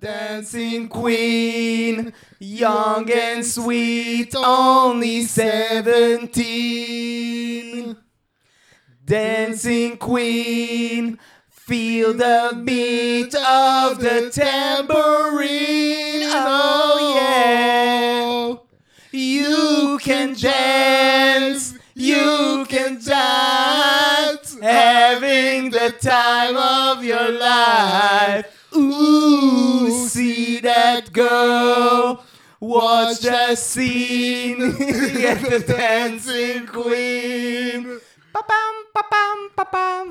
Dancing 0.00 0.88
queen, 0.88 2.14
young 2.38 3.10
and 3.10 3.44
sweet, 3.44 4.34
only 4.34 5.24
seventeen. 5.24 6.38
Dancing 9.04 9.98
queen, 9.98 11.18
feel 11.50 12.14
the 12.14 12.62
beat 12.64 13.34
of 13.34 14.00
the 14.00 14.30
tambourine. 14.32 16.22
Oh 16.32 17.12
yeah. 17.14 18.56
You 19.12 19.98
can 20.00 20.32
dance, 20.32 21.74
you 21.94 22.64
can 22.70 22.94
dance, 23.04 24.58
having 24.62 25.70
the 25.72 25.94
time 26.00 26.56
of 26.56 27.04
your 27.04 27.32
life. 27.32 28.56
Ooh, 28.80 29.90
see 30.08 30.60
that 30.60 31.12
girl. 31.12 32.24
Watch 32.60 33.20
the 33.20 33.56
scene, 33.56 34.58
get 35.22 35.38
the 35.50 35.60
dancing 35.66 36.66
queen. 36.66 37.82
Ba-bam, 38.34 38.74
ba-bam, 38.94 39.38
ba-bam. 39.56 40.06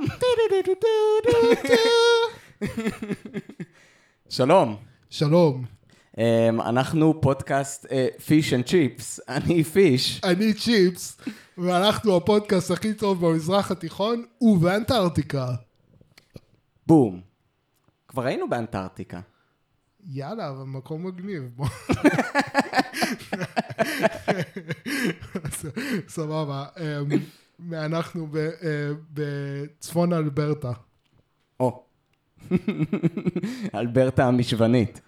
שלום, 4.30 4.76
שלום, 5.10 5.66
אמ, 6.18 6.62
אנחנו 6.62 7.22
פודקאסט 7.22 7.86
Fish 8.26 8.54
and 8.54 8.66
Chips, 8.66 9.20
אני 9.30 9.64
Fish. 9.64 10.22
אני 10.24 10.54
Chips, 10.54 11.18
ואנחנו 11.58 12.18
הפודקאסט 12.18 12.72
הכי 12.72 12.94
טוב 12.94 13.26
במזרח 13.26 13.72
התיכון 13.72 14.26
ובאנטארקטיקה. 14.42 15.48
בום. 16.88 17.29
כבר 18.10 18.26
היינו 18.26 18.50
באנטארקטיקה. 18.50 19.20
יאללה, 20.06 20.50
אבל 20.50 20.64
מקום 20.64 21.08
מגניב, 21.08 21.44
בוא. 21.56 21.68
סבבה, 26.08 26.66
אמ, 26.78 27.08
אנחנו 27.74 28.28
אה, 28.36 28.92
בצפון 29.14 30.14
אלברטה. 30.14 30.72
או. 31.60 31.84
אלברטה 33.76 34.28
המשוונית. 34.28 35.02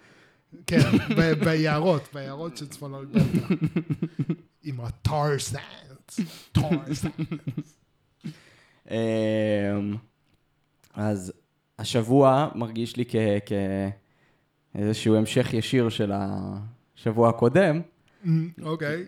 כן, 0.66 0.78
ביערות, 1.44 2.08
ביערות 2.14 2.56
של 2.56 2.68
צפון 2.68 2.94
אלברטה. 2.94 3.54
עם 4.62 4.80
ה 4.80 4.95
tar 4.95 5.38
sands, 5.38 6.20
tar 6.52 6.94
sands. 6.94 7.78
אמ, 8.90 9.96
אז 10.94 11.32
השבוע 11.78 12.48
מרגיש 12.54 12.96
לי 12.96 13.04
כ- 13.08 13.50
כאיזשהו 14.74 15.16
המשך 15.16 15.54
ישיר 15.54 15.88
של 15.88 16.12
השבוע 16.14 17.28
הקודם. 17.28 17.80
אוקיי. 18.62 19.04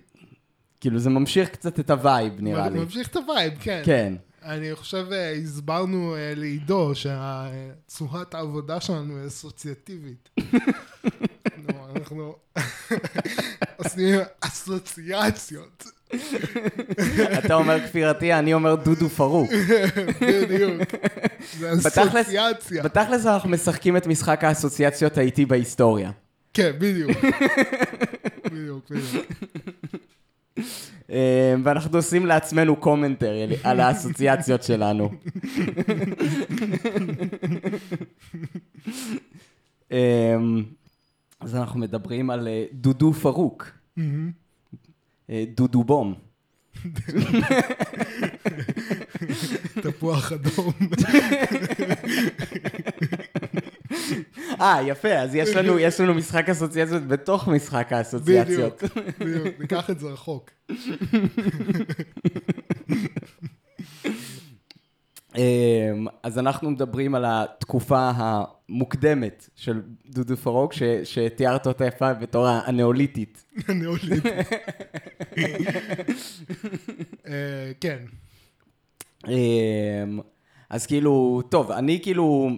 כאילו 0.81 0.98
זה 0.98 1.11
ממשיך 1.11 1.48
קצת 1.48 1.81
את 1.81 1.91
ה 1.91 1.99
vibe 1.99 2.33
נראה 2.41 2.69
לי. 2.69 2.79
ממשיך 2.79 3.09
את 3.09 3.17
ה 3.17 3.22
vibe, 3.22 3.53
כן. 3.61 3.83
כן. 3.85 4.15
אני 4.42 4.75
חושב, 4.75 5.07
אה, 5.12 5.33
הסברנו 5.33 6.15
אה, 6.17 6.33
לעידו 6.37 6.92
שצורת 6.95 8.35
העבודה 8.35 8.81
שלנו 8.81 9.19
היא 9.19 9.27
אסוציאטיבית. 9.27 10.29
נו, 11.69 11.87
אנחנו 11.97 12.35
עושים 13.85 14.15
אסוציאציות, 14.41 15.85
אתה 17.39 17.55
אומר 17.55 17.81
כפירתי, 17.87 18.34
אני 18.34 18.55
אומר 18.55 18.75
דודו 18.75 19.09
פארוק. 19.08 19.50
בדיוק. 20.20 20.83
זה 21.59 21.73
אסוציאציה. 21.73 22.83
בתכלס 22.83 23.27
אנחנו 23.27 23.48
משחקים 23.48 23.97
את 23.97 24.07
משחק 24.07 24.45
האסוציאציות 24.45 25.19
האיטי 25.19 25.47
בהיסטוריה. 25.47 26.11
כן, 26.55 26.73
בדיוק. 26.79 27.11
בדיוק, 28.53 28.91
בדיוק. 28.91 29.27
אה, 31.11 31.55
ואנחנו 31.65 31.98
עושים 31.98 32.27
לעצמנו 32.27 32.77
commentary 32.77 33.56
על 33.62 33.80
האסוציאציות 33.80 34.63
שלנו. 34.63 35.11
אה, 39.92 40.36
אז 41.41 41.57
אנחנו 41.57 41.80
מדברים 41.80 42.30
על 42.30 42.48
אה, 42.48 42.64
דודו 42.73 43.13
פרוק, 43.13 43.70
דודו 45.55 45.84
בום. 45.84 46.14
תפוח 49.83 50.33
אדום. 50.33 50.72
אה, 54.61 54.83
יפה, 54.86 55.12
אז 55.12 55.34
יש 55.34 55.56
לנו, 55.56 55.78
יש 55.78 56.00
לנו 56.00 56.14
משחק 56.14 56.48
אסוציאציות 56.48 57.06
בתוך 57.08 57.48
משחק 57.48 57.92
האסוציאציות. 57.92 58.83
בדיוק, 58.83 59.08
בדיוק. 59.18 59.61
ניקח 59.61 59.90
את 59.90 60.00
זה 60.00 60.06
רחוק. 60.06 60.50
אמ, 65.36 65.40
אז 66.22 66.39
אנחנו 66.39 66.70
מדברים 66.70 67.14
על 67.14 67.24
התקופה 67.28 68.11
המוקדמת 68.17 69.48
של 69.55 69.83
דודו 70.06 70.36
פרוק, 70.36 70.72
ש- 70.72 70.83
שתיארת 71.05 71.67
אותה 71.67 71.86
יפה 71.86 72.14
בתור 72.14 72.46
הנאוליתית. 72.48 73.44
נאוליט. 73.68 74.27
אה, 77.27 77.73
כן. 77.80 77.98
אמ, 79.28 80.20
אז 80.70 80.86
כאילו, 80.86 81.42
טוב, 81.48 81.70
אני 81.70 82.00
כאילו 82.02 82.48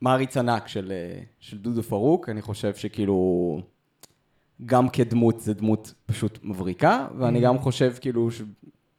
מעריץ 0.00 0.36
ענק 0.36 0.68
של, 0.68 0.92
אה, 0.92 1.20
של 1.40 1.58
דודו 1.58 1.82
פרוק, 1.82 2.28
אני 2.28 2.42
חושב 2.42 2.74
שכאילו, 2.74 3.60
גם 4.66 4.88
כדמות, 4.88 5.40
זה 5.40 5.54
דמות 5.54 5.94
פשוט 6.06 6.38
מבריקה, 6.42 7.08
ואני 7.18 7.40
גם 7.40 7.58
חושב 7.58 7.92
כאילו 8.00 8.28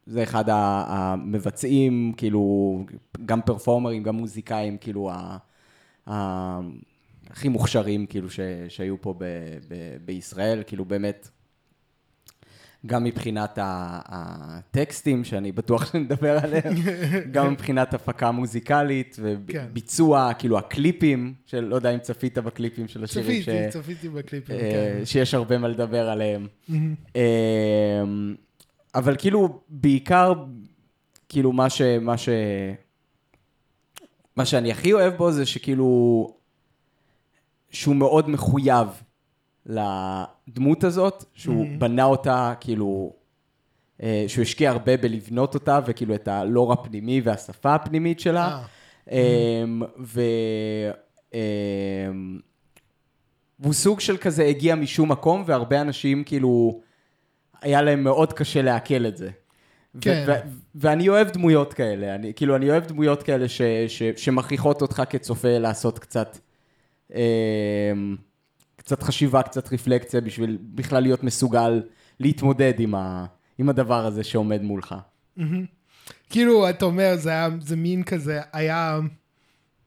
שזה 0.06 0.24
אחד 0.24 0.44
המבצעים, 0.48 2.14
כאילו, 2.18 2.84
גם 3.26 3.42
פרפורמרים, 3.42 4.04
גם 4.04 4.16
מוזיקאים, 4.16 4.78
כאילו, 4.78 5.12
ה, 5.12 5.38
ה, 6.10 6.60
הכי 7.30 7.50
מוכשרים, 7.50 8.06
כאילו, 8.06 8.30
ש, 8.30 8.40
שהיו 8.70 9.02
פה 9.02 9.14
ב, 9.18 9.24
ב, 9.68 9.76
בישראל, 10.06 10.64
כאילו, 10.68 10.86
באמת, 10.86 11.30
גם 12.86 13.04
מבחינת 13.04 13.58
הטקסטים, 13.62 15.24
שאני 15.24 15.52
בטוח 15.52 15.92
שנדבר 15.92 16.38
עליהם, 16.44 16.74
גם 17.32 17.52
מבחינת 17.54 17.94
הפקה 17.94 18.32
מוזיקלית 18.32 19.20
כן. 19.48 19.66
וביצוע, 19.70 20.34
כאילו 20.40 20.58
הקליפים, 20.58 21.34
של, 21.46 21.60
לא 21.60 21.76
יודע 21.76 21.90
אם 21.94 22.00
צפית 22.00 22.38
בקליפים 22.38 22.88
של 22.88 23.04
השירים, 23.04 23.42
צפיתי, 23.42 23.70
ש- 23.70 23.74
צפיתי 23.74 24.10
בקליפים, 24.10 24.56
אה, 24.56 24.72
כן. 25.00 25.06
שיש 25.06 25.34
הרבה 25.34 25.58
מה 25.58 25.68
לדבר 25.68 26.10
עליהם. 26.10 26.48
אבל 28.96 29.16
כאילו, 29.18 29.62
בעיקר, 29.70 30.34
כאילו, 31.30 31.52
מה 31.52 31.70
ש... 31.70 31.82
מה 31.82 32.18
ש... 32.18 32.30
מה 34.36 34.46
שאני 34.46 34.72
הכי 34.72 34.94
אוהב 34.94 35.14
בו 35.14 35.32
זה 35.32 35.46
שכאילו, 35.46 36.34
שהוא 37.70 37.96
מאוד 37.96 38.30
מחויב 38.30 38.88
לדמות 39.66 40.84
הזאת, 40.84 41.26
שהוא 41.34 41.66
בנה 41.78 42.04
אותה, 42.04 42.54
כאילו, 42.60 43.14
אה, 44.04 44.26
שהוא 44.28 44.42
השקיע 44.42 44.72
הרבה 44.72 44.98
בלבנות 44.98 45.54
אותה, 45.54 45.80
וכאילו 45.86 46.16
את 46.16 46.28
הלור 46.28 46.74
הפנימי 46.74 47.22
והשפה 47.24 47.76
הפנימית 47.76 48.20
שלה. 48.20 48.64
אמ, 49.12 49.82
ו... 50.00 50.22
אמ, 51.34 52.40
והוא 53.60 53.74
סוג 53.74 54.00
של 54.00 54.18
כזה 54.18 54.44
הגיע 54.44 54.76
משום 54.76 55.12
מקום, 55.12 55.44
והרבה 55.46 55.82
אנשים 55.82 56.24
כאילו, 56.24 56.82
היה 57.62 57.82
להם 57.82 58.04
מאוד 58.04 58.34
קשה 58.34 58.62
לעכל 58.62 59.06
את 59.08 59.18
זה. 59.18 59.30
כן. 60.02 60.26
ו- 60.28 60.50
ואני 60.76 61.10
אוהב 61.10 61.30
דמויות 61.30 61.74
כאלה, 61.74 62.16
אני, 62.16 62.34
כאילו, 62.36 62.56
אני 62.56 62.70
אוהב 62.70 62.86
דמויות 62.86 63.24
כאלה 63.24 63.50
ש- 63.50 63.62
ש- 63.88 64.04
שמכריחות 64.16 64.82
אותך 64.82 65.04
כצופה 65.10 65.58
לעשות 65.58 66.00
קצת, 66.00 66.38
אמ, 67.16 68.16
קצת 68.76 69.04
חשיבה, 69.04 69.42
קצת 69.44 69.74
רפלקציה, 69.74 70.22
בשביל 70.22 70.58
בכלל 70.62 71.04
להיות 71.04 71.24
מסוגל 71.24 71.82
להתמודד 72.20 72.74
עם, 72.80 72.96
ה- 72.96 73.26
עם 73.58 73.70
הדבר 73.70 74.06
הזה 74.06 74.24
שעומד 74.24 74.62
מולך. 74.62 74.96
כאילו, 76.30 76.70
אתה 76.70 76.86
אומר, 76.86 77.14
זה 77.16 77.30
היה, 77.30 77.50
זה 77.62 77.76
מין 77.76 78.04
כזה, 78.04 78.42
היה 78.54 79.00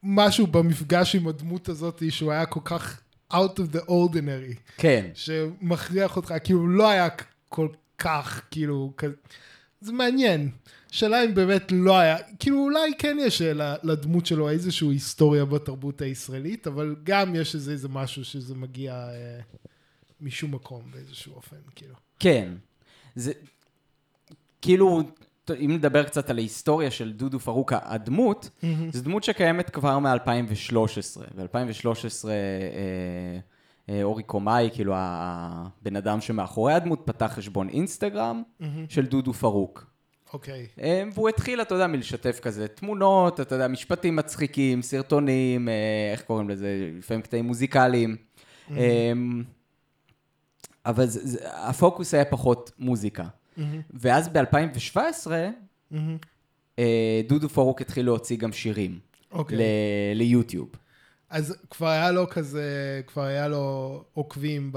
משהו 0.03 0.47
במפגש 0.47 1.15
עם 1.15 1.27
הדמות 1.27 1.69
הזאת, 1.69 2.03
שהוא 2.09 2.31
היה 2.31 2.45
כל 2.45 2.59
כך 2.65 3.01
out 3.33 3.35
of 3.57 3.75
the 3.75 3.89
ordinary, 3.89 4.55
כן. 4.77 5.05
שמכריח 5.13 6.15
אותך, 6.17 6.33
כאילו, 6.43 6.67
לא 6.67 6.89
היה 6.89 7.07
כל 7.55 7.67
כך, 7.97 8.41
כאילו, 8.51 8.93
כזה, 8.97 9.15
זה 9.81 9.93
מעניין. 9.93 10.49
שאלה 10.91 11.25
אם 11.25 11.35
באמת 11.35 11.71
לא 11.71 11.97
היה, 11.97 12.17
כאילו 12.39 12.63
אולי 12.63 12.91
כן 12.97 13.17
יש 13.21 13.41
לדמות 13.83 14.25
שלו 14.25 14.49
איזושהי 14.49 14.87
היסטוריה 14.87 15.45
בתרבות 15.45 16.01
הישראלית, 16.01 16.67
אבל 16.67 16.95
גם 17.03 17.35
יש 17.35 17.55
איזה, 17.55 17.71
איזה 17.71 17.89
משהו 17.89 18.25
שזה 18.25 18.55
מגיע 18.55 18.93
אה, 18.93 19.39
משום 20.21 20.55
מקום 20.55 20.81
באיזשהו 20.91 21.33
אופן, 21.35 21.55
כאילו. 21.75 21.95
כן. 22.19 22.53
זה, 23.15 23.31
כאילו, 24.61 25.03
אם 25.49 25.71
נדבר 25.71 26.03
קצת 26.03 26.29
על 26.29 26.37
ההיסטוריה 26.37 26.91
של 26.91 27.13
דודו 27.13 27.39
פרוקה, 27.39 27.79
הדמות, 27.83 28.49
זו 28.93 29.01
דמות 29.01 29.23
שקיימת 29.23 29.69
כבר 29.69 29.99
מ-2013. 29.99 31.19
ב-2013 31.35 32.27
אה, 32.27 32.31
אה, 32.31 33.39
אורי 34.03 34.23
קומאי, 34.23 34.69
כאילו 34.73 34.93
הבן 34.95 35.95
אדם 35.95 36.21
שמאחורי 36.21 36.73
הדמות, 36.73 37.01
פתח 37.05 37.31
חשבון 37.35 37.69
אינסטגרם 37.69 38.43
של 38.89 39.05
דודו 39.05 39.33
פרוק. 39.33 39.85
אוקיי. 40.33 40.67
אה, 40.81 41.03
והוא 41.13 41.29
התחיל, 41.29 41.61
אתה 41.61 41.75
יודע, 41.75 41.87
מלשתף 41.87 42.39
כזה 42.41 42.67
תמונות, 42.67 43.39
אתה 43.39 43.55
יודע, 43.55 43.67
משפטים 43.67 44.15
מצחיקים, 44.15 44.81
סרטונים, 44.81 45.69
אה, 45.69 45.73
איך 46.11 46.21
קוראים 46.21 46.49
לזה, 46.49 46.91
לפעמים 46.97 47.21
קטעים 47.21 47.45
מוזיקליים. 47.45 48.15
אה, 48.71 49.11
אבל 50.85 51.05
זה, 51.05 51.27
זה, 51.27 51.39
הפוקוס 51.43 52.13
היה 52.13 52.25
פחות 52.25 52.71
מוזיקה. 52.79 53.23
ואז 53.93 54.29
ב-2017, 54.29 55.27
אה, 56.79 57.21
דודו 57.27 57.49
פורוק 57.49 57.81
התחיל 57.81 58.05
להוציא 58.05 58.37
גם 58.37 58.51
שירים. 58.53 58.99
אוקיי. 59.31 59.57
ל- 59.57 59.61
ליוטיוב. 60.15 60.69
אז 61.35 61.55
כבר 61.69 61.87
היה 61.87 62.11
לו 62.11 62.29
כזה, 62.29 63.01
כבר 63.07 63.21
היה 63.21 63.47
לו 63.47 64.03
עוקבים 64.13 64.71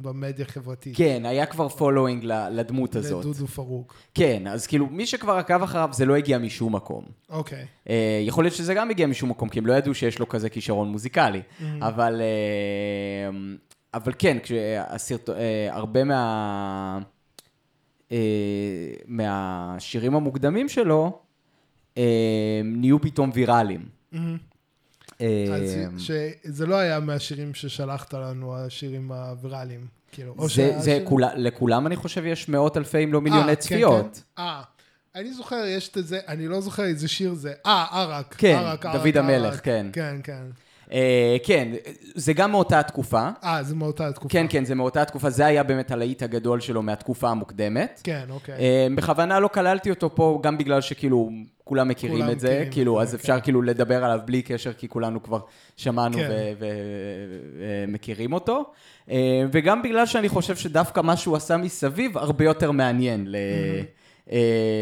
במדיה 0.00 0.44
החברתית. 0.48 0.96
כן, 0.96 1.22
היה 1.24 1.46
כבר 1.46 1.68
following 1.68 2.24
לדמות 2.24 2.96
הזאת. 2.96 3.24
לדודו 3.24 3.46
פארוק. 3.46 3.94
כן, 4.14 4.46
אז 4.46 4.66
כאילו, 4.66 4.86
מי 4.86 5.06
שכבר 5.06 5.32
עקב 5.32 5.62
אחריו, 5.62 5.88
זה 5.92 6.06
לא 6.06 6.16
הגיע 6.16 6.38
משום 6.38 6.74
מקום. 6.74 7.04
אוקיי. 7.30 7.66
אה, 7.88 8.22
יכול 8.26 8.44
להיות 8.44 8.54
שזה 8.54 8.74
גם 8.74 8.90
הגיע 8.90 9.06
משום 9.06 9.30
מקום, 9.30 9.48
כי 9.48 9.58
הם 9.58 9.66
לא 9.66 9.72
ידעו 9.72 9.94
שיש 9.94 10.18
לו 10.18 10.28
כזה 10.28 10.50
כישרון 10.50 10.88
מוזיקלי. 10.88 11.42
אבל, 11.80 12.20
אה, 12.20 13.30
אבל 13.94 14.12
כן, 14.18 14.38
כשהסרט... 14.42 15.28
אה, 15.30 15.68
הרבה 15.70 16.04
מה... 16.04 16.98
מהשירים 19.06 20.14
המוקדמים 20.14 20.68
שלו, 20.68 21.18
נהיו 22.64 23.00
פתאום 23.00 23.30
ויראליים. 23.34 23.88
אז 24.12 24.18
שזה 25.98 26.66
לא 26.66 26.74
היה 26.74 27.00
מהשירים 27.00 27.54
ששלחת 27.54 28.14
לנו, 28.14 28.56
השירים 28.56 29.12
הוויראליים. 29.12 29.86
כאילו, 30.12 30.34
זה, 30.48 31.04
לכולם 31.36 31.86
אני 31.86 31.96
חושב 31.96 32.26
יש 32.26 32.48
מאות 32.48 32.76
אלפי 32.76 33.04
אם 33.04 33.12
לא 33.12 33.18
אה, 33.18 33.22
מיליוני 33.22 33.46
כן, 33.46 33.54
צפיות. 33.54 34.22
כן. 34.36 34.42
אה, 34.42 34.62
אני 35.14 35.34
זוכר, 35.34 35.64
יש 35.66 35.90
את 35.98 36.06
זה, 36.06 36.20
אני 36.28 36.48
לא 36.48 36.60
זוכר 36.60 36.84
איזה 36.84 37.08
שיר 37.08 37.34
זה. 37.34 37.52
אה, 37.66 37.86
ערק. 37.90 38.34
כן, 38.38 38.56
ערק, 38.58 38.86
ערק, 38.86 38.96
דוד 38.96 39.16
המלך, 39.16 39.52
ערק. 39.54 39.64
כן. 39.64 39.86
כן, 39.92 40.16
כן. 40.24 40.42
אה, 40.92 41.36
כן, 41.42 41.68
זה 42.14 42.32
גם 42.32 42.50
מאותה 42.50 42.80
התקופה. 42.80 43.28
אה, 43.44 43.62
זה 43.62 43.74
מאותה 43.74 44.08
התקופה. 44.08 44.28
כן, 44.28 44.46
כן, 44.48 44.64
זה 44.64 44.74
מאותה 44.74 45.02
התקופה, 45.02 45.30
זה 45.30 45.46
היה 45.46 45.62
באמת 45.62 45.90
הלהיט 45.90 46.22
הגדול 46.22 46.60
שלו 46.60 46.82
מהתקופה 46.82 47.28
המוקדמת. 47.30 48.00
כן, 48.04 48.24
אוקיי. 48.30 48.54
אה, 48.58 48.86
בכוונה 48.96 49.40
לא 49.40 49.48
כללתי 49.48 49.90
אותו 49.90 50.14
פה, 50.14 50.40
גם 50.42 50.58
בגלל 50.58 50.80
שכאילו 50.80 51.30
כולם 51.64 51.88
מכירים 51.88 52.16
כולם 52.16 52.30
את 52.30 52.40
זה, 52.40 52.48
מכירים 52.48 52.72
כאילו, 52.72 52.96
זה, 52.96 53.02
אז 53.02 53.10
כן. 53.10 53.16
אפשר 53.16 53.40
כאילו 53.40 53.62
לדבר 53.62 54.04
עליו 54.04 54.20
בלי 54.24 54.42
קשר, 54.42 54.72
כי 54.72 54.88
כולנו 54.88 55.22
כבר 55.22 55.40
שמענו 55.76 56.16
כן. 56.18 56.30
ומכירים 57.88 58.32
אותו. 58.32 58.64
אה, 59.10 59.16
וגם 59.52 59.82
בגלל 59.82 60.06
שאני 60.06 60.28
חושב 60.28 60.56
שדווקא 60.56 61.00
מה 61.00 61.16
שהוא 61.16 61.36
עשה 61.36 61.56
מסביב 61.56 62.18
הרבה 62.18 62.44
יותר 62.44 62.70
מעניין 62.70 63.24
ל- 63.28 63.36
אה, 64.32 64.38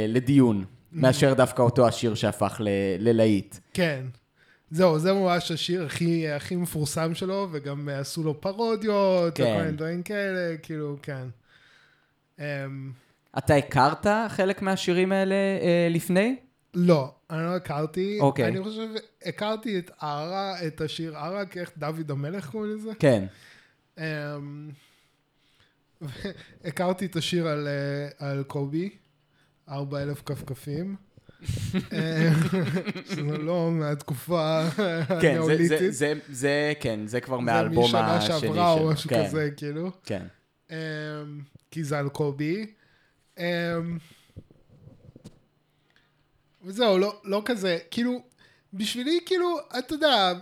לדיון, 0.09 0.65
מאשר 0.93 1.35
דווקא 1.35 1.63
אותו 1.63 1.89
השיר 1.89 2.15
שהפך 2.15 2.61
ללהיט. 2.99 3.57
כן. 3.75 4.01
זהו, 4.71 4.99
זה 4.99 5.13
ממש 5.13 5.51
השיר 5.51 5.85
הכי, 5.85 6.29
הכי 6.29 6.57
מפורסם 6.57 7.15
שלו, 7.15 7.49
וגם 7.53 7.89
עשו 7.89 8.23
לו 8.23 8.41
פרודיות, 8.41 9.37
כן. 9.37 9.43
וכל 9.43 9.63
מיני 9.63 9.73
דברים 9.73 10.03
כאלה, 10.03 10.57
כאילו, 10.57 10.97
כן. 11.03 11.29
Um, 12.37 12.41
אתה 13.39 13.55
הכרת 13.55 14.07
חלק 14.29 14.63
מהשירים 14.63 15.13
האלה 15.13 15.35
אה, 15.35 15.89
לפני? 15.91 16.37
לא, 16.75 17.15
אני 17.31 17.43
לא 17.43 17.57
הכרתי. 17.57 18.19
אוקיי. 18.21 18.49
אני 18.49 18.63
חושב, 18.63 18.89
הכרתי 19.25 19.79
את 19.79 19.91
ערה, 20.01 20.67
את 20.67 20.81
השיר 20.81 21.19
ערק, 21.19 21.57
איך 21.57 21.71
דוד 21.77 22.11
המלך 22.11 22.51
קוראים 22.51 22.77
לזה? 22.77 22.91
כן. 22.99 23.27
Um, 23.97 24.01
הכרתי 26.65 27.07
את 27.07 27.17
השיר 27.17 27.49
על, 27.49 27.69
אה, 27.69 28.29
על 28.29 28.43
קובי, 28.43 28.91
ארבע 29.69 30.03
אלף 30.03 30.23
כפכפים. 30.27 31.08
שזה 33.09 33.39
לא 33.39 33.71
מהתקופה 33.71 34.69
כן, 35.23 35.39
זה. 35.47 35.67
זה, 35.67 35.91
זה, 35.91 36.13
זה, 36.29 36.73
כן, 36.81 37.07
זה 37.07 37.21
כבר 37.21 37.39
מהאלבום 37.39 37.85
זה 37.85 37.89
משנה 37.89 38.17
השני 38.17 38.41
שלו. 38.41 38.41
שעברה 38.41 38.73
או 38.73 38.89
משהו 38.89 39.11
כן, 39.11 39.27
כזה, 39.27 39.51
כאילו. 39.57 39.91
כן. 40.05 40.27
Um, 40.69 40.73
כי 41.71 41.85
זה 41.85 41.99
על 41.99 42.09
קובי. 42.09 42.67
Um, 43.37 43.41
וזהו, 46.63 46.99
לא, 46.99 47.21
לא 47.25 47.43
כזה, 47.45 47.79
כאילו, 47.91 48.23
בשבילי, 48.73 49.19
כאילו, 49.27 49.59
אתה 49.79 49.95
יודע, 49.95 50.33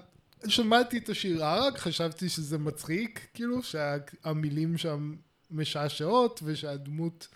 שמעתי 0.49 0.99
את 0.99 1.09
השיר 1.09 1.45
ערק, 1.45 1.79
חשבתי 1.79 2.29
שזה 2.29 2.59
מצחיק, 2.59 3.29
כאילו, 3.35 3.63
שהמילים 3.63 4.79
שם 4.79 5.15
משעשעות, 5.51 6.41
ושהדמות 6.45 7.29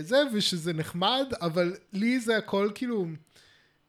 זה, 0.00 0.16
ושזה 0.32 0.72
נחמד, 0.72 1.26
אבל 1.40 1.76
לי 1.92 2.20
זה 2.20 2.36
הכל, 2.36 2.70
כאילו, 2.74 3.06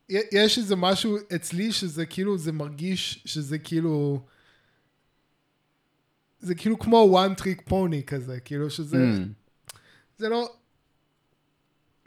יש 0.10 0.58
איזה 0.58 0.76
משהו 0.76 1.18
אצלי 1.36 1.72
שזה 1.72 2.06
כאילו, 2.06 2.38
זה 2.38 2.52
מרגיש 2.52 3.22
שזה 3.26 3.58
כאילו... 3.58 4.22
זה 6.40 6.56
כאילו 6.56 6.80
כמו 6.80 7.20
one 7.26 7.40
trick 7.42 7.70
pony 7.70 8.04
כזה, 8.08 8.40
כאילו 8.40 8.70
שזה, 8.70 8.98
Mm. 8.98 9.28
זה 10.18 10.30
לא, 10.30 10.54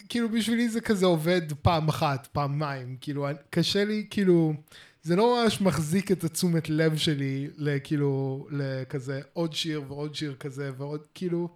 כאילו 0.09 0.29
בשבילי 0.29 0.69
זה 0.69 0.81
כזה 0.81 1.07
עובד 1.07 1.53
פעם 1.63 1.89
אחת, 1.89 2.29
פעמיים, 2.33 2.97
כאילו 3.01 3.27
קשה 3.51 3.85
לי, 3.85 4.07
כאילו, 4.11 4.55
זה 5.03 5.17
לא 5.17 5.43
ממש 5.43 5.61
מחזיק 5.61 6.13
את 6.13 6.25
התשומת 6.25 6.69
לב 6.69 6.97
שלי 6.97 7.49
לכאילו, 7.57 8.47
לכזה 8.51 9.21
עוד 9.33 9.53
שיר 9.53 9.83
ועוד 9.89 10.15
שיר 10.15 10.37
כזה 10.41 10.71
ועוד, 10.77 11.07
כאילו, 11.15 11.49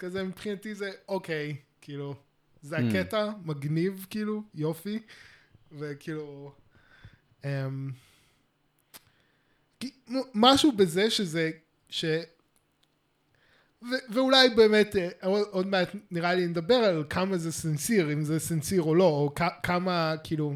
כזה 0.00 0.22
מבחינתי 0.24 0.74
זה 0.74 0.90
אוקיי, 1.08 1.56
כאילו, 1.80 2.14
זה 2.62 2.76
Mm. 2.78 2.80
הקטע, 2.80 3.30
מגניב, 3.44 4.06
כאילו, 4.10 4.42
יופי, 4.54 4.98
וכאילו, 5.72 6.52
אמ, 7.44 7.90
משהו 10.34 10.72
בזה 10.72 11.10
שזה, 11.10 11.50
ש... 11.88 12.04
ו- 13.82 14.04
ואולי 14.14 14.48
באמת, 14.48 14.96
אה, 14.96 15.08
עוד 15.22 15.46
עוד 15.50 15.66
מעט 15.66 15.88
נראה 16.10 16.34
לי 16.34 16.46
נדבר 16.46 16.74
על 16.74 17.04
כמה 17.10 17.38
זה 17.38 17.52
סנסיר, 17.52 18.12
אם 18.12 18.24
זה 18.24 18.38
סנסיר 18.38 18.82
או 18.82 18.94
לא, 18.94 19.04
או 19.04 19.32
כ- 19.34 19.60
כמה, 19.62 20.14
כאילו, 20.24 20.54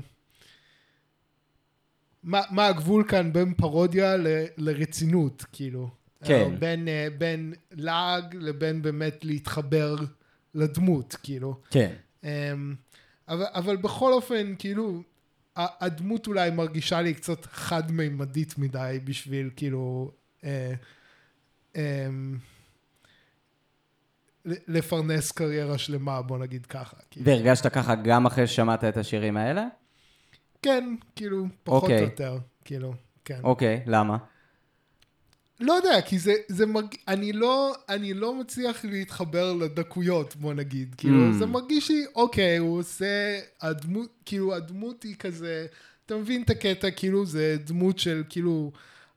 מה, 2.22 2.40
מה 2.50 2.66
הגבול 2.66 3.04
כאן 3.08 3.32
בין 3.32 3.54
פרודיה 3.54 4.16
ל- 4.16 4.26
לרצינות, 4.56 5.44
כאילו. 5.52 5.90
כן. 6.26 6.40
או 6.40 6.50
בין, 6.58 6.88
אה, 6.88 7.08
בין 7.18 7.54
לעג 7.72 8.36
לבין 8.40 8.82
באמת 8.82 9.24
להתחבר 9.24 9.96
לדמות, 10.54 11.16
כאילו. 11.22 11.60
כן. 11.70 11.92
אמ, 12.24 12.74
אבל, 13.28 13.44
אבל 13.54 13.76
בכל 13.76 14.12
אופן, 14.12 14.54
כאילו, 14.58 15.02
הדמות 15.56 16.26
אולי 16.26 16.50
מרגישה 16.50 17.02
לי 17.02 17.14
קצת 17.14 17.44
חד-מימדית 17.44 18.58
מדי 18.58 18.98
בשביל, 19.04 19.50
כאילו, 19.56 20.10
אה, 20.44 20.72
אה, 21.76 22.06
ל- 24.44 24.54
לפרנס 24.78 25.32
קריירה 25.32 25.78
שלמה, 25.78 26.22
בוא 26.22 26.38
נגיד 26.38 26.66
ככה. 26.66 26.96
כאילו. 27.10 27.26
והרגשת 27.26 27.66
ככה 27.66 27.94
גם 27.94 28.26
אחרי 28.26 28.46
ששמעת 28.46 28.84
את 28.84 28.96
השירים 28.96 29.36
האלה? 29.36 29.66
כן, 30.62 30.94
כאילו, 31.16 31.46
פחות 31.64 31.82
אוקיי. 31.82 31.98
או 31.98 32.04
יותר, 32.04 32.38
כאילו, 32.64 32.94
כן. 33.24 33.40
אוקיי, 33.42 33.82
למה? 33.86 34.16
לא 35.60 35.72
יודע, 35.72 36.00
כי 36.00 36.18
זה, 36.18 36.34
זה 36.48 36.66
מרג... 36.66 36.94
אני 37.08 37.32
לא, 37.32 37.74
אני 37.88 38.14
לא 38.14 38.34
מצליח 38.34 38.84
להתחבר 38.84 39.52
לדקויות, 39.52 40.36
בוא 40.36 40.54
נגיד. 40.54 40.94
כאילו, 40.98 41.30
Mm. 41.30 41.34
זה 41.38 41.46
מרגיש 41.46 41.90
לי, 41.90 42.04
אוקיי, 42.14 42.56
הוא 42.56 42.78
עושה, 42.78 43.38
הדמות, 43.60 44.08
כאילו, 44.24 44.54
הדמות 44.54 45.02
היא 45.02 45.16
כזה, 45.18 45.66
אתה 46.06 46.16
מבין 46.16 46.42
את 46.42 46.50
הקטע, 46.50 46.90
כאילו, 46.90 47.26
זה 47.26 47.56
דמות 47.64 47.98
של, 47.98 48.22
כאילו, 48.28 48.72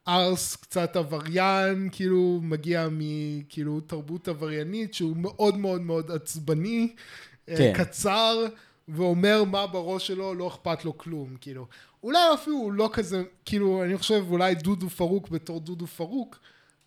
ארס 0.08 0.56
קצת 0.56 0.96
עבריין, 0.96 1.90
כאילו, 1.92 2.40
מגיע 2.44 2.88
מכאילו 2.92 3.80
תרבות 3.80 4.28
עבריינית, 4.28 4.94
שהוא 4.94 5.18
מאוד 5.18 5.58
מאוד 5.58 5.82
מאוד 5.82 6.12
עצבני, 6.12 6.94
כן. 7.48 7.56
כן. 7.58 7.74
קצר, 7.78 8.46
ואומר 8.88 9.44
מה 9.44 9.68
בראש 9.68 10.08
שלו, 10.08 10.34
לא 10.36 10.48
אכפת 10.48 10.86
לו 10.86 10.98
כלום, 10.98 11.36
כאילו. 11.42 11.68
אולי 12.04 12.20
אפילו 12.34 12.58
הוא 12.58 12.72
לא 12.72 12.90
כזה, 12.94 13.24
כאילו, 13.46 13.84
אני 13.84 13.98
חושב 13.98 14.24
אולי 14.30 14.56
דודו 14.56 14.90
פרוק 14.90 15.30
בתור 15.30 15.60
דודו 15.60 15.88
פרוק, 15.88 16.40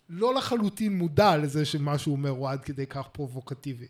לא 0.09 0.35
לחלוטין 0.35 0.97
מודע 0.97 1.37
לזה 1.37 1.65
שמה 1.65 1.97
שהוא 1.97 2.15
אומר 2.15 2.29
הוא 2.29 2.49
עד 2.49 2.61
כדי 2.61 2.85
כך 2.85 3.07
פרובוקטיבי. 3.11 3.87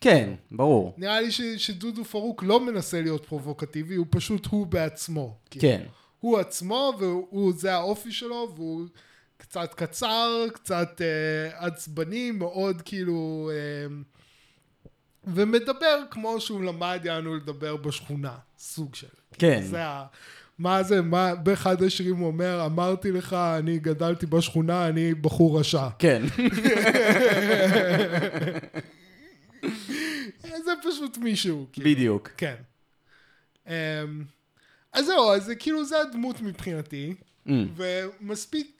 כן, 0.00 0.34
ברור. 0.50 0.94
נראה 0.96 1.20
לי 1.20 1.30
ש, 1.30 1.40
שדודו 1.40 2.04
פרוק 2.04 2.42
לא 2.42 2.60
מנסה 2.60 3.00
להיות 3.00 3.26
פרובוקטיבי, 3.26 3.94
הוא 3.94 4.06
פשוט 4.10 4.46
הוא 4.46 4.66
בעצמו. 4.66 5.36
כאילו. 5.50 5.62
כן. 5.62 5.82
הוא 6.20 6.38
עצמו, 6.38 6.92
והוא, 6.98 7.52
זה 7.56 7.74
האופי 7.74 8.12
שלו, 8.12 8.52
והוא 8.56 8.86
קצת 9.36 9.74
קצר, 9.74 10.46
קצת 10.54 11.00
אה, 11.00 11.66
עצבני, 11.66 12.30
מאוד 12.30 12.82
כאילו... 12.82 13.50
אה, 13.52 13.94
ומדבר 15.24 16.02
כמו 16.10 16.40
שהוא 16.40 16.62
למד 16.62 17.00
יענו 17.04 17.36
לדבר 17.36 17.76
בשכונה, 17.76 18.36
סוג 18.58 18.94
של. 18.94 19.06
כן. 19.32 19.62
זה 19.62 19.84
ה... 19.84 20.06
מה 20.58 20.82
זה, 20.82 21.02
מה, 21.02 21.34
באחד 21.34 21.82
השירים 21.82 22.16
הוא 22.16 22.26
אומר, 22.26 22.66
אמרתי 22.66 23.10
לך, 23.12 23.32
אני 23.32 23.78
גדלתי 23.78 24.26
בשכונה, 24.26 24.88
אני 24.88 25.14
בחור 25.14 25.60
רשע. 25.60 25.88
כן. 25.98 26.22
זה 30.64 30.72
פשוט 30.82 31.18
מישהו. 31.18 31.66
כאילו. 31.72 31.90
בדיוק. 31.90 32.30
כן. 32.36 32.54
אמ, 33.66 33.72
אז 34.92 35.06
זהו, 35.06 35.32
אז 35.32 35.52
כאילו, 35.58 35.84
זה 35.84 36.00
הדמות 36.00 36.40
מבחינתי, 36.40 37.14
Mm. 37.46 37.50
ומספיק, 37.76 38.70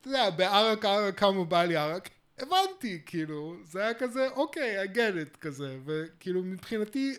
אתה 0.00 0.08
יודע, 0.08 0.30
בערק 0.30 0.84
ערק 0.84 1.18
כמה 1.18 1.44
בא 1.44 1.64
לי 1.64 1.76
ערק, 1.76 2.08
הבנתי, 2.38 3.00
כאילו, 3.06 3.56
זה 3.64 3.80
היה 3.80 3.94
כזה, 3.94 4.28
אוקיי, 4.28 4.84
I 4.84 4.86
get 4.86 4.96
it, 5.34 5.38
כזה, 5.40 5.76
וכאילו, 5.84 6.42
מבחינתי, 6.42 7.14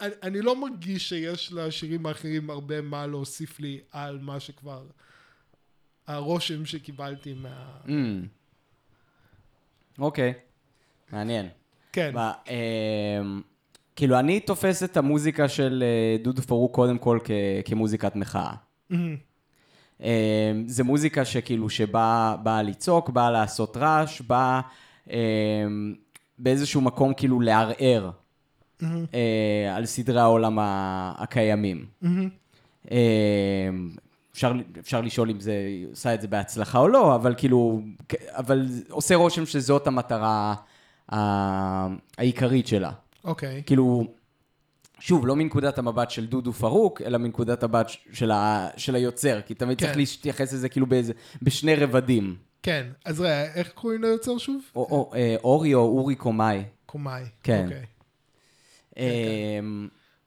אני, 0.00 0.10
אני 0.22 0.40
לא 0.40 0.60
מרגיש 0.60 1.08
שיש 1.08 1.52
לשירים 1.52 2.06
האחרים 2.06 2.50
הרבה 2.50 2.80
מה 2.80 3.06
להוסיף 3.06 3.60
לי 3.60 3.80
על 3.92 4.18
מה 4.22 4.40
שכבר, 4.40 4.82
הרושם 6.06 6.66
שקיבלתי 6.66 7.34
מה... 7.34 7.70
Mm. 7.86 7.90
אוקיי, 9.98 10.32
מעניין. 11.12 11.48
כן, 11.92 12.12
אמ, 12.48 13.42
כאילו, 13.96 14.18
אני 14.18 14.40
תופס 14.40 14.82
את 14.82 14.96
המוזיקה 14.96 15.48
של 15.48 15.84
אה, 15.86 16.16
דודו 16.22 16.42
פרוק 16.42 16.74
קודם 16.74 16.98
כל 16.98 17.18
כ- 17.24 17.30
כמוזיקת 17.64 18.16
מחאה. 18.16 18.54
מהמם. 18.90 19.16
אמ, 20.00 20.06
זה 20.66 20.84
מוזיקה 20.84 21.24
שכאילו, 21.24 21.70
שבאה 21.70 22.36
באה 22.36 22.62
לצעוק, 22.62 23.10
באה 23.10 23.30
לעשות 23.30 23.76
רעש, 23.76 24.20
באה 24.20 24.60
אמ, 25.10 25.94
באיזשהו 26.38 26.80
מקום 26.80 27.14
כאילו 27.14 27.40
לערער 27.40 28.10
אה, 28.82 29.76
על 29.76 29.86
סדרי 29.86 30.20
העולם 30.20 30.58
הקיימים. 31.18 31.86
מהמם. 32.02 32.28
אמ, 32.90 33.90
אפשר, 34.32 34.52
אפשר 34.78 35.00
לשאול 35.00 35.30
אם 35.30 35.40
זה 35.40 35.54
עושה 35.90 36.14
את 36.14 36.20
זה 36.20 36.28
בהצלחה 36.28 36.78
או 36.78 36.88
לא, 36.88 37.14
אבל 37.14 37.34
כאילו, 37.36 37.80
אבל 38.26 38.66
עושה 38.90 39.14
רושם 39.14 39.46
שזאת 39.46 39.86
המטרה 39.86 40.54
העיקרית 42.18 42.66
שלה. 42.66 42.90
אוקיי, 43.24 43.62
כאילו, 43.66 44.04
שוב, 45.00 45.26
לא 45.26 45.36
מנקודת 45.36 45.78
המבט 45.78 46.10
של 46.10 46.26
דודו 46.26 46.52
פרוק, 46.52 47.02
אלא 47.02 47.18
מנקודת 47.18 47.62
המבט 47.62 47.90
של, 48.12 48.30
ה, 48.30 48.68
של 48.76 48.94
היוצר, 48.94 49.40
כי 49.46 49.54
תמיד 49.54 49.78
כן. 49.78 49.86
צריך 49.86 49.96
להתייחס 49.96 50.52
לזה 50.52 50.68
כאילו 50.68 50.86
באיזה, 50.86 51.12
בשני 51.42 51.74
רבדים. 51.74 52.36
כן, 52.62 52.86
אז 53.04 53.20
ראה, 53.20 53.54
איך 53.54 53.70
קוראים 53.74 54.02
ליוצר 54.02 54.38
שוב? 54.38 54.62
או, 54.76 54.82
או, 54.90 55.10
אה, 55.14 55.36
אורי 55.44 55.74
או 55.74 55.80
אורי 55.80 56.14
קומאי. 56.14 56.62
קומאי. 56.86 57.22
כן. 57.42 57.64
אוקיי. 57.64 57.78
אמ, 57.78 57.97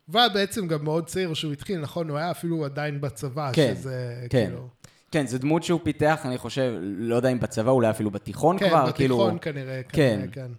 והיה 0.07 0.29
בעצם 0.29 0.67
גם 0.67 0.83
מאוד 0.83 1.05
צעיר 1.05 1.33
שהוא 1.33 1.53
התחיל, 1.53 1.79
נכון? 1.79 2.09
הוא 2.09 2.17
היה 2.17 2.31
אפילו 2.31 2.65
עדיין 2.65 3.01
בצבא, 3.01 3.51
כן, 3.53 3.73
שזה 3.75 4.15
כן. 4.29 4.45
כאילו... 4.45 4.67
כן, 5.11 5.27
זו 5.27 5.37
דמות 5.37 5.63
שהוא 5.63 5.79
פיתח, 5.83 6.21
אני 6.25 6.37
חושב, 6.37 6.73
לא 6.81 7.15
יודע 7.15 7.29
אם 7.29 7.39
בצבא, 7.39 7.71
אולי 7.71 7.89
אפילו 7.89 8.11
בתיכון 8.11 8.59
כן, 8.59 8.69
כבר, 8.69 8.91
כאילו... 8.91 9.17
בתיכון 9.17 9.37
כנראה, 9.41 9.81
כן. 9.89 10.19
כנראה, 10.21 10.27
כן. 10.31 10.51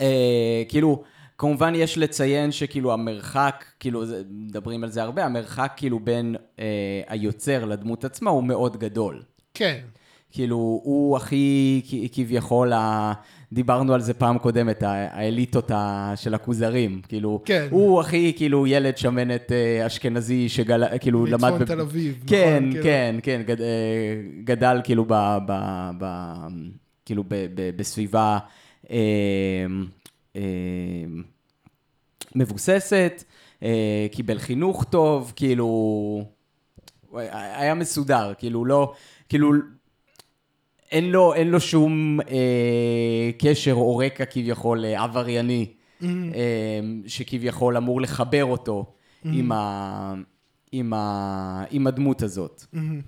אה, 0.00 0.62
כאילו, 0.68 1.02
כמובן 1.38 1.74
יש 1.74 1.98
לציין 1.98 2.52
שכאילו 2.52 2.92
המרחק, 2.92 3.64
כאילו, 3.80 4.04
מדברים 4.30 4.84
על 4.84 4.90
זה 4.90 5.02
הרבה, 5.02 5.24
המרחק 5.24 5.72
כאילו 5.76 6.00
בין 6.00 6.36
אה, 6.58 7.02
היוצר 7.06 7.64
לדמות 7.64 8.04
עצמה 8.04 8.30
הוא 8.30 8.44
מאוד 8.44 8.76
גדול. 8.76 9.22
כן, 9.54 9.80
כאילו, 10.30 10.56
הוא 10.56 11.16
הכי, 11.16 11.82
כביכול, 12.12 12.72
ה... 12.72 13.12
דיברנו 13.52 13.94
על 13.94 14.00
זה 14.00 14.14
פעם 14.14 14.38
קודמת, 14.38 14.82
האליטות. 14.82 15.70
של 16.16 16.34
הכוזרים. 16.34 17.00
כאילו, 17.08 17.42
כן. 17.44 17.66
הוא 17.70 18.00
הכי, 18.00 18.32
כאילו, 18.36 18.66
ילד 18.66 18.98
שמנת 18.98 19.52
אה, 19.52 19.86
אשכנזי 19.86 20.48
שגל... 20.48 20.98
כאילו, 20.98 21.26
למד... 21.26 21.50
מצפון 21.50 21.64
תל 21.64 21.80
אביב, 21.80 22.24
כן, 22.26 22.58
נכון? 22.58 22.70
כאילו. 22.70 22.84
כן, 22.84 23.16
כן, 23.22 23.42
גד... 23.46 23.60
אה, 23.60 23.66
גדל 24.44 24.80
כאילו 24.84 25.04
ב... 25.08 25.14
ב... 25.46 25.52
ב... 25.98 26.06
כאילו, 27.04 27.24
ב... 27.28 27.28
ב... 27.54 27.76
בסביבה 27.76 28.38
אה, 28.90 28.96
אה, 30.36 30.42
מבוססת, 32.34 33.24
אה, 33.62 34.06
קיבל 34.12 34.38
חינוך 34.38 34.84
טוב, 34.84 35.32
כאילו... 35.36 36.24
היה 37.32 37.74
מסודר, 37.74 38.32
כאילו, 38.38 38.64
לא... 38.64 38.92
כאילו... 39.28 39.52
אין 40.92 41.10
לו, 41.10 41.34
אין 41.34 41.50
לו 41.50 41.60
שום 41.60 42.20
אה, 42.20 43.30
קשר 43.38 43.72
או 43.72 43.96
רקע 43.96 44.24
כביכול 44.24 44.84
אה, 44.84 45.02
עברייני, 45.02 45.66
אה, 46.02 46.08
שכביכול 47.06 47.76
אמור 47.76 48.00
לחבר 48.00 48.44
אותו 48.44 48.92
עם, 49.24 49.52
ה, 49.52 50.14
עם, 50.72 50.92
ה, 50.92 51.64
עם 51.70 51.86
הדמות 51.86 52.22
הזאת. 52.22 52.64
מהמם, 52.72 53.00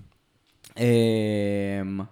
אה, 0.78 2.04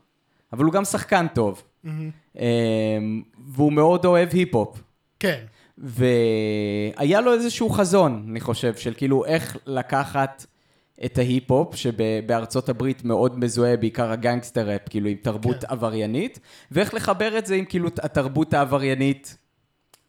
אבל 0.53 0.65
הוא 0.65 0.73
גם 0.73 0.85
שחקן 0.85 1.27
טוב, 1.35 1.63
מהמם. 1.85 2.11
אה, 2.39 2.99
והוא 3.47 3.73
מאוד 3.73 4.05
אוהב 4.05 4.29
היפ-הופ. 4.33 4.83
כן, 5.21 5.45
והיה 5.79 7.21
לו 7.21 7.33
איזשהו 7.33 7.71
חזון, 7.71 8.27
אני 8.31 8.41
חושב, 8.41 8.75
של 8.75 8.95
כאילו 8.97 9.25
איך 9.25 9.57
לקחת 9.67 10.47
את 11.05 11.19
ההיפ-הופ, 11.19 11.77
שבארצות 11.77 12.69
הברית 12.69 13.05
מאוד 13.05 13.39
מזוהה, 13.39 13.77
בעיקר 13.77 14.11
הגנגסטר 14.11 14.69
ראפ, 14.69 14.89
כאילו 14.91 15.09
עם 15.09 15.17
תרבות 15.23 15.61
כן. 15.61 15.67
עבריינית, 15.69 16.41
ואיך 16.71 16.95
לחבר 16.95 17.39
את 17.39 17.47
זה 17.47 17.55
עם 17.55 17.65
כאילו 17.65 17.89
התרבות 18.03 18.55
העבריינית 18.55 19.37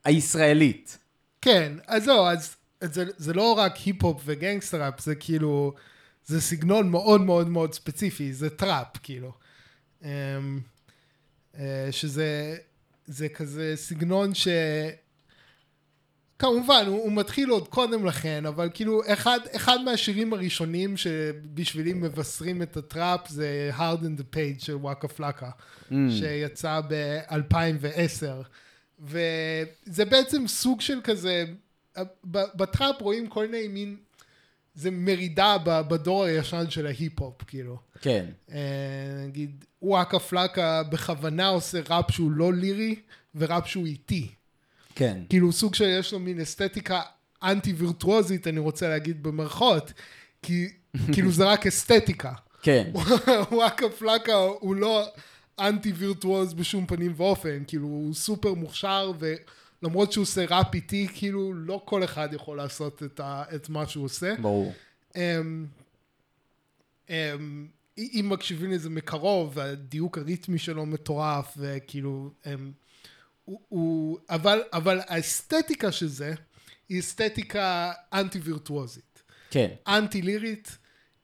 הישראלית. 0.06 0.98
כן, 1.41 1.74
אז 1.88 2.03
זהו, 2.03 2.25
אז 2.25 2.58
אז 2.82 2.94
זה, 2.94 3.06
זה 3.17 3.34
לא 3.34 3.53
רק 3.53 3.75
היפ-הופ 3.75 4.22
וגנגסטר 4.25 4.84
ראפ, 4.84 5.00
זה 5.00 5.15
כאילו, 5.15 5.74
זה 6.25 6.41
סגנון 6.41 6.89
מאוד 6.89 7.22
מאוד 7.22 7.50
מאוד 7.50 7.74
ספציפי, 7.74 8.34
זה 8.34 8.50
טראפ, 8.50 8.98
כאילו. 9.03 9.32
אמ, 10.03 10.10
אה, 11.60 11.88
שזה 11.91 12.58
זה 13.06 13.29
כזה 13.29 13.74
סגנון 13.75 14.34
ש... 14.34 14.48
כמובן, 16.39 16.84
הוא, 16.88 16.98
הוא 17.03 17.12
מתחיל 17.12 17.50
עוד 17.50 17.67
קודם 17.67 18.06
לכן, 18.06 18.46
אבל 18.46 18.70
כאילו, 18.74 19.01
אחד, 19.08 19.39
אחד 19.56 19.77
מהשירים 19.86 20.34
הראשונים 20.34 20.98
שבשבילי 20.98 21.94
מבשרים 21.94 22.62
את 22.62 22.77
הטראפ 22.77 23.27
זה 23.29 23.72
Hard 23.77 24.01
in 24.01 24.20
the 24.22 24.36
Paint 24.36 24.66
של 24.65 24.75
וואקה 24.75 25.08
פלאקה, 25.08 25.50
Mm. 25.89 25.94
שיצא 26.10 26.79
ב-2010. 26.89 28.25
וזה 29.01 30.06
בעצם 30.06 30.48
סוג 30.48 30.82
של 30.82 31.00
כזה, 31.03 31.46
בטראפ 32.25 33.01
רואים 33.01 33.27
כל 33.27 33.48
מיני 33.48 33.67
מין, 33.67 33.96
זה 34.75 34.91
מרידה 34.91 35.58
בדור 35.65 36.24
הישן 36.24 36.70
של 36.70 36.86
ההיפ-הופ, 36.86 37.44
כאילו. 37.48 37.77
כן, 38.01 38.25
אה, 38.51 38.58
נגיד, 39.27 39.65
וואקה 39.82 40.20
פלאקה 40.20 40.84
בכוונה 40.84 41.48
עושה 41.48 41.79
ראפ 41.89 42.12
שהוא 42.12 42.32
לא 42.32 42.53
לירי, 42.53 42.96
וראפ 43.36 43.67
שהוא 43.67 43.86
איטי. 43.86 44.27
כן, 44.98 45.18
כאילו 45.30 45.51
סוג 45.51 45.75
של 45.75 45.86
יש 46.00 46.13
לו 46.13 46.20
מין 46.20 46.39
אסתטיקה 46.39 47.01
אנטי 47.44 47.74
וירטואוזית, 47.74 48.48
אני 48.48 48.60
רוצה 48.60 48.89
להגיד 48.89 49.24
במרכאות, 49.24 49.94
כי 50.42 50.68
כאילו 51.13 51.32
זה 51.32 51.46
רק 51.46 51.68
אסתטיקה. 51.68 52.34
כן, 52.62 52.92
וואקה 53.51 53.89
פלאקה 53.89 54.34
הוא 54.36 54.75
לא 54.75 55.06
אנטי 55.60 55.92
וירטואוז 55.92 56.54
בשום 56.54 56.86
פנים 56.86 57.13
ואופן, 57.18 57.63
כאילו 57.68 57.88
הוא 57.88 58.13
סופר 58.13 58.54
מוכשר 58.54 59.12
ולמרות 59.20 60.12
שהוא 60.12 60.22
עושה 60.22 60.46
ראפ 60.50 60.75
איטי, 60.75 61.08
כאילו 61.13 61.54
לא 61.54 61.82
כל 61.86 62.04
אחד 62.04 62.30
יכול 62.34 62.58
לעשות 62.58 63.04
את, 63.04 63.20
ה, 63.20 63.44
את 63.56 63.70
מה 63.70 63.88
שהוא 63.88 64.06
עושה. 64.06 64.36
ברור. 64.42 64.74
אמ, 65.16 65.66
אמ, 67.10 67.68
אם 68.00 68.25
מקשיבים 68.30 68.72
לזה 68.72 68.89
מקרוב, 68.89 69.51
והדיוק 69.54 70.18
הריתמי 70.18 70.58
שלו 70.58 70.86
מטורף, 70.86 71.54
וכאילו, 71.58 72.32
אמ, 72.46 72.72
הוא, 73.48 73.62
הוא, 73.70 74.20
אבל, 74.30 74.62
אבל 74.74 75.00
האסתטיקה 75.08 75.92
של 75.92 76.08
זה, 76.08 76.34
היא 76.89 77.00
אסתטיקה 77.00 77.92
אנטי 78.13 78.39
וירטואוזית. 78.39 79.24
כן, 79.50 79.68
אנטי 79.88 80.22
לירית, 80.22 80.77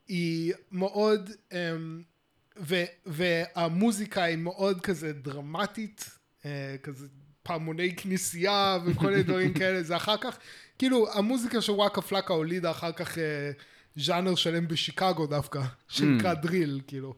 היא 0.08 0.53
מאוד, 0.72 1.30
אמ, 1.51 2.03
ו, 2.60 2.84
והמוזיקה 3.06 4.24
היא 4.24 4.38
מאוד 4.38 4.82
כזה 4.82 5.13
דרמטית, 5.13 6.10
אה, 6.46 6.75
כזה 6.84 7.08
פעמוני 7.44 7.96
כנסייה 7.96 8.77
וכל 8.86 9.10
מיני 9.10 9.24
דברים 9.24 9.53
כאלה, 9.60 9.84
זה 9.84 9.96
אחר 9.96 10.18
כך, 10.18 10.38
כאילו 10.80 11.13
המוזיקה 11.13 11.62
של 11.62 11.72
וואקה 11.72 12.01
פלאקה 12.01 12.34
הולידה 12.34 12.72
אחר 12.72 12.92
כך 12.92 13.18
אה, 13.18 13.51
ז'אנר 13.96 14.36
שלם 14.36 14.68
בשיקגו 14.68 15.27
דווקא, 15.27 15.62
שנקרא 15.88 16.34
דריל, 16.34 16.82
כאילו. 16.88 17.15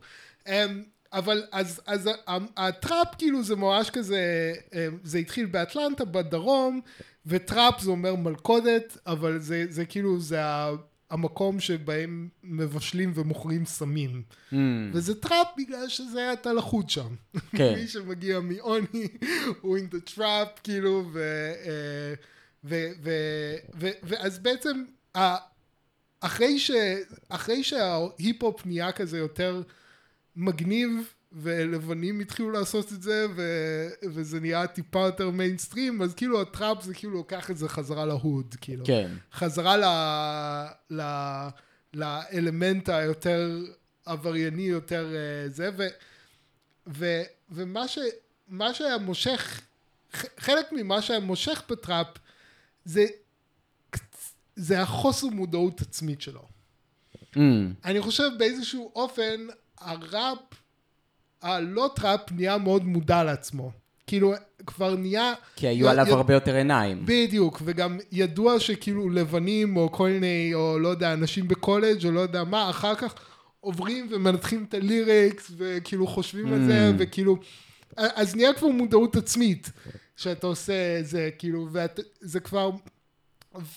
אמ, 0.48 0.84
אבל 1.16 1.44
אז, 1.52 1.82
אז 1.86 2.10
הטראפ 2.58 3.08
כאילו 3.18 3.44
זה 3.44 3.56
ממש 3.56 3.90
כזה, 3.90 4.54
אמ, 4.74 4.98
זה 5.04 5.18
התחיל 5.18 5.46
באטלנטה 5.46 6.06
בדרום, 6.06 6.82
וטראפ 7.26 7.82
זה 7.82 7.90
אומר 7.90 8.16
מלכודת, 8.16 8.98
אבל 9.08 9.40
זה, 9.40 9.66
זה 9.70 9.86
כאילו, 9.86 10.20
זה 10.20 10.40
המקום 11.10 11.60
שבהם 11.60 12.30
מבשלים 12.44 13.12
ומוכרים 13.16 13.66
סמים. 13.66 14.24
Mm, 14.52 14.56
וזה 14.94 15.22
טראפ 15.22 15.48
בגלל 15.58 15.88
שזה 15.90 16.20
היה 16.20 16.34
trapped 16.34 16.90
שם. 16.90 17.16
כן. 17.52 17.74
מי 17.78 17.88
שמגיע 17.88 18.40
מעוני 18.40 19.08
הוא 19.62 19.78
in 19.78 19.96
the 19.96 20.10
trap, 20.16 20.60
כאילו, 20.64 21.04
ו... 21.14 21.20
אה, 21.66 22.14
ו... 22.64 22.86
ו... 23.04 23.12
ו... 23.80 23.90
ואז 24.04 24.40
בעצם. 24.40 24.84
אחרי, 26.20 26.60
ש, 26.60 26.72
אחרי 27.30 27.64
שההיפ-הופ 27.64 28.66
נהיה 28.66 28.92
כזה 28.92 29.18
יותר 29.18 29.62
מגניב, 30.36 31.14
ולבנים 31.32 32.20
התחילו 32.20 32.52
לעשות 32.52 32.94
את 32.94 33.02
זה, 33.02 33.26
ו, 33.36 33.42
וזה 34.04 34.40
נהיה 34.40 34.68
טיפה 34.68 35.00
יותר 35.00 35.30
מיינסטרים, 35.30 36.02
אז 36.02 36.14
כאילו 36.14 36.42
הטראפ 36.42 36.84
זה 36.84 36.94
כאילו 36.94 37.14
לוקח 37.14 37.52
את 37.52 37.58
זה 37.58 37.70
חזרה 37.70 38.06
ל 38.06 38.14
hood, 38.14 38.56
כאילו. 38.62 38.86
כן. 38.86 39.12
חזרה 39.34 39.78
ל, 39.78 39.86
ל, 40.90 41.02
לאלמנט 41.94 42.90
היותר 42.90 43.64
עברייני, 44.06 44.62
יותר 44.62 45.14
אה, 45.16 45.50
זה, 45.50 45.70
ו, 45.78 45.88
ו, 46.88 47.22
ומה 47.50 47.88
ש, 47.88 48.00
מה 48.48 48.74
שהיה 48.74 48.98
מושך, 48.98 49.62
חלק 50.38 50.72
ממה 50.72 51.02
שהיה 51.02 51.20
מושך 51.20 51.64
בטראפ, 51.70 52.08
זה, 52.86 53.06
זה 54.56 54.82
החוסר 54.82 55.28
מודעות 55.28 55.82
עצמית 55.82 56.22
שלו. 56.22 56.48
Mm, 57.36 57.40
אני 57.86 58.02
חושב 58.02 58.30
באיזשהו 58.38 58.92
אופן, 58.96 59.48
הראפ, 59.82 60.38
הלא 61.42 61.90
טראפ, 61.96 62.32
נהיה 62.32 62.58
מאוד 62.58 62.86
מודע 62.86 63.24
לעצמו. 63.24 63.72
כאילו, 64.08 64.34
כבר 64.66 64.96
נהיה... 64.96 65.34
כי 65.56 65.68
היו 65.68 65.86
י- 65.86 65.90
עליו 65.90 66.06
י- 66.08 66.12
הרבה 66.12 66.34
יותר 66.34 66.56
עיניים. 66.56 67.02
בדיוק, 67.06 67.62
וגם 67.66 67.98
ידוע 68.12 68.60
שכאילו 68.60 69.10
לבנים, 69.10 69.78
או 69.78 69.92
כל 69.92 70.10
מיני, 70.10 70.52
או 70.54 70.80
לא 70.80 70.88
יודע, 70.88 71.14
אנשים 71.14 71.48
בקולג', 71.48 72.06
או 72.06 72.12
לא 72.12 72.20
יודע 72.20 72.44
מה, 72.44 72.70
אחר 72.70 72.96
כך 72.96 73.16
עוברים 73.60 74.08
ומנתחים 74.12 74.66
את 74.70 74.74
ה 74.74 74.84
lyrics, 74.84 75.52
וכאילו 75.58 76.08
חושבים 76.08 76.54
על 76.54 76.66
זה, 76.66 76.90
Mm. 76.90 76.96
וכאילו... 76.98 77.38
אז 77.98 78.36
נהיה 78.36 78.54
כבר 78.54 78.68
מודעות 78.68 79.16
עצמית, 79.16 79.72
שאתה 80.16 80.48
עושה 80.48 80.74
זה, 81.02 81.30
כאילו, 81.38 81.68
וזה 81.72 82.40
כבר... 82.40 82.70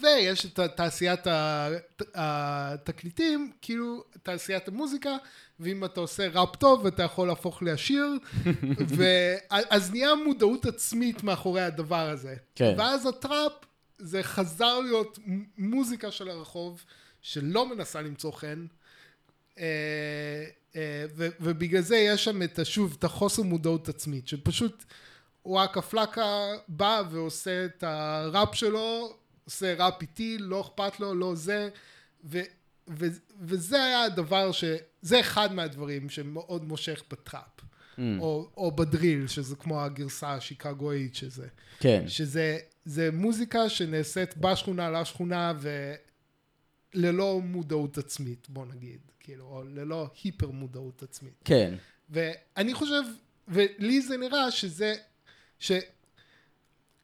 ויש 0.01 0.47
את 0.47 0.61
תעשיית 0.77 1.21
התקליטים, 2.15 3.53
כאילו 3.63 4.05
תעשיית 4.23 4.69
המוזיקה, 4.69 5.17
ואם 5.61 5.85
אתה 5.85 6.01
עושה 6.01 6.29
ראפ 6.29 6.57
טוב 6.57 6.87
אתה 6.87 7.03
יכול 7.03 7.29
להפוך 7.29 7.63
לעשיר, 7.63 8.19
ואז 8.97 9.91
נהיה 9.91 10.15
מודעות 10.15 10.67
עצמית 10.67 11.23
מאחורי 11.23 11.63
הדבר 11.63 12.09
הזה. 12.11 12.35
כן. 12.55 12.75
ואז 12.79 13.07
הטראפ 13.07 13.53
זה 13.99 14.23
חזר 14.23 14.81
להיות 14.81 15.19
מוזיקה 15.59 16.11
של 16.11 16.29
הרחוב, 16.29 16.85
שלא 17.23 17.69
מנסה 17.69 18.03
למצוא 18.03 18.33
חן. 18.33 18.67
אה, 19.59 19.65
אה, 20.77 21.05
ו- 21.17 21.29
ובגלל 21.41 21.83
זה 21.83 21.97
יש 21.97 22.25
שם 22.25 22.43
את, 22.43 22.59
שוב, 22.65 22.97
את 22.99 23.05
החוסר 23.05 23.43
מודעות 23.43 23.89
עצמית, 23.89 24.29
שפשוט 24.29 24.85
וואקה 25.47 25.83
פלקה 25.83 26.47
בא 26.69 27.03
ועושה 27.11 27.65
את 27.65 27.85
הראפ 27.87 28.55
שלו, 28.55 29.17
עושה 29.49 29.75
ראפ 29.79 30.03
איטי, 30.03 30.39
לא 30.39 30.61
אכפת 30.61 31.01
לו, 31.01 31.15
לא 31.15 31.35
זה, 31.35 31.69
ו, 32.25 32.41
ו, 32.89 33.07
וזה 33.41 33.85
היה 33.85 34.03
הדבר 34.03 34.53
ש... 34.53 34.65
זה 35.03 35.21
אחד 35.21 35.53
מהדברים 35.53 36.09
שמאוד 36.09 36.65
מושך 36.65 37.03
בטראפ, 37.11 37.59
Mm, 37.99 38.01
או, 38.21 38.51
או 38.57 38.71
בדריל, 38.71 39.27
שזה 39.27 39.57
כמו 39.57 39.83
הגרסה 39.83 40.33
השיקגואית 40.33 41.15
שזה. 41.15 41.47
כן. 41.81 42.05
שזה 42.09 42.59
זה 42.85 43.11
מוזיקה 43.13 43.69
שנעשית 43.69 44.37
בשכונה 44.37 44.91
לשכונה 44.91 45.53
וללא 46.95 47.41
מודעות 47.41 47.99
עצמית, 47.99 48.47
בוא 48.51 48.67
נגיד, 48.67 49.01
כאילו, 49.21 49.45
או 49.45 49.63
ללא 49.63 50.11
היפר 50.25 50.51
מודעות 50.51 51.03
עצמית. 51.03 51.35
כן. 51.45 51.75
ואני 52.11 52.75
חושב, 52.75 53.03
ולי 53.49 54.01
זה 54.03 54.17
נראה 54.17 54.51
שזה, 54.51 54.95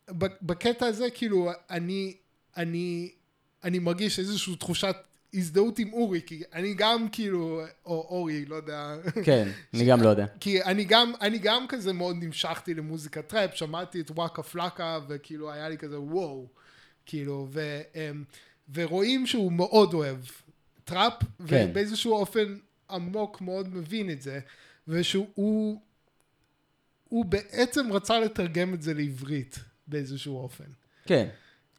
שבקטע 0.09 0.87
הזה 0.87 1.11
כאילו 1.15 1.51
אני, 1.71 2.17
אני, 2.57 3.11
אני 3.65 3.79
מרגיש 3.79 4.19
איזושהי 4.19 4.57
תחושת 4.57 4.97
הזדהות 5.35 5.79
עם 5.79 5.93
אורי, 5.93 6.21
כי 6.27 6.43
אני 6.53 6.75
גם 6.75 7.09
כאילו, 7.13 7.63
או 7.87 8.07
אורי, 8.09 8.45
לא 8.45 8.57
יודע, 8.57 8.97
כן, 9.25 9.49
אני 9.75 9.87
גם 9.87 10.03
לא 10.03 10.09
יודע. 10.09 10.27
כי 10.41 10.63
אני 10.63 10.85
גם, 10.85 11.13
אני 11.21 11.39
גם 11.39 11.67
כזה 11.69 11.93
מאוד 11.93 12.17
נמשכתי 12.17 12.75
למוזיקה 12.75 13.23
טראפ, 13.23 13.55
שמעתי 13.55 14.01
את 14.01 14.11
וואקה 14.11 14.43
פלקה, 14.43 14.99
וכאילו 15.09 15.53
היה 15.53 15.69
לי 15.69 15.79
כזה 15.79 16.01
וואו, 16.01 16.47
כאילו, 17.07 17.49
ו, 17.51 17.81
אמ, 17.95 18.25
ורואים 18.75 19.27
שהוא 19.27 19.53
מאוד 19.53 19.95
אוהב 19.95 20.19
טראפ, 20.85 21.13
כן. 21.49 21.67
ובאיזשהו 21.71 22.13
אופן 22.13 22.57
עמוק 22.91 23.41
מאוד 23.41 23.75
מבין 23.75 24.11
את 24.11 24.23
זה, 24.23 24.41
ושהוא 24.89 25.27
הוא, 25.35 25.81
הוא 27.09 27.25
בעצם 27.25 27.93
רצה 27.93 28.21
לתרגם 28.21 28.75
את 28.75 28.83
זה 28.83 28.95
לעברית 28.95 29.59
באיזשהו 29.87 30.39
אופן. 30.39 30.65
כן. 31.07 31.29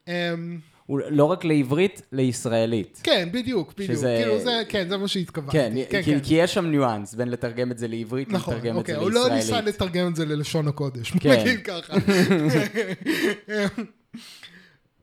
אמ, 0.08 0.58
הוא 0.86 1.00
לא 1.08 1.24
רק 1.24 1.44
לעברית, 1.44 2.02
לישראלית. 2.12 3.00
כן, 3.02 3.28
בדיוק, 3.32 3.72
בדיוק, 3.74 3.92
שזה- 3.92 4.18
כאילו 4.22 4.40
זה, 4.40 4.62
כן, 4.68 4.88
זה 4.88 4.96
מה 4.96 5.08
שהתכוונתי. 5.08 5.52
כן, 5.90 6.02
כי- 6.02 6.14
כי 6.22 6.34
יש 6.34 6.54
שם 6.54 6.66
ניואנס 6.66 7.14
בין 7.14 7.28
לתרגם 7.28 7.70
את 7.72 7.78
זה 7.78 7.88
לעברית 7.88 8.28
נכון, 8.30 8.54
לתרגם 8.54 8.70
את 8.78 8.86
זה 8.86 8.92
אוקיי, 8.92 9.04
הוא 9.04 9.10
לא 9.10 9.22
ניסה 9.24 9.34
לישראלית. 9.36 9.74
לתרגם 9.74 10.08
את 10.10 10.16
זה 10.16 10.24
ללשון 10.26 10.68
הקודש, 10.68 11.10
כן. 11.20 11.30
נגיד 11.30 11.60
ככה. 11.64 11.92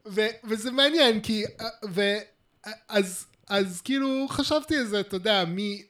ו- 0.08 0.28
וזה 0.50 0.72
מעניין, 0.72 1.20
כי, 1.20 1.44
ו- 1.94 2.18
אז, 2.90 3.26
אז 3.50 3.82
כאילו 3.82 4.26
חשבתי 4.30 4.76
על 4.76 4.86
זה, 4.86 5.00
אתה 5.00 5.16
יודע, 5.16 5.46
מי, 5.46 5.84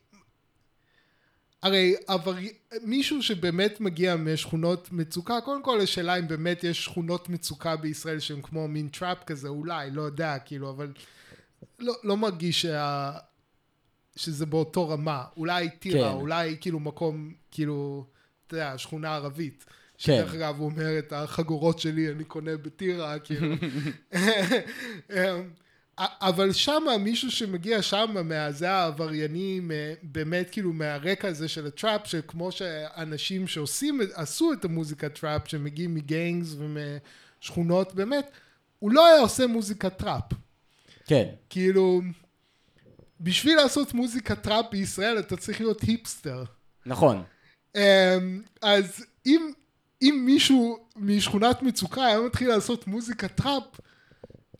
הרי 1.63 1.95
עבר... 2.07 2.33
מישהו 2.81 3.23
שבאמת 3.23 3.81
מגיע 3.81 4.15
משכונות 4.15 4.91
מצוקה, 4.91 5.41
קודם 5.41 5.63
כל 5.63 5.81
השאלה 5.81 6.15
אם 6.15 6.27
באמת 6.27 6.63
יש 6.63 6.85
שכונות 6.85 7.29
מצוקה 7.29 7.75
בישראל 7.75 8.19
שהן 8.19 8.41
כמו 8.41 8.67
מין 8.67 8.87
טראפ 8.87 9.23
כזה, 9.23 9.47
אולי, 9.47 9.91
לא 9.91 10.01
יודע, 10.01 10.39
כאילו, 10.39 10.69
אבל 10.69 10.91
לא, 11.79 11.93
לא 12.03 12.17
מרגיש 12.17 12.61
שה... 12.61 13.11
שזה 14.15 14.45
באותו 14.45 14.89
רמה. 14.89 15.23
אולי 15.37 15.69
טירה, 15.69 16.09
כן. 16.09 16.15
אולי 16.15 16.57
כאילו 16.61 16.79
מקום, 16.79 17.33
כאילו, 17.51 18.05
אתה 18.47 18.55
יודע, 18.55 18.77
שכונה 18.77 19.15
ערבית. 19.15 19.65
כן. 19.65 19.71
שדרך 19.97 20.33
אגב, 20.33 20.59
הוא 20.59 20.65
אומר, 20.65 20.99
את 20.99 21.13
החגורות 21.13 21.79
שלי 21.79 22.11
אני 22.11 22.23
קונה 22.23 22.57
בטירה, 22.57 23.19
כאילו. 23.19 23.55
אבל 25.97 26.51
שמה, 26.51 26.97
מישהו 26.97 27.31
שמגיע 27.31 27.81
שמה, 27.81 28.23
מהזה 28.23 28.71
העברייני, 28.71 29.59
מ- 29.59 29.93
באמת 30.03 30.49
כאילו 30.51 30.73
מהרקע 30.73 31.27
הזה 31.27 31.47
של 31.47 31.67
הטראפ, 31.67 32.07
שכמו 32.07 32.51
שאנשים 32.51 33.47
שעושים, 33.47 33.99
עשו 34.13 34.53
את 34.53 34.65
המוזיקה 34.65 35.09
טראפ, 35.09 35.47
שמגיעים 35.47 35.95
מ 35.95 36.05
gangs 36.05 36.55
ומשכונות, 36.57 37.95
באמת, 37.95 38.31
הוא 38.79 38.91
לא 38.91 39.07
היה 39.07 39.19
עושה 39.19 39.47
מוזיקה 39.47 39.89
טראפ. 39.89 40.33
כן, 41.05 41.29
כאילו, 41.49 42.01
בשביל 43.19 43.55
לעשות 43.55 43.93
מוזיקה 43.93 44.35
טראפ 44.35 44.65
בישראל 44.71 45.19
אתה 45.19 45.37
צריך 45.37 45.61
להיות 45.61 45.81
היפסטר. 45.81 46.43
נכון. 46.85 47.23
אמ, 47.75 48.41
אז 48.61 49.05
אם, 49.25 49.51
אם 50.01 50.23
מישהו 50.25 50.79
משכונת 50.95 51.61
מצוקה 51.61 52.05
היה 52.05 52.19
מתחיל 52.19 52.47
לעשות 52.47 52.87
מוזיקה 52.87 53.27
טראפ, 53.27 53.63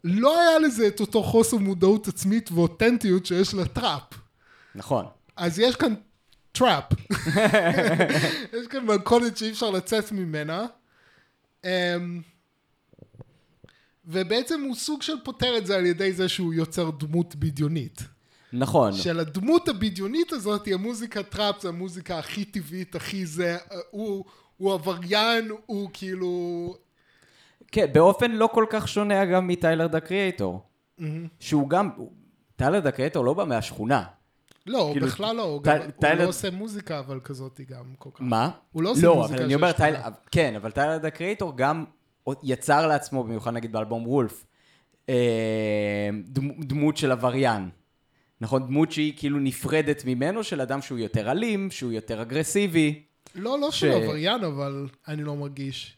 לא 0.04 0.42
היה 0.42 0.60
לזה 0.60 0.88
את 0.88 1.00
אותו 1.00 1.24
חוסר 1.24 1.58
מודעות 1.58 2.08
עצמית 2.08 2.52
ואותנטיות 2.52 3.26
שיש 3.26 3.54
לטראפ. 3.54 4.04
נכון. 4.76 5.06
אז 5.36 5.60
יש 5.60 5.76
כאן 5.76 5.94
טראפ. 6.52 6.84
יש 8.58 8.68
כאן 8.70 8.86
מלכודת 8.86 9.38
שאי 9.38 9.52
אפשר 9.52 9.70
לצאת 9.70 10.12
ממנה. 10.12 10.66
אמ, 11.64 12.22
ובעצם 14.06 14.62
הוא 14.62 14.76
סוג 14.76 15.02
של 15.02 15.14
פותר 15.24 15.58
את 15.58 15.66
זה 15.66 15.76
על 15.76 15.86
ידי 15.86 16.14
זה 16.14 16.30
שהוא 16.30 16.54
יוצר 16.54 16.90
דמות 16.90 17.36
בדיונית. 17.36 18.02
נכון. 18.54 18.94
של 18.94 19.20
הדמות 19.20 19.70
הבדיונית 19.70 20.34
הזאת, 20.34 20.68
המוזיקה 20.74 21.24
טראפ 21.24 21.62
זה 21.62 21.70
המוזיקה 21.70 22.20
הכי 22.20 22.46
טבעית, 22.46 22.96
הכי 22.96 23.26
זה, 23.26 23.58
הוא, 23.92 24.26
הוא 24.58 24.74
עבריין, 24.74 25.52
הוא 25.66 25.90
כאילו... 25.94 26.76
כן, 27.74 27.86
באופן 27.94 28.32
לא 28.32 28.50
כל 28.54 28.66
כך 28.70 28.88
שונה 28.88 29.26
גם 29.26 29.48
מטיילר 29.48 29.88
דה 29.88 30.00
קריאייטור. 30.00 30.62
שהוא 31.40 31.70
גם, 31.70 31.90
טיילר 32.56 32.80
דה 32.80 32.92
קריאייטור 32.92 33.26
לא 33.26 33.34
בא 33.34 33.44
מהשכונה. 33.44 34.04
לא, 34.68 34.90
כאילו, 34.94 35.08
בכלל 35.08 35.36
לא, 35.36 35.42
הוא, 35.44 35.64
טי- 35.64 35.70
גם, 35.70 35.78
הוא 35.82 35.92
טיילר- 36.02 36.24
לא 36.24 36.30
עושה 36.30 36.52
מוזיקה 36.52 37.00
אבל 37.00 37.20
כזאת 37.24 37.60
גם 37.70 37.84
כל 37.98 38.10
כך. 38.14 38.22
מה? 38.22 38.50
הוא 38.72 38.84
לא 38.84 38.90
עושה 38.90 39.06
לא, 39.06 39.16
מוזיקה 39.16 39.38
של 39.38 39.54
אומר, 39.56 39.68
השכונה. 39.68 39.74
טיילר, 39.92 40.00
כן, 40.32 40.56
אבל 40.56 40.72
טיילר 40.72 40.98
דה 40.98 41.10
קריאייטור 41.10 41.58
גם 41.58 41.86
יצר 42.44 42.88
לעצמו, 42.88 43.24
במיוחד 43.24 43.54
נגיד 43.54 43.72
באלבום 43.72 44.08
וולף, 44.08 44.46
אה, 45.10 45.16
דמ- 46.26 46.64
דמות 46.64 46.98
של 46.98 47.12
עבריין. 47.12 47.70
נכון? 48.42 48.68
דמות 48.68 48.92
שהיא 48.92 49.14
כאילו 49.18 49.40
נפרדת 49.40 50.04
ממנו, 50.06 50.44
של 50.44 50.62
אדם 50.62 50.82
שהוא 50.82 50.98
יותר 51.00 51.32
אלים, 51.32 51.72
שהוא 51.72 51.92
יותר 51.92 52.22
אגרסיבי. 52.22 53.04
לא, 53.36 53.60
לא 53.60 53.72
ש- 53.72 53.80
של 53.80 53.92
עבריין, 53.92 54.44
אבל 54.44 54.88
אני 55.08 55.24
לא 55.24 55.36
מרגיש. 55.36 55.98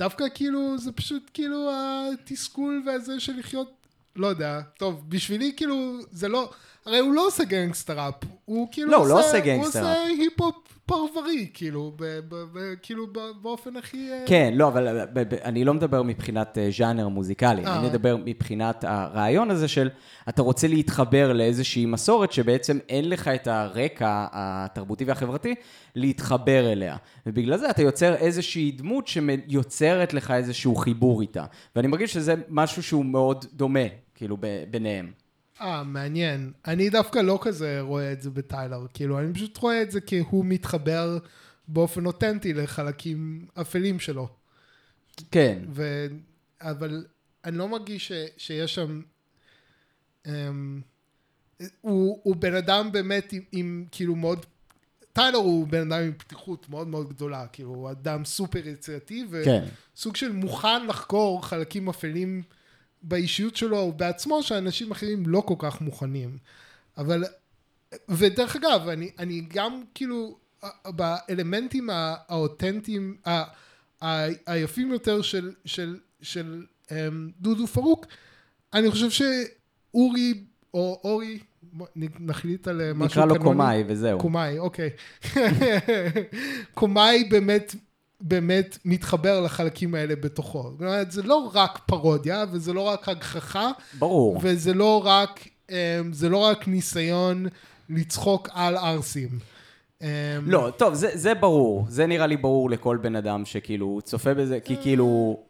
דווקא 0.00 0.24
כאילו, 0.34 0.78
זה 0.78 0.92
פשוט 0.92 1.30
כאילו 1.34 1.70
התסכול 2.12 2.82
והזה 2.86 3.20
של 3.20 3.38
לחיות, 3.38 3.72
לא 4.16 4.26
יודע, 4.26 4.60
טוב, 4.78 5.04
בשבילי 5.08 5.52
כאילו, 5.56 5.98
זה 6.10 6.28
לא, 6.28 6.52
הרי 6.86 6.98
הוא 6.98 7.14
לא 7.14 7.26
עושה 7.26 7.44
גנגסטר 7.44 8.00
ראפ, 8.00 8.14
הוא 8.44 8.68
כאילו 8.72 8.90
לא, 8.90 8.96
הוא 8.96 9.06
לא 9.08 9.18
עושה, 9.18 9.38
עושה 9.38 9.54
הוא 9.54 9.66
עושה 9.66 10.02
היפ-הופ 10.02 10.54
פרברי, 10.86 11.50
כאילו, 11.54 11.92
ב, 11.96 12.04
ב, 12.28 12.34
ב, 12.52 12.58
כאילו 12.82 13.06
ב, 13.06 13.18
באופן 13.42 13.76
הכי... 13.76 14.10
אה, 14.12 14.22
כן, 14.26 14.52
לא, 14.56 14.68
אבל 14.68 15.04
ב- 15.12 15.34
ב- 15.34 15.34
אני 15.34 15.64
לא 15.64 15.74
מדבר 15.74 16.02
מבחינת 16.02 16.58
אה, 16.58 16.68
ז'אנר 16.78 17.08
מוזיקלי, 17.08 17.64
אה. 17.66 17.78
אני 17.78 17.88
מדבר 17.88 18.16
מבחינת 18.24 18.84
הרעיון 18.88 19.50
הזה 19.50 19.68
של 19.68 19.90
אתה 20.28 20.42
רוצה 20.42 20.66
להתחבר 20.68 21.32
לאיזושהי 21.32 21.86
מסורת 21.86 22.32
שבעצם 22.32 22.78
אין 22.88 23.08
לך 23.08 23.28
את 23.28 23.46
הרקע 23.46 24.26
התרבותי 24.32 25.04
והחברתי 25.04 25.54
להתחבר 25.96 26.72
אליה. 26.72 26.96
ובגלל 27.26 27.56
זה 27.56 27.70
אתה 27.70 27.82
יוצר 27.82 28.14
איזושהי 28.14 28.70
דמות 28.70 29.06
שיוצרת 29.06 30.14
לך 30.14 30.30
איזשהו 30.30 30.74
חיבור 30.76 31.20
איתה. 31.20 31.44
ואני 31.76 31.86
מרגיש 31.88 32.12
שזה 32.12 32.34
משהו 32.48 32.82
שהוא 32.82 33.04
מאוד 33.04 33.44
דומה, 33.52 33.80
כאילו, 34.14 34.36
ב- 34.40 34.64
ביניהם. 34.70 35.12
אה, 35.60 35.82
מעניין. 35.82 36.52
אני 36.66 36.90
דווקא 36.90 37.18
לא 37.18 37.38
כזה 37.42 37.80
רואה 37.80 38.12
את 38.12 38.22
זה 38.22 38.30
בטיילר, 38.30 38.86
כאילו, 38.94 39.18
אני 39.18 39.34
פשוט 39.34 39.58
רואה 39.58 39.82
את 39.82 39.90
זה 39.90 40.00
כי 40.00 40.18
הוא 40.18 40.44
מתחבר 40.44 41.18
באופן 41.68 42.06
אותנטי 42.06 42.54
לחלקים 42.54 43.46
אפלים 43.60 44.00
שלו. 44.00 44.28
כן. 45.30 45.58
ו... 45.68 46.06
אבל 46.60 47.04
אני 47.44 47.58
לא 47.58 47.68
מרגיש 47.68 48.08
ש... 48.08 48.12
שיש 48.36 48.74
שם... 48.74 49.02
Um, 50.26 50.30
הוא, 51.80 52.20
הוא 52.22 52.36
בן 52.36 52.54
אדם 52.54 52.92
באמת 52.92 53.32
עם, 53.32 53.42
עם 53.52 53.84
כאילו 53.92 54.16
מאוד... 54.16 54.46
טיילר 55.12 55.38
הוא 55.38 55.66
בן 55.66 55.92
אדם 55.92 56.02
עם 56.02 56.12
פתיחות 56.12 56.68
מאוד 56.68 56.88
מאוד 56.88 57.08
גדולה, 57.08 57.46
כאילו 57.46 57.70
הוא 57.70 57.90
אדם 57.90 58.24
סופר 58.24 58.68
יצירתי 58.68 59.26
כן. 59.44 59.64
וסוג 59.94 60.16
של 60.16 60.32
מוכן 60.32 60.86
לחקור 60.86 61.46
חלקים 61.46 61.88
אפלים 61.88 62.42
באישיות 63.02 63.56
שלו 63.56 63.78
או 63.78 63.92
בעצמו 63.92 64.42
שאנשים 64.42 64.90
אחרים 64.90 65.22
לא 65.26 65.40
כל 65.46 65.54
כך 65.58 65.80
מוכנים. 65.80 66.38
אבל, 66.98 67.24
ודרך 68.08 68.56
אגב, 68.56 68.88
אני, 68.88 69.10
אני 69.18 69.40
גם 69.48 69.82
כאילו 69.94 70.38
באלמנטים 70.86 71.90
הא- 71.90 72.14
האותנטיים, 72.28 73.16
ה- 73.26 73.42
ה- 74.04 74.26
היפים 74.46 74.90
יותר 74.92 75.22
של, 75.22 75.52
של, 75.64 75.96
של 76.22 76.64
um, 76.88 76.92
דודו 77.40 77.66
פרוק, 77.66 78.06
אני 78.74 78.90
חושב 78.90 79.10
שאורי 79.10 80.44
או 80.74 81.00
אורי, 81.04 81.38
נחליט 81.96 82.68
על 82.68 82.80
אה, 82.80 82.92
משהו 82.94 83.06
נקרא 83.06 83.24
לו 83.24 83.34
קנוני. 83.34 83.44
קומאי 83.50 83.84
וזהו. 83.86 84.18
קומאי, 84.20 84.58
אוקיי. 84.58 84.90
קומאי 86.74 87.24
באמת, 87.24 87.74
באמת 88.20 88.78
מתחבר 88.84 89.40
לחלקים 89.40 89.94
האלה 89.94 90.16
בתוכו. 90.16 90.62
זאת 90.62 90.80
אומרת, 90.80 91.12
זה 91.12 91.22
לא 91.22 91.50
רק 91.54 91.78
פרודיה, 91.86 92.44
וזה 92.52 92.72
לא 92.72 92.80
רק 92.80 93.08
הגחכה, 93.08 93.70
ברור. 93.98 94.40
וזה 94.42 94.74
לא 94.74 95.02
רק, 95.06 95.48
אמ, 95.70 95.74
זה 96.12 96.28
לא 96.28 96.36
רק 96.36 96.68
ניסיון 96.68 97.46
לצחוק 97.90 98.48
על 98.52 98.76
ערסים. 98.76 99.28
אמ, 100.02 100.06
לא, 100.42 100.72
טוב, 100.76 100.94
זה, 100.94 101.10
זה 101.14 101.34
ברור. 101.34 101.86
זה 101.88 102.06
נראה 102.06 102.26
לי 102.26 102.36
ברור 102.36 102.70
לכל 102.70 102.98
בן 103.02 103.16
אדם 103.16 103.44
שכאילו 103.44 104.00
צופה 104.04 104.34
בזה, 104.34 104.60
כי 104.60 104.76
כאילו... 104.82 105.40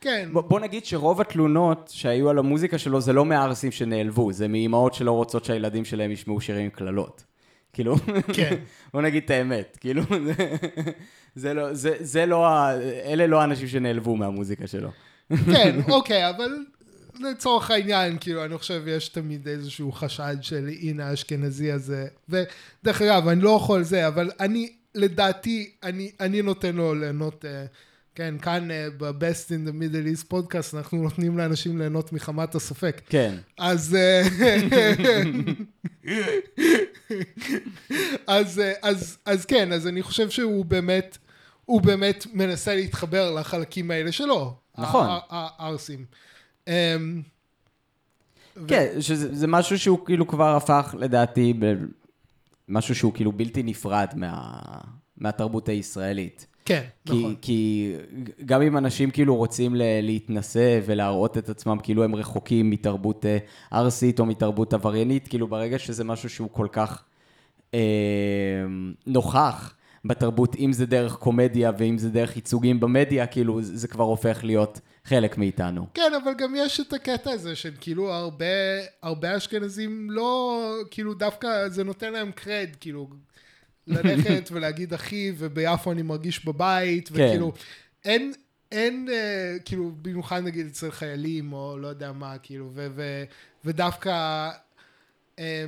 כן, 0.00 0.28
ב- 0.34 0.38
בוא 0.38 0.60
נגיד 0.60 0.84
שרוב 0.84 1.20
התלונות 1.20 1.90
שהיו 1.94 2.30
על 2.30 2.38
המוזיקה 2.38 2.78
שלו 2.78 3.00
זה 3.00 3.12
לא 3.12 3.24
מהערסים 3.24 3.70
שנעלבו, 3.70 4.32
זה 4.32 4.48
מאימהות 4.48 4.94
שלא 4.94 5.12
רוצות 5.12 5.44
שהילדים 5.44 5.84
שלהם 5.84 6.10
ישמעו 6.10 6.40
שירים 6.40 6.64
עם 6.64 6.70
קללות. 6.70 7.24
כאילו, 7.72 7.96
כן. 8.36 8.56
בוא 8.92 9.02
נגיד 9.02 9.22
את 9.24 9.30
האמת, 9.30 9.78
כאילו, 9.80 10.02
זה, 10.26 10.56
זה 11.34 11.54
לא, 11.54 11.74
זה, 11.74 11.96
זה 12.00 12.26
לא, 12.26 12.70
אלה 13.04 13.26
לא 13.26 13.40
האנשים 13.40 13.68
שנעלבו 13.68 14.16
מהמוזיקה 14.16 14.66
שלו. 14.66 14.90
כן, 15.52 15.80
אוקיי, 15.88 16.30
אבל 16.30 16.50
לצורך 17.20 17.70
העניין, 17.70 18.18
כאילו, 18.20 18.44
אני 18.44 18.58
חושב 18.58 18.82
יש 18.86 19.08
תמיד 19.08 19.48
איזשהו 19.48 19.92
חשד 19.92 20.36
של 20.40 20.68
הנה 20.80 21.08
האשכנזי 21.08 21.72
הזה. 21.72 22.06
ודרך 22.28 23.02
אגב, 23.02 23.28
אני 23.28 23.40
לא 23.40 23.50
יכול 23.50 23.82
זה, 23.82 24.08
אבל 24.08 24.30
אני, 24.40 24.72
לדעתי, 24.94 25.70
אני, 25.82 26.10
אני 26.20 26.42
נותן 26.42 26.76
לו 26.76 26.94
ליהנות, 26.94 27.44
אה, 27.44 27.64
כן, 28.14 28.38
כאן 28.38 28.70
אה, 28.70 28.88
ב-Best 28.96 29.48
in 29.48 29.68
the 29.68 29.72
Middle 29.72 30.16
East 30.16 30.26
פודקאסט, 30.28 30.74
אנחנו 30.74 31.02
נותנים 31.02 31.38
לאנשים 31.38 31.78
ליהנות 31.78 32.12
מחמת 32.12 32.54
הספק. 32.54 33.00
כן, 33.08 33.34
אז, 33.58 33.94
אה, 33.94 34.22
אז, 38.26 38.58
אה, 38.58 38.72
אז, 38.82 39.18
אז 39.24 39.44
כן, 39.44 39.72
אז 39.72 39.86
אני 39.86 40.02
חושב 40.02 40.30
שהוא 40.30 40.64
באמת, 40.64 41.18
הוא 41.64 41.80
באמת 41.80 42.26
מנסה 42.32 42.74
להתחבר 42.74 43.30
לחלקים 43.30 43.90
האלה 43.90 44.12
שלו. 44.12 44.56
נכון. 44.78 45.06
הערסים. 45.30 46.04
אמ, 46.68 47.22
כן, 48.68 49.00
שזה 49.00 49.34
זה 49.34 49.46
משהו 49.46 49.78
שהוא 49.78 50.06
כאילו 50.06 50.28
כבר 50.28 50.56
הפך 50.56 50.94
לדעתי 50.98 51.54
משהו 52.68 52.94
שהוא 52.94 53.12
כאילו 53.14 53.32
בלתי 53.32 53.62
נפרד 53.62 54.08
מה, 54.16 54.60
מהתרבות 55.16 55.68
הישראלית. 55.68 56.46
כן, 56.64 56.82
כי, 57.06 57.18
נכון. 57.18 57.34
כי 57.42 57.92
גם 58.44 58.62
אם 58.62 58.76
אנשים 58.76 59.10
כאילו 59.10 59.36
רוצים 59.36 59.74
ל- 59.74 60.00
להתנשא 60.02 60.80
ולהראות 60.86 61.38
את 61.38 61.48
עצמם 61.48 61.78
כאילו 61.82 62.04
הם 62.04 62.14
רחוקים 62.14 62.70
מתרבות 62.70 63.26
אה, 63.26 63.38
ערסית 63.70 64.20
או 64.20 64.26
מתרבות 64.26 64.74
עבריינית, 64.74 65.28
כאילו 65.28 65.46
ברגע 65.48 65.78
שזה 65.78 66.04
משהו 66.04 66.28
שהוא 66.28 66.48
כל 66.52 66.66
כך 66.72 67.02
אה, 67.74 67.80
נוכח 69.06 69.74
בתרבות, 70.04 70.56
אם 70.56 70.72
זה 70.72 70.86
דרך 70.86 71.14
קומדיה 71.14 71.72
ואם 71.78 71.98
זה 71.98 72.10
דרך 72.10 72.36
ייצוגים 72.36 72.80
במדיה, 72.80 73.26
כאילו 73.26 73.62
זה 73.62 73.76
זה 73.76 73.88
כבר 73.88 74.04
הופך 74.04 74.40
להיות 74.44 74.80
חלק 75.04 75.38
מאיתנו. 75.38 75.86
כן, 75.94 76.12
אבל 76.24 76.32
גם 76.38 76.54
יש 76.56 76.80
את 76.80 76.92
הקטע 76.92 77.30
הזה 77.30 77.56
של 77.56 77.70
כאילו 77.80 78.12
הרבה, 78.12 78.44
הרבה 79.02 79.36
אשכנזים 79.36 80.10
לא, 80.10 80.60
כאילו 80.90 81.14
דווקא 81.14 81.68
זה 81.68 81.84
נותן 81.84 82.12
להם 82.12 82.30
קרד, 82.32 82.68
כאילו, 82.80 83.08
ללכת 83.86 84.48
ולהגיד 84.52 84.94
אחי, 84.94 85.32
וביפו 85.38 85.92
אני 85.92 86.02
מרגיש 86.02 86.44
בבית, 86.44 87.08
כן. 87.08 87.14
וכאילו, 87.14 87.52
אין, 88.04 88.32
אין, 88.72 89.08
אה, 89.12 89.56
כאילו, 89.64 89.92
במיוחד 90.02 90.42
נגיד 90.42 90.66
אצל 90.66 90.90
חיילים, 90.90 91.52
או 91.52 91.78
לא 91.78 91.88
יודע 91.88 92.12
מה, 92.12 92.38
כאילו, 92.38 92.70
ו, 92.74 92.86
ו, 92.94 93.24
ודווקא, 93.64 94.50
אה, 95.38 95.64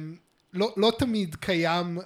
לא, 0.52 0.74
לא 0.76 0.92
תמיד 0.98 1.34
קיים, 1.34 1.98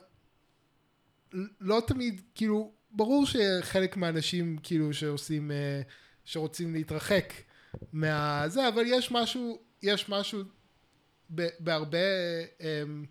לא 1.61 1.83
תמיד, 1.87 2.21
כאילו, 2.35 2.73
ברור 2.90 3.27
שחלק 3.27 3.97
מהאנשים, 3.97 4.57
כאילו, 4.62 4.94
שעושים, 4.94 5.51
אה, 5.51 5.81
שרוצים 6.25 6.75
להתרחק 6.75 7.33
מהזה, 7.92 8.68
אבל 8.68 8.83
יש 8.87 9.11
משהו, 9.12 9.59
יש 9.83 10.09
משהו 10.09 10.42
ב- 11.35 11.49
בהרבה, 11.61 11.99
ב- 12.62 13.05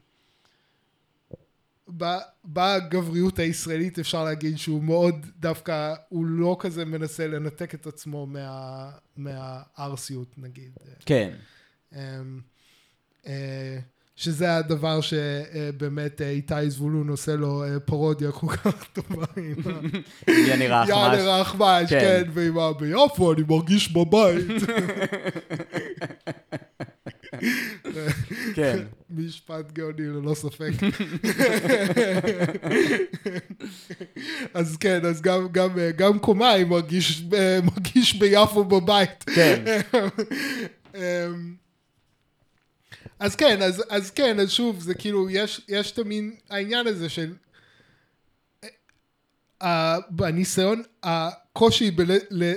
בגבריות 2.45 3.39
הישראלית 3.39 3.99
אפשר 3.99 4.23
להגיד 4.23 4.57
שהוא 4.57 4.83
מאוד 4.83 5.25
דווקא, 5.39 5.93
הוא 6.09 6.25
לא 6.25 6.57
כזה 6.59 6.85
מנסה 6.85 7.27
לנתק 7.27 7.73
את 7.73 7.87
עצמו 7.87 8.25
מה, 8.25 8.89
מהארסיות 9.17 10.37
נגיד. 10.37 10.71
כן. 11.05 11.33
אמ, 11.95 11.99
אה, 13.27 13.79
שזה 14.15 14.55
הדבר 14.55 14.99
שבאמת 15.01 16.21
אה, 16.21 16.29
איתי 16.29 16.69
זבולון 16.69 17.09
עושה 17.09 17.35
לו 17.35 17.63
אה, 17.63 17.79
פרודיה 17.79 18.31
כל 18.31 18.47
כך 18.47 18.83
טובה 18.93 19.25
עם 19.37 19.55
ה... 19.65 20.31
יאני 20.47 20.67
רחמש. 20.67 20.89
יאללה 20.89 21.41
רחמש, 21.41 21.89
כן. 21.89 21.99
כן, 21.99 22.23
ועם 22.33 22.59
ה... 22.59 22.73
ביפו 22.73 23.33
אני 23.33 23.41
מרגיש 23.47 23.91
בבית. 23.91 24.47
כן. 28.55 28.79
משפט 29.09 29.71
גאוני 29.71 30.07
ללא 30.07 30.33
ספק. 30.33 30.71
אז 34.53 34.77
כן, 34.77 35.05
אז 35.05 35.21
גם, 35.21 35.47
גם, 35.51 35.69
גם 35.95 36.19
קומיי 36.19 36.63
מרגיש, 36.63 37.23
מרגיש 37.63 38.13
ביפו 38.13 38.63
בבית. 38.63 39.23
כן. 39.23 39.63
אמ, 40.95 41.55
אז 43.19 43.35
כן, 43.35 43.61
אז, 43.61 43.83
אז 43.89 44.11
כן, 44.11 44.39
אז 44.39 44.51
שוב, 44.51 44.79
זה 44.79 44.93
כאילו, 44.93 45.29
יש, 45.29 45.61
יש 45.67 45.91
את 45.91 45.99
המין 45.99 46.35
העניין 46.49 46.87
הזה 46.87 47.09
של... 47.09 47.33
Uh, 49.63 49.65
בניסיון, 50.09 50.83
הקושי 51.03 51.91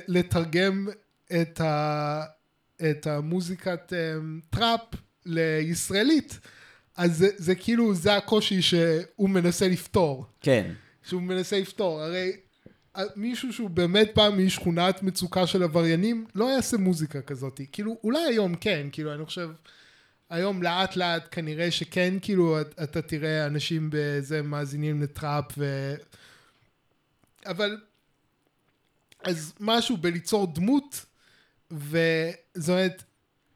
לתרגם 0.09 0.89
את, 1.41 1.61
ה, 1.61 2.25
את 2.91 3.07
המוזיקת 3.07 3.93
um, 3.93 4.47
טראפ 4.51 4.81
לישראלית, 5.27 6.39
אז 6.97 7.17
זה, 7.19 7.29
זה 7.37 7.55
כאילו, 7.55 7.95
זה 7.95 8.17
הקושי 8.17 8.63
שהוא 8.63 9.31
מנסה 9.31 9.69
לפתור. 9.69 10.27
כן. 10.41 10.73
שהוא 11.03 11.23
מנסה 11.23 11.61
לפתור. 11.61 12.01
הרי 12.03 12.33
אה, 12.97 13.03
מישהו 13.17 13.53
שהוא 13.53 13.71
באמת 13.71 14.11
בא 14.17 14.29
משכונת 14.37 15.03
מצוקה 15.03 15.47
של 15.47 15.63
עבריינים, 15.63 16.27
לא 16.35 16.45
יעשה 16.45 16.77
מוזיקה 16.77 17.23
כזאת. 17.23 17.61
כאילו, 17.73 17.97
אולי 18.05 18.19
היום 18.25 18.55
כן, 18.55 18.87
כאילו, 18.93 19.15
אני 19.15 19.25
חושב, 19.25 19.51
היום 20.31 20.63
לאט 20.63 20.97
לאט 20.97 21.29
כנראה 21.31 21.71
שכן, 21.71 22.15
כאילו, 22.23 22.61
את- 22.61 22.75
אתה 22.83 23.03
תראה 23.03 23.47
אנשים 23.47 23.89
בזה 23.93 24.43
מאזינים 24.43 25.03
לטראפ 25.03 25.45
ו... 25.59 25.95
אבל... 27.47 27.79
אז 29.25 29.53
משהו 29.61 29.97
בליצור 29.97 30.55
דמות, 30.55 31.07
וזאת 31.71 32.69
אומרת, 32.69 33.03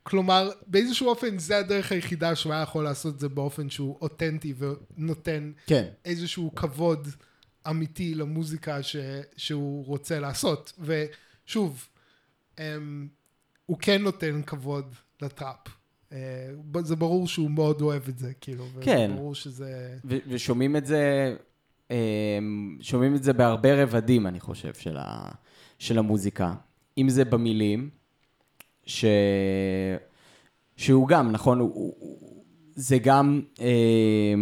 כלומר, 0.03 0.51
באיזשהו 0.67 1.09
אופן 1.09 1.39
זה 1.39 1.59
הדרך 1.59 1.93
היחידה 1.93 2.35
שהוא 2.35 2.53
היה 2.53 2.63
יכול 2.63 2.85
לעשות 2.85 3.15
את 3.15 3.21
זה 3.21 3.29
באופן 3.29 3.71
שהוא 3.71 3.99
אותנטי 4.01 4.55
ונותן 4.59 5.53
כן. 5.67 5.89
איזשהו 6.05 6.55
כבוד 6.55 7.09
אמיתי 7.71 8.15
למוזיקה 8.15 8.83
ש, 8.83 8.97
שהוא 9.37 9.85
רוצה 9.87 10.21
לעשות. 10.21 10.73
ושוב, 10.81 11.89
אמ, 12.59 13.09
הוא 13.67 13.79
כן 13.81 14.03
נותן 14.03 14.43
כבוד 14.43 14.95
לטראפ. 15.23 15.69
אה, 16.13 16.49
זה 16.83 16.97
ברור 16.97 17.29
שהוא 17.29 17.51
מאוד 17.51 17.81
אוהב 17.81 18.09
את 18.09 18.19
זה, 18.19 18.33
כאילו. 18.41 18.67
כן. 18.81 19.11
ברור 19.17 19.35
שזה... 19.35 19.99
ו- 20.05 20.19
ושומעים 20.29 20.77
את 20.77 20.87
זה, 20.87 21.37
אה, 21.91 22.39
שומעים 22.81 23.15
את 23.15 23.23
זה 23.23 23.33
בהרבה 23.33 23.83
רבדים, 23.83 24.27
אני 24.27 24.41
חושב, 24.41 24.75
של, 24.75 24.97
ה- 24.97 25.31
של 25.79 25.99
המוזיקה. 25.99 26.55
אם 26.99 27.09
זה 27.09 27.25
במילים, 27.25 27.91
ש... 28.87 29.05
שהוא 30.77 31.09
גם, 31.09 31.33
נכון, 31.33 31.59
הוא, 31.61 31.71
הוא, 31.75 32.45
זה 32.75 32.99
גם, 32.99 33.41
אה, 33.61 34.35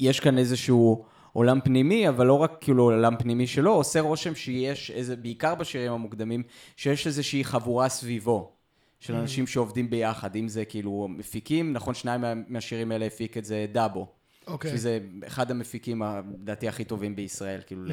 יש 0.00 0.20
כאן 0.20 0.38
איזשהו 0.38 1.04
עולם 1.32 1.58
פנימי, 1.64 2.08
אבל 2.08 2.26
לא 2.26 2.38
רק 2.38 2.52
כאילו 2.60 2.82
עולם 2.84 3.14
פנימי 3.18 3.46
שלו, 3.46 3.72
עושה 3.74 4.00
רושם 4.00 4.34
שיש 4.34 4.90
איזה, 4.90 5.16
בעיקר 5.16 5.54
בשירים 5.54 5.92
המוקדמים, 5.92 6.42
שיש 6.76 7.06
איזושהי 7.06 7.44
חבורה 7.44 7.88
סביבו. 7.88 8.52
של 9.00 9.14
אנשים 9.14 9.46
שעובדים 9.46 9.90
ביחד, 9.90 10.36
אם 10.36 10.48
זה 10.48 10.64
כאילו 10.64 11.06
מפיקים, 11.10 11.72
נכון, 11.72 11.94
שניים 11.94 12.20
מה- 12.20 12.32
מהשירים 12.48 12.92
האלה 12.92 13.06
הפיק 13.06 13.36
את 13.36 13.44
זה 13.44 13.66
דאבו. 13.72 14.06
אוקיי. 14.46 14.70
שזה 14.70 14.98
אחד 15.26 15.50
המפיקים, 15.50 16.02
לדעתי, 16.42 16.68
הכי 16.68 16.84
טובים 16.84 17.16
בישראל, 17.16 17.60
כאילו, 17.66 17.84
ל- 17.84 17.90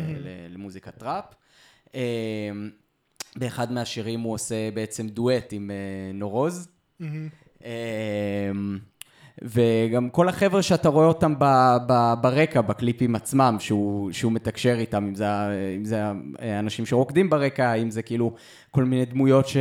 למוזיקת 0.50 1.04
ראפ. 1.04 1.26
אה, 3.36 3.40
באחד 3.40 3.72
מהשירים 3.72 4.20
הוא 4.20 4.34
עושה 4.34 4.72
בעצם 4.74 5.08
דואט 5.08 5.50
עם 5.52 5.72
אה, 5.72 5.76
נורוז. 6.14 6.68
מהמם. 7.00 7.30
אה, 7.66 8.52
וגם 9.42 10.10
כל 10.10 10.30
החבר'ה 10.30 10.62
שאתה 10.62 10.90
רואה 10.90 11.06
אותם 11.06 11.34
ב, 11.40 11.46
ב, 11.88 12.14
ברקע, 12.22 12.62
בקליפים 12.62 13.16
עצמם, 13.16 13.56
שהוא, 13.60 14.12
שהוא 14.12 14.32
מתקשר 14.32 14.76
איתם, 14.80 15.06
אם 15.08 15.16
זה, 15.16 15.28
אם 15.76 15.86
זה 15.86 16.04
האנשים 16.40 16.86
שרוקדים 16.86 17.30
ברקע, 17.30 17.74
אם 17.74 17.92
זה 17.92 18.02
כאילו 18.02 18.34
כל 18.72 18.84
מיני 18.84 19.06
דמויות 19.06 19.48
ש, 19.48 19.58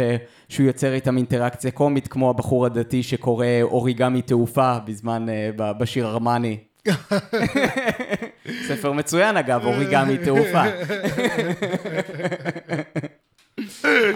שהוא 0.48 0.66
יוצר 0.66 0.94
איתם 0.94 1.16
אינטראקציה 1.16 1.70
קומית, 1.70 2.08
כמו 2.08 2.30
הבחור 2.30 2.66
הדתי 2.66 3.02
שקורא 3.02 3.46
אוריגמי 3.62 4.22
תעופה 4.22 4.78
בזמן, 4.86 5.26
אה, 5.28 5.72
בשיר 5.72 6.06
ארמני. 6.06 6.58
ספר 8.68 8.92
מצוין 8.92 9.36
אגב, 9.36 9.64
אוריגמי 9.64 10.18
תעופה. 10.18 10.62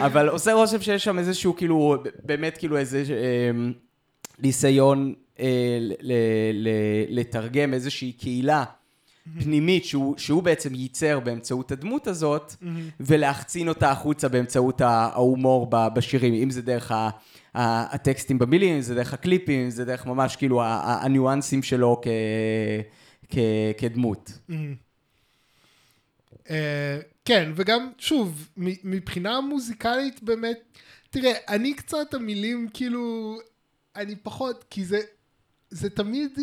אבל 0.00 0.28
עושה 0.28 0.52
רושם 0.52 0.80
שיש 0.80 1.04
שם 1.04 1.18
איזשהו 1.18 1.56
כאילו, 1.56 1.96
באמת 2.24 2.58
כאילו 2.58 2.76
איזה 2.76 3.04
אה, 3.10 3.50
ניסיון 4.38 5.14
אה, 5.40 5.78
ל- 5.80 6.12
ל- 6.52 7.18
לתרגם 7.20 7.74
איזושהי 7.74 8.12
קהילה 8.12 8.64
פנימית 9.40 9.84
שהוא, 9.84 10.14
שהוא 10.18 10.42
בעצם 10.42 10.74
ייצר 10.74 11.20
באמצעות 11.20 11.72
הדמות 11.72 12.06
הזאת, 12.06 12.54
ולהחצין 13.00 13.68
אותה 13.68 13.90
החוצה 13.90 14.28
באמצעות 14.28 14.80
ההומור 14.80 15.66
בשירים, 15.70 16.34
אם 16.34 16.50
זה 16.50 16.62
דרך 16.62 16.92
ה... 16.92 17.10
הטקסטים 17.54 18.38
במילים, 18.38 18.80
זה 18.80 18.94
דרך 18.94 19.14
הקליפים, 19.14 19.70
זה 19.70 19.84
דרך 19.84 20.06
ממש 20.06 20.36
כאילו 20.36 20.62
הניואנסים 20.64 21.62
שלו. 21.62 22.00
כדמות. 23.78 24.38
אה, 26.50 26.98
כן, 27.26 27.52
וגם, 27.56 27.90
שוב, 27.98 28.48
מבחינה 28.84 29.40
מוזיקלית 29.40 30.22
באמת, 30.22 30.58
תראה, 31.10 31.32
אני 31.48 31.74
קצת 31.74 32.14
המילים, 32.14 32.68
כאילו, 32.74 33.36
אני 33.96 34.16
פחות, 34.16 34.64
כי 34.70 34.84
זה, 34.84 35.00
זה 35.70 35.90
תמיד, 35.90 36.38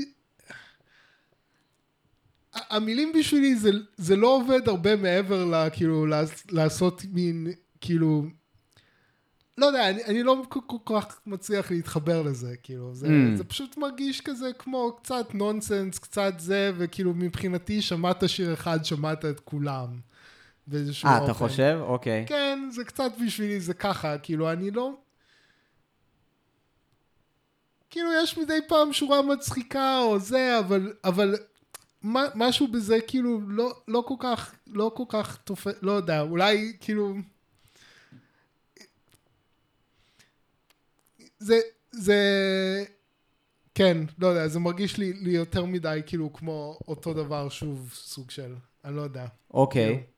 המילים 2.53 3.11
בשבילי 3.19 3.55
זה, 3.55 3.69
זה 3.97 4.15
לא 4.15 4.27
עובד 4.35 4.67
הרבה 4.69 4.95
מעבר 4.95 5.45
ל, 5.45 5.69
כאילו, 5.73 6.05
לעש- 6.05 6.45
לעשות 6.51 7.01
מין, 7.11 7.47
כאילו, 7.81 8.25
לא 9.57 9.65
יודע, 9.65 9.89
אני, 9.89 10.03
אני 10.05 10.23
לא 10.23 10.43
כל, 10.49 10.59
כל 10.67 10.77
כך 10.99 11.19
מצליח 11.25 11.71
להתחבר 11.71 12.21
לזה, 12.21 12.53
כאילו, 12.63 12.95
זה, 12.95 13.07
Mm. 13.07 13.37
זה 13.37 13.43
פשוט 13.43 13.77
מרגיש 13.77 14.21
כזה 14.21 14.51
כמו 14.59 14.97
קצת 15.03 15.27
נונסנס, 15.33 15.99
קצת 15.99 16.33
זה, 16.37 16.71
וכאילו 16.77 17.13
מבחינתי 17.13 17.81
שמעת 17.81 18.29
שיר 18.29 18.53
אחד, 18.53 18.85
שמעת 18.85 19.25
את 19.25 19.39
כולם. 19.39 20.12
באיזשהו 20.67 21.09
אה, 21.09 21.13
אופן. 21.15 21.25
אתה 21.25 21.33
חושב? 21.33 21.79
אוקיי. 21.81 22.25
כן, 22.27 22.69
זה 22.71 22.83
קצת 22.83 23.11
בשבילי, 23.25 23.59
זה 23.59 23.73
ככה, 23.73 24.17
כאילו, 24.17 24.51
אני 24.51 24.71
לא... 24.71 24.93
כאילו, 27.89 28.09
יש 28.23 28.37
מדי 28.37 28.59
פעם 28.67 28.93
שורה 28.93 29.21
מצחיקה 29.21 29.99
או 29.99 30.19
זה, 30.19 30.59
אבל, 30.59 30.93
אבל 31.03 31.35
מה, 32.01 32.25
משהו 32.35 32.67
בזה, 32.67 32.97
כאילו, 33.07 33.41
לא, 33.47 33.73
לא 33.87 34.03
כל 34.07 34.15
כך, 34.19 34.55
לא 34.67 34.91
כל 34.95 35.03
כך 35.09 35.37
תופס, 35.43 35.73
לא 35.81 35.91
יודע, 35.91 36.21
אולי, 36.21 36.73
כאילו... 36.81 37.13
זה, 41.39 41.59
זה... 41.91 42.19
כן, 43.75 43.97
לא 44.19 44.27
יודע, 44.27 44.47
זה 44.47 44.59
מרגיש 44.59 44.97
לי, 44.97 45.13
לי 45.13 45.31
יותר 45.31 45.65
מדי, 45.65 46.01
כאילו, 46.05 46.33
כמו 46.33 46.79
אותו 46.87 47.13
דבר, 47.13 47.49
שוב, 47.49 47.91
סוג 47.93 48.31
של, 48.31 48.55
אני 48.85 48.95
לא 48.95 49.01
יודע. 49.01 49.25
אוקיי. 49.53 49.85
כאילו. 49.85 50.12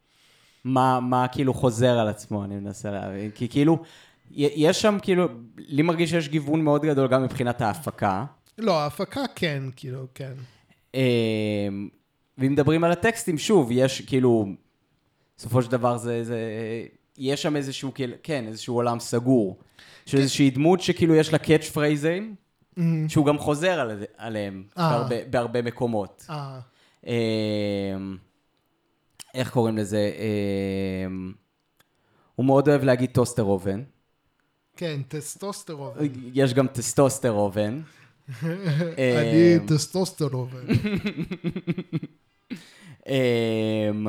מה, 0.66 1.00
מה 1.00 1.28
כאילו 1.28 1.54
חוזר 1.54 2.00
על 2.00 2.08
עצמו, 2.08 2.44
אני 2.44 2.56
מנסה 2.56 2.92
להבין. 2.92 3.32
כי 3.32 3.48
כאילו, 3.48 3.84
יש 4.32 4.82
שם 4.82 4.98
כאילו, 5.02 5.28
לי 5.58 5.82
מרגיש 5.82 6.10
שיש 6.10 6.30
גיוון 6.30 6.62
מאוד 6.62 6.86
גדול 6.86 7.08
גם 7.08 7.24
מבחינת 7.24 7.62
ההפקה. 7.62 8.26
לא, 8.58 8.80
ההפקה 8.80 9.22
כן, 9.36 9.64
כאילו, 9.76 10.06
כן. 10.16 10.34
אמ, 10.94 11.00
ואם 12.38 12.52
מדברים 12.52 12.84
על 12.84 12.92
הטקסטים, 12.92 13.38
שוב, 13.38 13.70
יש 13.72 14.02
כאילו, 14.02 14.46
בסופו 15.38 15.62
של 15.62 15.72
דבר 15.72 15.98
זה, 15.98 16.24
זה, 16.24 16.40
יש 17.18 17.42
שם 17.42 17.56
איזשהו, 17.56 17.94
כאילו, 17.94 18.16
כן, 18.24 18.46
איזשהו 18.48 18.76
עולם 18.76 19.00
סגור. 19.00 19.58
של 20.06 20.18
איזושהי 20.18 20.50
דמות 20.50 20.82
שכאילו 20.82 21.16
יש 21.16 21.34
לה 21.34 21.40
קאץ' 21.40 21.70
פרייזים, 21.70 22.36
שהוא 23.08 23.26
גם 23.26 23.38
חוזר 23.38 23.80
על, 23.80 24.04
עליהם 24.18 24.64
אה. 24.78 24.90
בהרבה, 24.90 25.16
בהרבה 25.30 25.62
מקומות. 25.62 26.26
אמ, 29.36 29.40
איך 29.40 29.52
קוראים 29.52 29.78
לזה? 29.78 30.12
אמ, 31.08 31.34
הוא 32.36 32.46
מאוד 32.46 32.70
אוהב 32.70 32.84
להגיד 32.84 33.10
טוסטר 33.14 33.44
אובן. 33.44 33.84
כן, 34.78 35.02
טסטוסטרון. 35.08 35.94
יש 36.34 36.54
גם 36.54 36.68
טסטוסטר 36.68 37.32
אובן. 37.32 37.82
אני 38.42 39.60
טסטוסטרון. 39.68 40.50
אמ, 43.10 44.08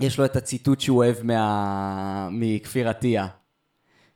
יש 0.00 0.18
לו 0.18 0.24
את 0.24 0.36
הציטוט 0.36 0.80
שהוא 0.80 0.96
אוהב 0.96 1.22
מה... 1.22 2.28
מכפיר 2.32 2.88
עטיה, 2.88 3.26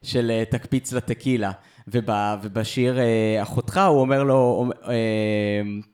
של 0.02 0.30
אה, 0.30 0.44
תקפיץ 0.44 0.92
לטקילה. 0.92 1.52
וב... 1.88 2.10
ובשיר 2.42 2.98
אה, 2.98 3.42
אחותך 3.42 3.80
הוא 3.88 4.00
אומר 4.00 4.22
לו, 4.22 4.70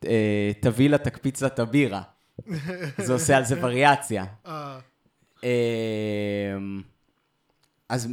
אה, 0.07 0.53
תביא 0.61 0.91
לה 0.91 0.99
תקפיץ 0.99 1.43
לה 1.43 1.49
את 1.49 1.59
הבירה. 1.59 2.03
זה 2.99 3.13
עושה 3.13 3.37
על 3.37 3.45
זה 3.45 3.65
וריאציה. 3.65 4.25
אה, 4.47 4.79
אמ, 5.43 6.83
אז 7.89 8.09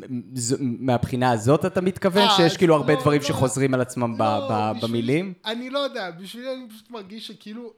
מהבחינה 0.59 1.31
הזאת 1.31 1.65
אתה 1.65 1.81
מתכוון 1.81 2.27
אה, 2.27 2.37
שיש 2.37 2.57
כאילו 2.57 2.75
הרבה 2.75 2.93
לא, 2.93 3.01
דברים 3.01 3.21
לא. 3.21 3.27
שחוזרים 3.27 3.73
על 3.73 3.81
עצמם 3.81 4.15
לא, 4.19 4.73
במילים? 4.81 5.33
אני 5.45 5.69
לא 5.69 5.79
יודע, 5.79 6.11
בשבילי 6.11 6.53
אני 6.53 6.69
פשוט 6.69 6.91
מרגיש 6.91 7.27
שכאילו, 7.27 7.73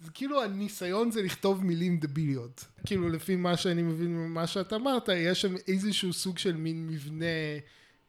זה 0.00 0.10
כאילו 0.10 0.42
הניסיון 0.42 1.10
זה 1.10 1.22
לכתוב 1.22 1.64
מילים 1.64 1.98
דביליות. 2.00 2.64
כאילו 2.86 3.08
לפי 3.08 3.36
מה 3.36 3.56
שאני 3.56 3.82
מבין 3.82 4.16
ממה 4.16 4.46
שאתה 4.46 4.76
אמרת, 4.76 5.08
יש 5.16 5.40
שם 5.40 5.54
איזשהו 5.68 6.12
סוג 6.12 6.38
של 6.38 6.56
מין 6.56 6.86
מבנה, 6.86 7.26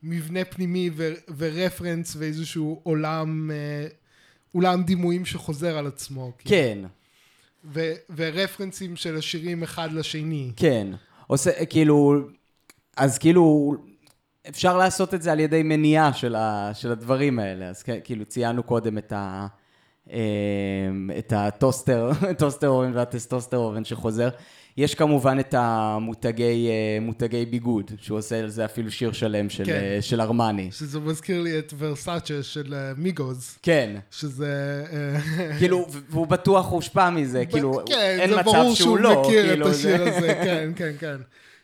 מבנה 0.04 0.46
פנימי 0.46 0.90
ו- 0.94 1.14
ורפרנס 1.38 2.16
ואיזשהו 2.20 2.80
עולם, 2.84 3.52
אה, 3.52 3.88
עולם 4.52 4.84
דימויים 4.84 5.26
שחוזר 5.26 5.78
על 5.78 5.88
עצמו. 5.88 6.32
כאילו. 6.38 6.50
כן, 6.56 6.80
ו- 7.66 7.94
ו 8.16 8.23
references 8.23 8.96
של 8.96 9.18
השירים 9.18 9.64
אחד 9.64 9.92
לשני. 9.92 10.52
כן. 10.56 10.88
עושה, 11.28 11.66
כאילו, 11.66 12.16
אז 12.98 13.18
כאילו, 13.18 13.76
אפשר 14.50 14.78
לעשות 14.78 15.14
את 15.14 15.22
זה 15.22 15.32
על 15.32 15.40
ידי 15.40 15.64
מניעה 15.64 16.14
של, 16.14 16.36
ה, 16.36 16.72
של 16.74 16.92
הדברים 16.92 17.40
האלה. 17.40 17.66
אז 17.66 17.84
כן, 17.84 18.00
כאילו, 18.04 18.26
ציינו 18.26 18.64
קודם 18.64 18.98
את 18.98 19.12
ה... 19.12 19.48
אמ, 20.10 21.10
את 21.20 21.34
הטוסטר, 21.36 22.12
טוסטר 22.40 22.70
אובן 22.70 22.92
והטסטוסטר 22.96 23.58
אובן 23.58 23.86
שחוזר. 23.86 24.30
יש 24.78 24.96
כמובן 24.96 25.40
את 25.40 25.54
המותגי 25.58 26.68
אה, 26.70 26.98
מותגי 27.02 27.46
ביגוד, 27.46 27.92
שהוא 28.02 28.18
עושה 28.18 28.40
על 28.40 28.50
זה 28.50 28.66
אפילו 28.66 28.92
שיר 28.92 29.12
שלם 29.12 29.50
של, 29.50 29.66
כן. 29.66 29.72
אה, 29.72 29.98
של 30.02 30.22
ארמני. 30.22 30.72
שזה 30.72 31.00
מזכיר 31.00 31.42
לי 31.42 31.60
את 31.60 31.74
ורסאצ'ה 31.78 32.44
של 32.44 32.74
אה, 32.74 32.92
מיגוס, 32.98 33.58
כן. 33.62 33.96
שזה... 34.12 34.84
כאילו, 35.60 35.88
והוא 36.10 36.28
בטוח 36.28 36.72
הושפע 36.72 37.10
מזה, 37.10 37.46
כאילו, 37.46 37.82
כן, 37.88 38.18
אין 38.20 38.30
זה 38.30 38.36
מצב 38.36 38.46
ברור 38.46 38.64
שהוא 38.64 38.76
שהוא 38.76 38.98
לא, 39.00 39.22
מכיר 39.22 39.48
כאילו, 39.50 39.68
את 39.68 39.72
השיר 39.74 39.98
זה- 39.98 40.18
הזה, 40.18 40.28
כן, 40.44 40.72
כן, 40.76 40.92
כן. 41.00 41.18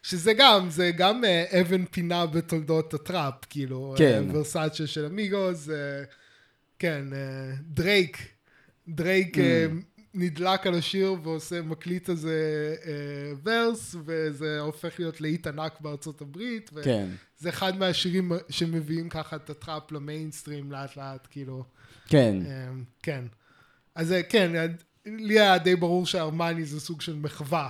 שזה 0.04 0.34
גם, 0.34 0.70
זה 0.70 0.92
גם 0.98 1.24
אבן 1.62 1.86
פינה 1.86 2.26
בתולדות 2.26 2.94
הטראפ, 2.94 3.34
כאילו. 3.50 3.94
כן. 3.98 4.24
ורסאצ'ה 4.34 4.88
של 4.88 5.06
אמיגוס, 5.06 5.70
אה, 5.70 5.76
כן, 6.80 7.04
דרייק. 7.62 8.18
דרייק 8.88 9.38
Mm. 9.38 9.40
אה, 10.18 10.24
נדלק 10.26 10.68
על 10.68 10.74
השיר 10.76 11.16
ועושה, 11.24 11.62
מקליט 11.62 12.10
איזה 12.10 12.76
אה, 12.86 13.34
verse, 13.44 13.96
וזה 14.06 14.60
הופך 14.60 15.00
להיות 15.00 15.22
להיט 15.22 15.48
ענק 15.48 15.82
בארצות 15.82 16.22
הברית. 16.22 16.70
ו- 16.74 16.84
כן, 16.84 17.08
זה 17.38 17.50
אחד 17.50 17.78
מהשירים 17.78 18.32
שמביאים 18.50 19.10
ככה 19.10 19.36
את 19.36 19.50
הטראפ 19.50 19.92
למיינסטרים 19.92 20.72
לאט 20.72 20.98
לאט, 20.98 21.28
כאילו, 21.32 21.64
כן, 22.08 22.36
אה, 22.46 22.70
כן. 23.04 23.26
אז 23.96 24.12
אה, 24.12 24.24
כן, 24.24 24.72
לי 25.06 25.40
היה 25.40 25.58
די 25.58 25.76
ברור 25.76 26.06
שארמני 26.06 26.66
זה 26.66 26.80
סוג 26.80 27.02
של 27.02 27.16
מחווה 27.16 27.70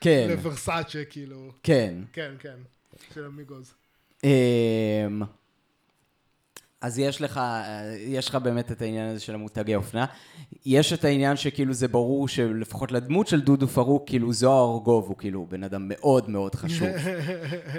כן, 0.00 0.26
לוורסאצ'ה, 0.30 1.04
כאילו, 1.10 1.52
כן. 1.62 1.94
כן, 2.12 2.32
כן, 2.38 2.56
של 3.14 3.24
אמיגוז. 3.24 3.74
אמ, 4.24 5.22
אז 6.80 6.98
יש 6.98 7.20
לך, 7.20 7.40
יש 8.06 8.28
לך 8.28 8.34
באמת 8.34 8.72
את 8.72 8.82
העניין 8.82 9.08
הזה 9.08 9.20
של 9.20 9.34
המותגי 9.34 9.74
אופנה. 9.74 10.04
יש 10.66 10.92
את 10.92 11.04
העניין 11.04 11.36
שכאילו 11.36 11.72
זה 11.74 11.88
ברור 11.88 12.28
שלפחות 12.28 12.92
לדמות 12.92 13.26
של 13.26 13.40
דודו 13.40 13.68
פרוק, 13.68 14.02
כאילו 14.06 14.32
זוהר 14.32 14.74
ארגוב 14.74 15.08
הוא 15.08 15.16
כאילו 15.16 15.46
בן 15.48 15.64
אדם 15.64 15.86
מאוד 15.88 16.30
מאוד 16.30 16.54
חשוב. 16.54 16.88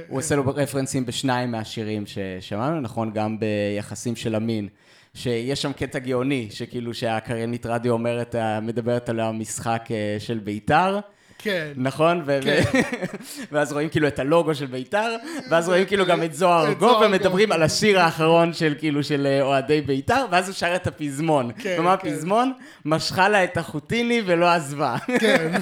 הוא 0.10 0.20
עושה 0.20 0.36
לו 0.36 0.44
רפרנסים 0.46 1.06
בשניים 1.06 1.52
מהשירים 1.52 2.04
ששמענו, 2.06 2.82
נכון? 2.82 3.14
גם 3.14 3.38
ביחסים 3.40 4.16
של 4.16 4.36
המין. 4.36 4.68
שיש 5.14 5.62
שם 5.62 5.74
קטע 5.74 6.00
גאוני, 6.00 6.48
שכאילו 6.52 6.94
שהקריינית 6.94 7.66
רדיו 7.66 7.94
אומרת, 7.94 8.36
מדברת 8.62 9.10
על 9.10 9.20
המשחק 9.20 9.88
אה, 9.92 10.16
של 10.20 10.40
בית"ר. 10.40 11.00
כן. 11.44 11.72
נכון? 11.76 12.22
ו- 12.26 12.40
כן. 12.44 12.62
ואז 13.52 13.74
רואים 13.74 13.90
כאילו 13.90 14.08
את 14.08 14.20
הלוגו 14.20 14.56
של 14.56 14.66
בית"ר, 14.66 15.16
ואז 15.50 15.70
רואים 15.70 15.86
כאילו 15.86 16.06
גם 16.06 16.24
את 16.24 16.34
זוהר 16.34 16.74
גוב, 16.74 17.02
ומדברים. 17.02 17.52
על 17.52 17.64
השיר 17.64 18.00
האחרון 18.00 18.54
של 18.54 18.74
כאילו 18.80 19.04
של 19.04 19.28
אה, 19.28 19.42
אוהדי 19.42 19.82
בית"ר, 19.82 20.26
ואז 20.32 20.48
הוא 20.48 20.54
שר 20.54 20.76
את 20.76 20.88
הפזמון. 20.88 21.52
כן, 21.60 21.76
ומה 21.80 21.98
כן. 21.98 22.08
הפזמון? 22.08 22.54
משכה 22.86 23.30
לה 23.30 23.44
את 23.44 23.58
החוטיני 23.58 24.22
ולא 24.26 24.46
עזבה. 24.50 24.96
כן. 25.20 25.52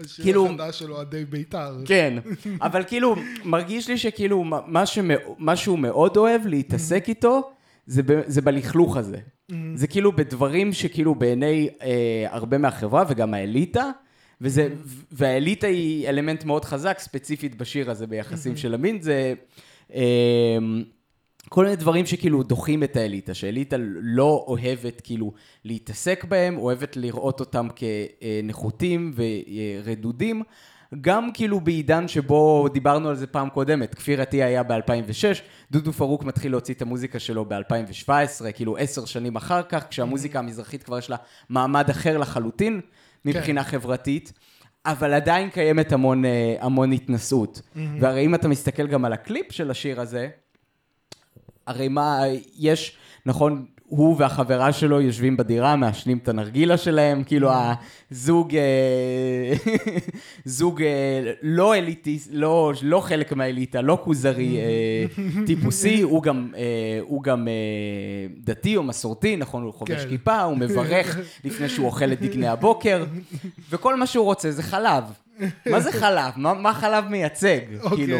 השיר 0.00 0.24
כאילו- 0.24 0.46
החדש 0.46 0.78
של 0.78 0.92
אוהדי 0.92 1.24
בית"ר. 1.24 1.76
כן, 1.86 2.14
אבל 2.62 2.84
כאילו, 2.86 3.16
מרגיש 3.44 3.88
לי 3.88 3.98
שכאילו, 3.98 4.44
מה- 4.44 4.60
מה 4.66 4.86
שמא- 4.86 5.14
מה 5.38 5.56
שהוא 5.56 5.78
מאוד 5.78 6.16
אוהב 6.16 6.46
להתעסק 6.46 7.04
איתו, 7.08 7.50
זה 7.88 8.02
ב- 8.02 8.22
זה 8.26 8.42
בלכלוך 8.42 8.96
הזה. 8.96 9.18
זה 9.74 9.86
כאילו 9.86 10.12
בדברים 10.12 10.72
שכאילו 10.72 11.14
בעיני 11.14 11.68
אה, 11.82 12.26
הרבה 12.30 12.58
מהחברה 12.58 13.04
וגם 13.08 13.34
האליטה, 13.34 13.90
וזה, 14.40 14.68
והאליטה 15.12 15.66
היא 15.66 16.08
אלמנט 16.08 16.44
מאוד 16.44 16.64
חזק, 16.64 16.98
ספציפית 16.98 17.54
בשיר 17.54 17.90
הזה 17.90 18.06
ביחסים 18.06 18.56
של 18.56 18.74
המין, 18.74 19.00
זה 19.02 19.34
אה, 19.94 20.58
כל 21.48 21.64
מיני 21.64 21.76
דברים 21.76 22.06
שכאילו 22.06 22.42
דוחים 22.42 22.82
את 22.82 22.96
האליטה, 22.96 23.34
שהאליטה 23.34 23.76
לא 24.00 24.44
אוהבת 24.48 25.00
כאילו 25.00 25.32
להתעסק 25.64 26.24
בהם, 26.24 26.56
אוהבת 26.56 26.96
לראות 26.96 27.40
אותם 27.40 27.68
כנחותים 27.76 29.14
ורדודים. 29.84 30.42
גם 31.00 31.32
כאילו 31.34 31.60
בעידן 31.60 32.08
שבו 32.08 32.68
דיברנו 32.72 33.08
על 33.08 33.16
זה 33.16 33.26
פעם 33.26 33.48
קודמת, 33.48 33.94
כפיר 33.94 34.22
עטיה 34.22 34.46
היה 34.46 34.62
ב-2006, 34.62 35.40
דודו 35.70 35.92
פרוק 35.92 36.24
מתחיל 36.24 36.52
להוציא 36.52 36.74
את 36.74 36.82
המוזיקה 36.82 37.18
שלו 37.18 37.44
ב-2017, 37.44 38.52
כאילו 38.54 38.76
עשר 38.76 39.04
שנים 39.04 39.36
אחר 39.36 39.62
כך, 39.62 39.84
כשהמוזיקה 39.90 40.38
המזרחית 40.38 40.82
כבר 40.82 40.98
יש 40.98 41.10
לה 41.10 41.16
מעמד 41.48 41.90
אחר 41.90 42.18
לחלוטין 42.18 42.80
מבחינה 43.24 43.64
חברתית. 43.64 44.32
אבל 44.86 45.14
עדיין 45.14 45.50
קיימת 45.50 45.92
המון, 45.92 46.24
אה, 46.24 46.56
המון 46.60 46.92
התנשאות. 46.92 47.60
והרי 48.00 48.24
אם 48.26 48.34
אתה 48.34 48.48
מסתכל 48.48 48.86
גם 48.86 49.04
על 49.04 49.12
הקליפ 49.12 49.52
של 49.52 49.70
השיר 49.70 50.00
הזה, 50.00 50.28
הרי 51.66 51.88
מה, 51.88 52.20
יש, 52.58 52.96
נכון, 53.26 53.66
הוא 53.88 54.16
והחברה 54.18 54.72
שלו 54.72 55.00
יושבים 55.00 55.36
בדירה, 55.36 55.76
מעשנים 55.76 56.18
את 56.18 56.28
הנרגילה 56.28 56.76
שלהם, 56.76 57.24
כאילו 57.24 57.50
הזוג, 58.10 58.56
אה, 58.56 59.52
זוג 60.44 60.82
אה, 60.82 61.32
לא 61.42 61.74
אליטיסט, 61.74 62.28
לא, 62.32 62.72
לא 62.82 63.00
חלק 63.00 63.32
מהאליטה, 63.32 63.80
לא 63.80 63.98
כוזרי 64.04 64.56
אה, 64.56 65.24
טיפוסי, 65.46 66.02
הוא 66.02 66.22
גם, 66.22 66.52
הוא 67.00 67.22
גם 67.22 67.48
דתי 68.44 68.76
או 68.76 68.82
מסורתי, 68.82 69.36
נכון, 69.36 69.62
הוא 69.62 69.72
חובש 69.72 70.02
כן. 70.04 70.08
כיפה, 70.08 70.42
הוא 70.42 70.56
מברך 70.56 71.18
לפני 71.44 71.68
שהוא 71.68 71.86
אוכל 71.86 72.12
את 72.12 72.20
דגני 72.20 72.48
הבוקר, 72.48 73.04
וכל 73.70 73.96
מה 73.96 74.06
שהוא 74.06 74.24
רוצה 74.24 74.50
זה 74.50 74.62
חלב. 74.62 75.04
מה 75.66 75.80
זה 75.80 75.92
חלב? 75.92 76.32
מה, 76.36 76.54
מה 76.54 76.74
חלב 76.74 77.04
מייצג? 77.08 77.60
אוקיי. 77.80 77.96
כאילו, 77.96 78.18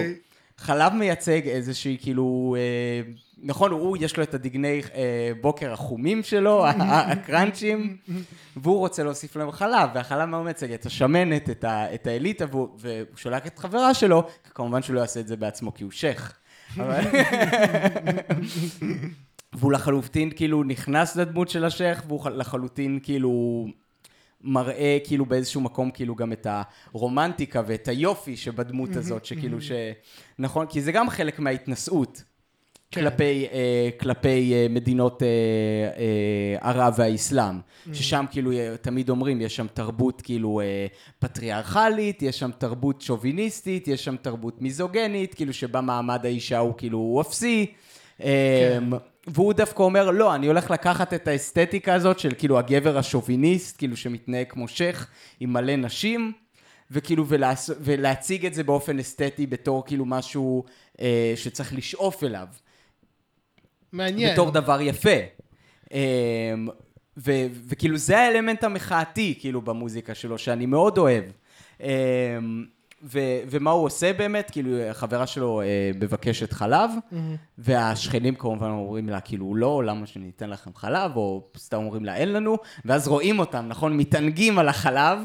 חלב 0.58 0.92
מייצג 0.92 1.48
איזושהי 1.48 1.96
כאילו, 2.00 2.56
אה, 2.58 3.12
נכון, 3.42 3.70
הוא, 3.70 3.96
יש 4.00 4.16
לו 4.16 4.22
את 4.22 4.34
הדגני 4.34 4.80
אה, 4.94 5.30
בוקר 5.40 5.72
החומים 5.72 6.22
שלו, 6.22 6.66
הקראנצ'ים, 6.66 7.96
והוא 8.56 8.78
רוצה 8.78 9.02
להוסיף 9.04 9.36
להם 9.36 9.50
חלב, 9.52 9.90
והחלב 9.94 10.24
מה 10.28 10.36
הוא 10.36 10.44
מייצג? 10.44 10.72
את 10.72 10.86
השמנת, 10.86 11.50
את, 11.50 11.64
ה, 11.64 11.94
את 11.94 12.06
האליטה, 12.06 12.44
והוא, 12.50 12.68
והוא 12.78 13.16
שולח 13.16 13.46
את 13.46 13.58
חברה 13.58 13.94
שלו, 13.94 14.22
כמובן 14.54 14.82
שהוא 14.82 14.94
לא 14.94 15.00
יעשה 15.00 15.20
את 15.20 15.26
זה 15.28 15.36
בעצמו 15.36 15.74
כי 15.74 15.84
הוא 15.84 15.92
שייח. 15.92 16.32
אבל- 16.76 17.04
והוא 19.52 19.72
לחלוטין 19.72 20.30
כאילו 20.36 20.64
נכנס 20.64 21.16
לדמות 21.16 21.48
של 21.48 21.64
השייח, 21.64 22.02
והוא 22.06 22.30
לחלוטין 22.30 22.98
כאילו 23.02 23.66
מראה 24.40 24.98
כאילו 25.04 25.26
באיזשהו 25.26 25.60
מקום 25.60 25.90
כאילו 25.90 26.14
גם 26.14 26.32
את 26.32 26.46
הרומנטיקה 26.94 27.62
ואת 27.66 27.88
היופי 27.88 28.36
שבדמות 28.36 28.96
הזאת, 28.96 29.24
שכאילו 29.24 29.60
ש... 29.60 29.72
נכון? 30.38 30.66
כי 30.66 30.82
זה 30.82 30.92
גם 30.92 31.10
חלק 31.10 31.38
מההתנשאות. 31.38 32.22
כן. 32.90 33.00
כלפי, 33.00 33.46
אה, 33.52 33.88
כלפי 34.00 34.52
אה, 34.52 34.66
מדינות 34.70 35.22
אה, 35.22 35.28
אה, 35.98 36.70
ערב 36.70 36.94
והאסלאם, 36.96 37.60
ששם 37.92 38.24
כאילו 38.30 38.52
אה, 38.52 38.74
תמיד 38.80 39.10
אומרים, 39.10 39.40
יש 39.40 39.56
שם 39.56 39.66
תרבות 39.74 40.22
כאילו 40.22 40.60
אה, 40.60 40.86
פטריארכלית, 41.18 42.22
יש 42.22 42.38
שם 42.38 42.50
תרבות 42.58 43.00
שוביניסטית, 43.00 43.88
יש 43.88 44.04
שם 44.04 44.16
תרבות 44.16 44.62
מיזוגנית, 44.62 45.34
כאילו 45.34 45.52
שבה 45.52 45.80
מעמד 45.80 46.26
האישה 46.26 46.58
הוא 46.58 46.74
כאילו 46.76 46.98
הוא 46.98 47.20
אפסי. 47.20 47.66
אה, 48.22 48.78
והוא 49.28 49.52
דווקא 49.52 49.82
אומר, 49.82 50.10
לא, 50.10 50.34
אני 50.34 50.46
הולך 50.46 50.70
לקחת 50.70 51.14
את 51.14 51.28
האסתטיקה 51.28 51.94
הזאת 51.94 52.18
של 52.18 52.34
כאילו 52.38 52.58
הגבר 52.58 52.98
השוביניסט, 52.98 53.78
כאילו 53.78 53.96
שמתנהג 53.96 54.46
כמו 54.48 54.68
שייח 54.68 55.10
עם 55.40 55.52
מלא 55.52 55.76
נשים, 55.76 56.32
וכאילו 56.90 57.28
ולעש... 57.28 57.70
ולהציג 57.80 58.46
את 58.46 58.54
זה 58.54 58.64
באופן 58.64 58.98
אסתטי 58.98 59.46
בתור 59.46 59.86
כאילו 59.86 60.04
משהו 60.04 60.64
אה, 61.00 61.32
שצריך 61.36 61.74
לשאוף 61.74 62.24
אליו. 62.24 62.46
מעניין. 63.92 64.32
בתור 64.32 64.50
דבר 64.50 64.80
יפה. 64.80 65.18
אמ, 65.92 65.98
ו- 67.16 67.46
וכאילו 67.68 67.96
זה 67.96 68.18
האלמנט 68.18 68.64
המחאתי 68.64 69.34
כאילו 69.40 69.62
במוזיקה 69.62 70.14
שלו, 70.14 70.38
שאני 70.38 70.66
מאוד 70.66 70.98
אוהב. 70.98 71.24
אמ, 71.80 71.86
ו- 73.02 73.40
ומה 73.50 73.70
הוא 73.70 73.84
עושה 73.84 74.12
באמת? 74.12 74.50
כאילו, 74.50 74.80
החברה 74.80 75.26
שלו 75.26 75.60
אה, 75.60 75.66
מבקשת 76.00 76.52
חלב, 76.52 76.90
והשכנים 77.58 78.34
כמובן 78.34 78.70
אומרים 78.70 79.08
לה, 79.08 79.20
כאילו, 79.20 79.54
לא, 79.54 79.82
למה 79.84 80.06
שניתן 80.06 80.50
לכם 80.50 80.70
חלב, 80.74 81.16
או 81.16 81.42
סתם 81.56 81.76
אומרים 81.76 82.04
לה, 82.04 82.16
אין 82.16 82.32
לנו, 82.32 82.56
ואז 82.84 83.08
רואים 83.08 83.38
אותם, 83.38 83.64
נכון? 83.68 83.96
מתענגים 83.96 84.58
על 84.58 84.68
החלב, 84.68 85.18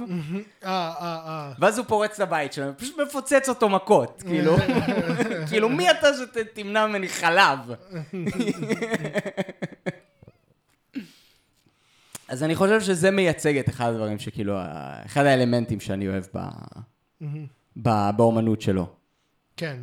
אה. 0.66 1.54
ואז 1.60 1.78
הוא 1.78 1.86
פורץ 1.86 2.20
לבית 2.20 2.54
שלהם, 2.54 2.74
פשוט 2.78 3.00
מפוצץ 3.08 3.50
אותו 3.50 3.70
מכות, 3.70 4.24
כאילו, 4.28 4.56
כאילו, 5.50 5.70
מי 5.70 5.92
אתה 5.92 6.08
שתמנע 6.14 6.88
ממני 6.88 7.08
חלב? 7.10 7.60
אז 12.30 12.44
אני 12.44 12.56
חושב 12.56 12.82
שזה 12.82 13.12
מייצג 13.12 13.58
את 13.58 13.70
אחד 13.70 13.90
הדברים 13.90 14.20
שכאילו, 14.20 14.54
אחד 15.06 15.26
האלמנטים 15.26 15.80
שאני 15.80 16.08
אוהב 16.08 16.24
ב, 16.34 16.40
ב, 17.22 17.28
באומנות 17.76 18.62
שלו. 18.62 18.96
כן. 19.58 19.78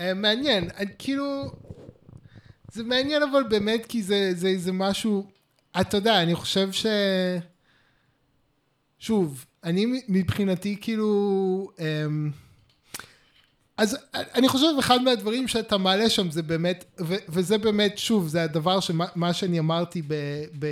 אה, 0.00 0.14
מעניין, 0.14 0.68
אני, 0.76 0.90
כאילו, 0.98 1.44
זה 2.72 2.84
מעניין 2.84 3.22
אבל 3.22 3.42
באמת 3.48 3.86
כי 3.86 4.02
זה, 4.02 4.30
זה, 4.34 4.58
זה 4.58 4.72
משהו, 4.72 5.26
אתה 5.80 5.96
יודע, 5.96 6.22
אני 6.22 6.34
חושב 6.34 6.72
ש... 6.72 6.86
שוב, 8.98 9.44
אני 9.64 10.02
מבחינתי 10.08 10.76
כאילו, 10.80 11.70
אמ, 11.78 12.30
אז 13.76 13.96
אני 14.14 14.48
חושב 14.48 14.66
אחד 14.78 15.02
מהדברים 15.02 15.48
שאתה 15.48 15.78
מעלה 15.78 16.10
שם 16.10 16.30
זה 16.30 16.42
באמת, 16.42 16.84
ו, 17.00 17.14
וזה 17.28 17.58
באמת, 17.58 17.98
שוב, 17.98 18.28
זה 18.28 18.42
הדבר 18.42 18.80
שמה 18.80 19.06
מה 19.14 19.32
שאני 19.32 19.58
אמרתי 19.58 20.02
ב, 20.02 20.14
ב, 20.58 20.66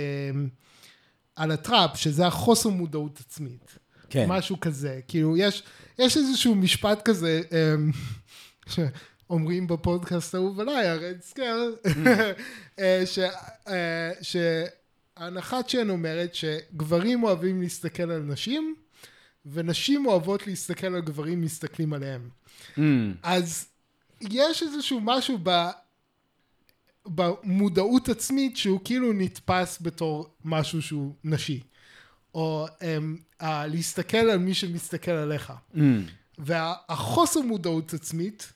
על 1.35 1.51
הטראפ, 1.51 1.97
שזה 1.97 2.27
החוסר 2.27 2.69
מודעות 2.69 3.19
עצמית. 3.19 3.77
כן. 4.09 4.25
משהו 4.29 4.59
כזה. 4.59 4.99
כאילו, 5.07 5.37
יש, 5.37 5.63
יש 5.99 6.17
איזשהו 6.17 6.55
משפט 6.55 7.01
כזה, 7.05 7.41
אמ, 7.51 7.91
שאומרים 8.67 9.67
בפודקאסט 9.67 10.35
האהוב 10.35 10.59
עליי, 10.59 10.87
הרד 10.87 11.21
סקר, 11.21 11.69
ש- 13.05 13.19
אה, 13.67 14.11
שההנחת 14.21 15.69
שהן 15.69 15.89
אומרת 15.89 16.35
שגברים 16.35 17.23
אוהבים 17.23 17.61
להסתכל 17.61 18.11
על 18.11 18.21
נשים, 18.21 18.75
ונשים 19.45 20.05
אוהבות 20.05 20.47
להסתכל 20.47 20.87
על 20.87 21.01
גברים 21.01 21.41
מסתכלים 21.41 21.93
עליהם. 21.93 22.29
Mm, 22.77 22.81
אז 23.23 23.67
יש 24.21 24.63
איזשהו 24.63 24.99
משהו 25.01 25.37
ב... 25.43 25.67
במודעות 27.05 28.09
עצמית 28.09 28.57
שהוא 28.57 28.79
כאילו 28.83 29.13
נתפס 29.13 29.77
בתור 29.81 30.35
משהו 30.45 30.81
שהוא 30.81 31.13
נשי. 31.23 31.59
או 32.35 32.67
אמ, 32.81 33.17
להסתכל 33.41 34.17
על 34.17 34.37
מי 34.37 34.53
שמסתכל 34.53 35.11
עליך. 35.11 35.53
Mm. 35.75 35.79
והחוסר 36.37 37.41
מודעות 37.41 37.93
עצמית, 37.93 38.53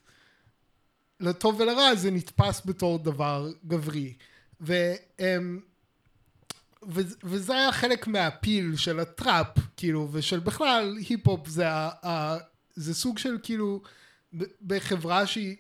לטוב 1.20 1.60
ולרע, 1.60 1.96
זה 1.96 2.12
נתפס 2.12 2.62
בתור 2.66 3.00
דבר 3.00 3.52
גברי. 3.68 4.14
ו, 4.62 4.94
אמ, 5.20 5.60
ו, 6.90 7.02
וזה 7.24 7.54
היה 7.54 7.72
חלק 7.72 8.08
מהפיל 8.08 8.76
של 8.76 9.00
הטראפ, 9.00 9.48
כאילו, 9.78 10.10
ושל 10.12 10.40
בכלל 10.40 10.98
היפ-הופ 11.10 11.48
זה, 11.48 11.70
ה, 11.70 12.38
זה 12.76 12.94
סוג 12.94 13.18
של 13.18 13.38
כאילו, 13.44 13.82
בחברה 14.62 15.28
שהיא... 15.28 15.56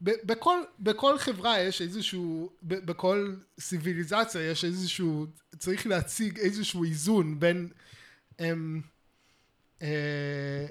בכל, 0.00 0.58
בכל 0.80 1.18
חברה 1.18 1.60
יש 1.60 1.82
איזשהו, 1.82 2.50
בכל 2.62 3.34
סיביליזציה 3.60 4.50
יש 4.50 4.64
איזשהו, 4.64 5.26
צריך 5.58 5.86
להציג 5.86 6.38
איזשהו 6.38 6.84
איזון 6.84 7.40
בין 7.40 7.68
אמ, 8.40 8.80
אה, 9.82 10.66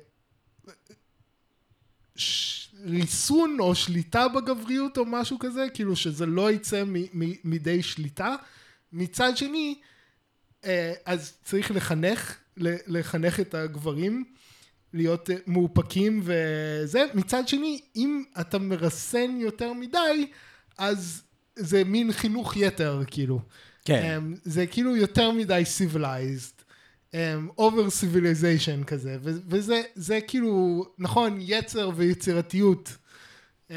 ש- 2.15 2.69
ריסון 2.85 3.57
או 3.59 3.75
שליטה 3.75 4.27
בגבריות 4.27 4.97
או 4.97 5.05
משהו 5.05 5.39
כזה, 5.39 5.65
כאילו 5.73 5.95
שזה 5.95 6.25
לא 6.25 6.51
יצא 6.51 6.83
מ- 6.83 7.23
מ- 7.23 7.33
מידי 7.43 7.83
שליטה. 7.83 8.35
מצד 8.93 9.37
שני, 9.37 9.75
אה, 10.65 10.93
אז 11.05 11.33
צריך 11.43 11.71
לחנך, 11.71 12.37
לחנך 12.87 13.39
את 13.39 13.53
הגברים, 13.53 14.23
להיות 14.93 15.29
אה, 15.29 15.35
מאופקים 15.47 16.21
וזה. 16.23 17.05
מצד 17.13 17.47
שני, 17.47 17.81
אם 17.95 18.23
אתה 18.41 18.59
מרסן 18.59 19.37
יותר 19.39 19.73
מדי, 19.73 20.27
אז 20.77 21.23
זה 21.55 21.83
מין 21.83 22.11
חינוך 22.11 22.57
יתר, 22.57 23.01
כאילו. 23.07 23.39
כן. 23.85 24.19
Um, 24.35 24.39
זה 24.43 24.67
כאילו 24.67 24.95
יותר 24.95 25.31
מדי 25.31 25.65
civilized, 27.13 27.57
um, 27.57 27.91
civilization 28.01 28.85
כזה, 28.85 29.17
ו- 29.21 29.39
וזה 29.47 29.81
זה 29.95 30.19
כאילו, 30.27 30.85
נכון, 30.97 31.37
יצר 31.41 31.91
ויצירתיות, 31.95 32.97
um, 33.69 33.73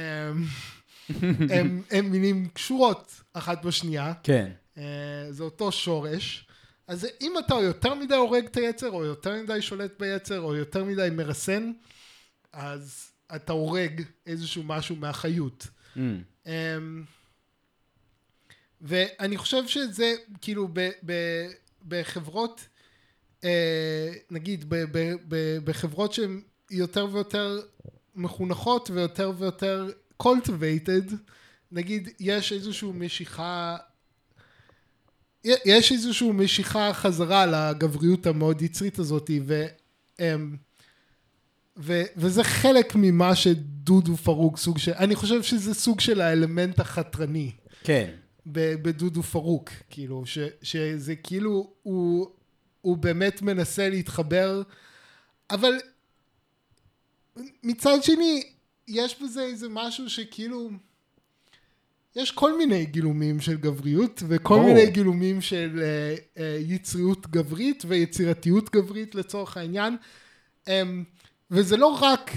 הם, 1.54 1.82
הם 1.90 2.10
מילים 2.10 2.48
קשורות 2.48 3.22
אחת 3.32 3.64
בשנייה, 3.64 4.12
כן. 4.22 4.50
uh, 4.74 4.78
זה 5.30 5.42
אותו 5.42 5.72
שורש, 5.72 6.46
אז 6.86 7.06
אם 7.20 7.32
אתה 7.38 7.54
יותר 7.54 7.94
מדי 7.94 8.14
הורג 8.14 8.44
את 8.44 8.56
היצר, 8.56 8.90
או 8.90 9.04
יותר 9.04 9.42
מדי 9.42 9.62
שולט 9.62 10.00
ביצר, 10.00 10.40
או 10.40 10.54
יותר 10.54 10.84
מדי 10.84 11.08
מרסן, 11.12 11.72
אז 12.52 13.10
אתה 13.36 13.52
הורג 13.52 14.02
איזשהו 14.26 14.62
משהו 14.62 14.96
מהחיות. 14.96 15.66
Mm. 15.96 15.98
Um, 16.44 16.48
ואני 18.80 19.36
חושב 19.36 19.66
שזה 19.66 20.14
כאילו 20.40 20.68
ב, 20.72 20.90
ב, 21.06 21.12
בחברות, 21.88 22.68
נגיד 24.30 24.64
ב, 24.68 24.74
ב, 24.74 25.14
ב, 25.28 25.58
בחברות 25.64 26.12
שהן 26.12 26.40
יותר 26.70 27.08
ויותר 27.12 27.60
מחונכות 28.14 28.90
ויותר 28.90 29.32
ויותר 29.38 29.90
cultivated, 30.22 31.14
נגיד 31.72 32.08
יש 32.20 32.52
איזושהי 32.52 32.88
משיכה, 32.94 33.76
יש 35.44 35.92
איזושהי 35.92 36.32
משיכה 36.32 36.92
חזרה 36.92 37.46
לגבריות 37.46 38.26
המאוד 38.26 38.62
יצרית 38.62 38.98
הזאת, 38.98 39.30
ו, 39.46 39.66
אמ, 40.20 40.56
ו, 41.78 42.02
וזה 42.16 42.44
חלק 42.44 42.92
ממה 42.94 43.34
שדודו 43.34 44.16
פרוק 44.16 44.58
סוג 44.58 44.78
של, 44.78 44.92
אני 44.92 45.14
חושב 45.14 45.42
שזה 45.42 45.74
סוג 45.74 46.00
של 46.00 46.20
האלמנט 46.20 46.80
החתרני. 46.80 47.52
כן. 47.84 48.10
בדודו 48.46 49.22
פרוק, 49.22 49.70
כאילו, 49.90 50.26
ש, 50.26 50.38
שזה 50.62 51.16
כאילו, 51.16 51.70
הוא, 51.82 52.30
הוא 52.86 52.96
באמת 52.96 53.42
מנסה 53.42 53.88
להתחבר, 53.88 54.62
אבל 55.50 55.72
מצד 57.62 58.02
שני, 58.02 58.42
יש 58.88 59.22
בזה 59.22 59.42
איזה 59.42 59.66
משהו 59.70 60.10
שכאילו, 60.10 60.70
יש 62.16 62.30
כל 62.30 62.58
מיני 62.58 62.86
גילומים 62.86 63.40
של 63.40 63.56
גבריות, 63.56 64.22
וכל 64.28 64.54
ברור. 64.54 64.66
מיני 64.66 64.90
גילומים 64.90 65.40
של 65.40 65.82
אה, 65.82 66.14
אה, 66.38 66.58
יצריות 66.60 67.26
גברית 67.26 67.82
ויצירתיות 67.86 68.70
גברית 68.70 69.14
לצורך 69.14 69.56
העניין, 69.56 69.96
אמ, 70.68 71.04
וזה 71.50 71.76
לא 71.76 71.86
רק, 71.86 72.30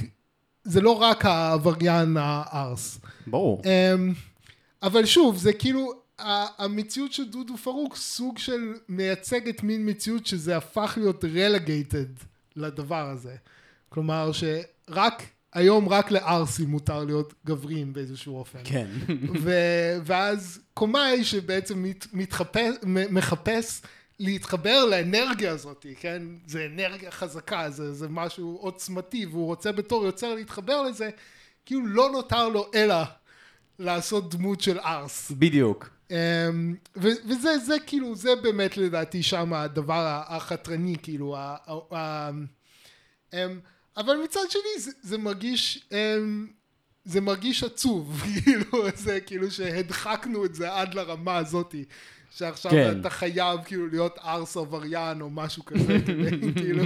זה 0.63 0.81
לא 0.81 0.91
רק 0.91 1.25
העבריין 1.25 2.17
הארס. 2.19 2.99
ברור. 3.27 3.61
אמ, 3.65 4.13
אבל 4.83 5.05
שוב, 5.05 5.37
זה 5.37 5.53
כאילו, 5.53 6.01
המציאות 6.57 7.13
של 7.13 7.29
דודו 7.29 7.57
פרוק 7.57 7.95
סוג 7.95 8.37
של 8.37 8.73
מייצגת 8.89 9.63
מין 9.63 9.89
מציאות 9.89 10.25
שזה 10.25 10.57
הפך 10.57 10.93
להיות 10.97 11.25
רלגייטד 11.25 12.05
לדבר 12.55 13.09
הזה. 13.09 13.35
כלומר 13.89 14.31
שרק, 14.31 15.23
היום 15.53 15.89
רק 15.89 16.11
לערסים 16.11 16.69
מותר 16.69 17.03
להיות 17.03 17.33
גבריים 17.45 17.93
באיזשהו 17.93 18.35
אופן. 18.35 18.59
כן. 18.63 18.87
ו- 19.41 19.97
ואז 20.03 20.59
קומאי 20.73 21.23
שבעצם 21.23 21.83
מת, 21.83 22.07
מתחפש, 22.13 22.75
מחפש 23.11 23.81
להתחבר 24.19 24.85
לאנרגיה 24.85 25.51
הזאת, 25.51 25.85
כן? 25.99 26.23
זה 26.47 26.67
אנרגיה 26.73 27.11
חזקה, 27.11 27.69
זה, 27.69 27.93
זה 27.93 28.07
משהו 28.09 28.57
עוצמתי, 28.61 29.25
והוא 29.25 29.45
רוצה 29.45 29.71
בתור 29.71 30.05
יוצר 30.05 30.35
להתחבר 30.35 30.81
לזה, 30.81 31.09
כאילו 31.65 31.87
לא 31.87 32.09
נותר 32.11 32.49
לו 32.49 32.71
אלא 32.75 32.95
לעשות 33.79 34.35
דמות 34.35 34.61
של 34.61 34.79
ארס. 34.79 35.31
בדיוק. 35.31 35.89
אמ, 36.11 36.75
וזה 36.95 37.57
זה 37.57 37.75
כאילו, 37.87 38.15
זה 38.15 38.35
באמת 38.35 38.77
לדעתי 38.77 39.23
שם 39.23 39.53
הדבר 39.53 40.21
החתרני, 40.27 40.95
כאילו, 41.03 41.37
אמ, 43.33 43.59
אבל 43.97 44.17
מצד 44.23 44.39
שני 44.49 44.79
זה, 44.79 44.91
זה 45.01 45.17
מרגיש, 45.17 45.87
אמ, 45.91 46.47
זה 47.05 47.21
מרגיש 47.21 47.63
עצוב, 47.63 48.21
כאילו, 48.43 48.87
זה 48.95 49.19
כאילו 49.21 49.51
שהדחקנו 49.51 50.45
את 50.45 50.55
זה 50.55 50.75
עד 50.75 50.93
לרמה 50.93 51.37
הזאתי. 51.37 51.85
שעכשיו 52.31 52.71
כן. 52.71 52.99
אתה 52.99 53.09
חייב 53.09 53.59
כאילו 53.65 53.87
להיות 53.87 54.17
ארס 54.17 54.57
עבריין 54.57 55.21
או 55.21 55.29
משהו 55.29 55.65
כזה, 55.65 55.97
כאילו. 56.55 56.83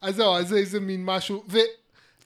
אז 0.00 0.16
זהו, 0.16 0.36
אז 0.36 0.48
זה 0.48 0.56
איזה 0.56 0.80
מין 0.80 1.04
משהו, 1.04 1.44
ו, 1.48 1.58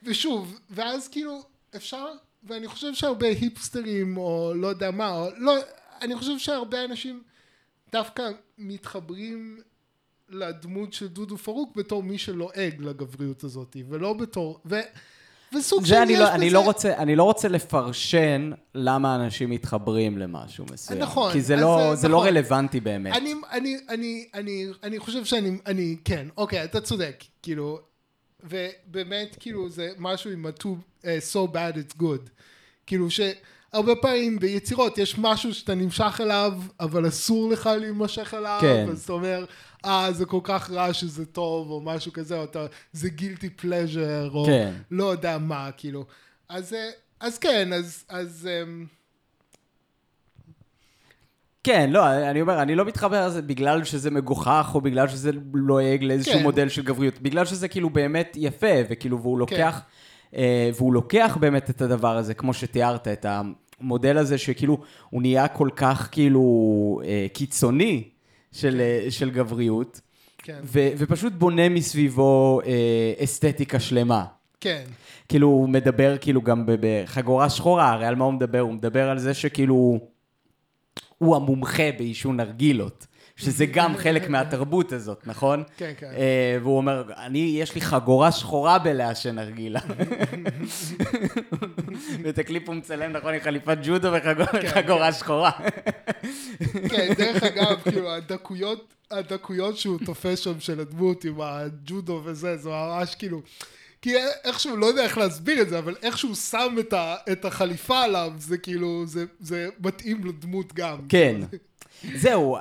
ושוב, 0.02 0.58
ואז 0.70 1.08
כאילו 1.08 1.42
אפשר, 1.76 2.06
ואני 2.44 2.68
חושב 2.68 2.94
שהרבה 2.94 3.26
היפסטרים 3.26 4.16
או 4.16 4.52
לא 4.56 4.66
יודע 4.66 4.90
מה, 4.90 5.10
או 5.18 5.28
לא, 5.36 5.54
אני 6.02 6.16
חושב 6.16 6.38
שהרבה 6.38 6.84
אנשים 6.84 7.22
דווקא 7.92 8.22
מתחברים 8.58 9.58
לדמות 10.28 10.92
של 10.92 11.08
דודו 11.08 11.36
פרוק 11.38 11.76
בתור 11.76 12.02
מי 12.02 12.18
שלועג 12.18 12.74
לגבריות 12.80 13.44
הזאת, 13.44 13.76
ולא 13.88 14.12
בתור, 14.12 14.60
ו, 14.66 14.80
וסוג 15.54 15.84
של 15.84 15.94
אני 15.94 16.12
יש 16.12 16.18
לא, 16.18 16.32
אני, 16.34 16.46
בזה- 16.46 16.54
לא 16.54 16.60
רוצה, 16.64 16.96
אני 16.96 17.16
לא 17.16 17.22
רוצה 17.24 17.48
לפרשן 17.48 18.50
למה 18.74 19.14
אנשים 19.16 19.50
מתחברים 19.50 20.18
למשהו 20.18 20.64
מסוים. 20.72 20.98
נכון, 20.98 21.32
כי 21.32 21.40
זה 21.40 21.56
לא, 21.56 21.86
זה- 21.90 21.96
זה 21.96 22.08
לא 22.08 22.16
נכון. 22.16 22.26
רלוונטי 22.28 22.80
באמת. 22.80 23.16
אני, 23.16 23.34
אני, 23.50 23.76
אני, 23.88 24.28
אני, 24.34 24.66
אני 24.82 24.98
חושב 24.98 25.24
שאני, 25.24 25.58
אני, 25.66 25.96
כן, 26.04 26.26
אוקיי, 26.36 26.64
אתה 26.64 26.80
צודק, 26.80 27.24
כאילו, 27.42 27.78
ובאמת, 28.44 29.36
כאילו, 29.40 29.68
זה 29.68 29.90
משהו 29.98 30.30
עם 30.30 30.46
ה-too 30.46 31.02
uh, 31.02 31.06
so 31.32 31.54
bad 31.54 31.76
it's 31.76 32.00
good. 32.00 32.30
כאילו 32.86 33.08
שהרבה 33.10 33.94
פעמים 34.02 34.38
ביצירות 34.38 34.98
יש 34.98 35.18
משהו 35.18 35.54
שאתה 35.54 35.74
נמשך 35.74 36.20
אליו, 36.20 36.52
אבל 36.80 37.08
אסור 37.08 37.50
לך 37.50 37.70
להימשך 37.80 38.34
אליו, 38.34 38.58
כן. 38.60 38.86
אז 38.90 39.02
אתה 39.04 39.12
אומר, 39.12 39.44
אה, 39.84 40.12
זה 40.12 40.24
כל 40.24 40.40
כך 40.42 40.70
רע 40.70 40.92
שזה 40.92 41.26
טוב, 41.26 41.70
או 41.70 41.80
משהו 41.80 42.12
כזה, 42.12 42.38
או 42.38 42.44
אתה, 42.44 42.66
זה 42.92 43.08
guilty 43.18 43.62
pleasure, 43.62 44.34
או 44.34 44.44
כן. 44.46 44.74
לא 44.90 45.04
יודע 45.04 45.38
מה, 45.38 45.70
כאילו. 45.76 46.06
אז, 46.48 46.74
אה, 46.74 46.90
אז 47.20 47.38
כן, 47.38 47.72
אז, 47.72 48.04
אז, 48.08 48.48
אמ, 48.62 48.86
כן, 51.64 51.90
לא, 51.90 52.30
אני 52.30 52.40
אומר, 52.40 52.62
אני 52.62 52.74
לא 52.74 52.84
מתחבר 52.84 53.26
לזה 53.26 53.42
בגלל 53.42 53.84
שזה 53.84 54.10
מגוחך, 54.10 54.70
או 54.74 54.80
בגלל 54.80 55.08
שזה 55.08 55.30
לועג 55.54 56.04
לאיזשהו 56.04 56.34
כן. 56.34 56.42
מודל 56.42 56.68
של 56.68 56.82
גבריות, 56.82 57.20
בגלל 57.20 57.44
שזה 57.44 57.68
כאילו 57.68 57.90
באמת 57.90 58.36
יפה, 58.40 58.74
וכאילו, 58.90 59.22
והוא 59.22 59.34
כן. 59.34 59.40
לוקח, 59.40 59.80
אה, 60.36 60.70
והוא 60.76 60.94
לוקח 60.94 61.36
באמת 61.40 61.70
את 61.70 61.82
הדבר 61.82 62.16
הזה, 62.16 62.34
כמו 62.34 62.54
שתיארת, 62.54 63.08
את 63.08 63.26
המודל 63.80 64.18
הזה 64.18 64.38
שכאילו, 64.38 64.78
הוא 65.10 65.22
נהיה 65.22 65.48
כל 65.48 65.68
כך 65.76 66.08
כאילו 66.12 67.00
אה, 67.04 67.26
קיצוני 67.32 68.08
של, 68.52 68.80
אה, 68.80 69.10
של 69.10 69.30
גבריות, 69.30 70.00
כן, 70.42 70.60
ו, 70.64 70.88
ופשוט 70.98 71.32
בונה 71.32 71.68
מסביבו 71.68 72.60
אה, 72.66 73.24
אסתטיקה 73.24 73.80
שלמה. 73.80 74.24
כן, 74.60 74.82
כאילו, 75.28 75.48
הוא 75.48 75.68
מדבר 75.68 76.16
כאילו 76.20 76.42
גם 76.42 76.64
בחגורה 76.66 77.50
שחורה, 77.50 77.90
הרי 77.90 78.06
על 78.06 78.14
מה 78.14 78.24
הוא 78.24 78.32
מדבר? 78.32 78.60
הוא 78.60 78.72
מדבר 78.72 79.10
על 79.10 79.18
זה 79.18 79.34
שכאילו, 79.34 79.98
הוא 81.20 81.36
המומחה 81.36 81.92
בעישון 81.98 82.36
נרגילות. 82.36 83.06
שזה 83.36 83.66
גם 83.66 83.96
חלק 83.96 84.28
מהתרבות 84.28 84.92
הזאת, 84.92 85.26
נכון? 85.26 85.62
כן, 85.76 85.92
כן. 85.98 86.10
אה, 86.16 86.58
והוא 86.62 86.76
אומר, 86.76 87.12
אני, 87.16 87.38
יש 87.38 87.74
לי 87.74 87.80
חגורה 87.80 88.32
שחורה 88.32 88.78
בלעשן 88.78 89.34
נרגילה. 89.34 89.80
ואת 92.22 92.38
הקליפ 92.38 92.68
הוא 92.68 92.76
מצלם, 92.76 93.12
נכון, 93.12 93.34
עם 93.34 93.40
חליפת 93.40 93.78
ג'ודו 93.82 94.08
וחגורה 94.12 95.12
שחורה. 95.12 95.50
כן, 96.90 97.12
דרך 97.18 97.42
אגב, 97.42 97.80
כאילו, 97.82 98.12
הדקויות, 98.12 98.94
הדקויות 99.10 99.76
שהוא 99.76 99.98
תופס 100.06 100.38
שם 100.38 100.60
של 100.60 100.80
הדמות 100.80 101.24
עם 101.24 101.40
הג'ודו 101.40 102.20
וזה, 102.24 102.56
זה 102.56 102.68
ממש 102.68 103.14
כאילו... 103.14 103.42
כי 104.02 104.14
איכשהו, 104.44 104.76
לא 104.76 104.86
יודע 104.86 105.02
איך 105.02 105.18
להסביר 105.18 105.62
את 105.62 105.68
זה, 105.68 105.78
אבל 105.78 105.94
איכשהו 106.02 106.34
שם 106.34 106.76
את, 106.80 106.92
ה, 106.92 107.16
את 107.32 107.44
החליפה 107.44 108.02
עליו, 108.02 108.32
זה 108.38 108.58
כאילו, 108.58 109.06
זה, 109.06 109.24
זה 109.40 109.68
מתאים 109.84 110.24
לדמות 110.24 110.72
גם. 110.74 110.98
כן. 111.08 111.40
זהו, 112.14 112.56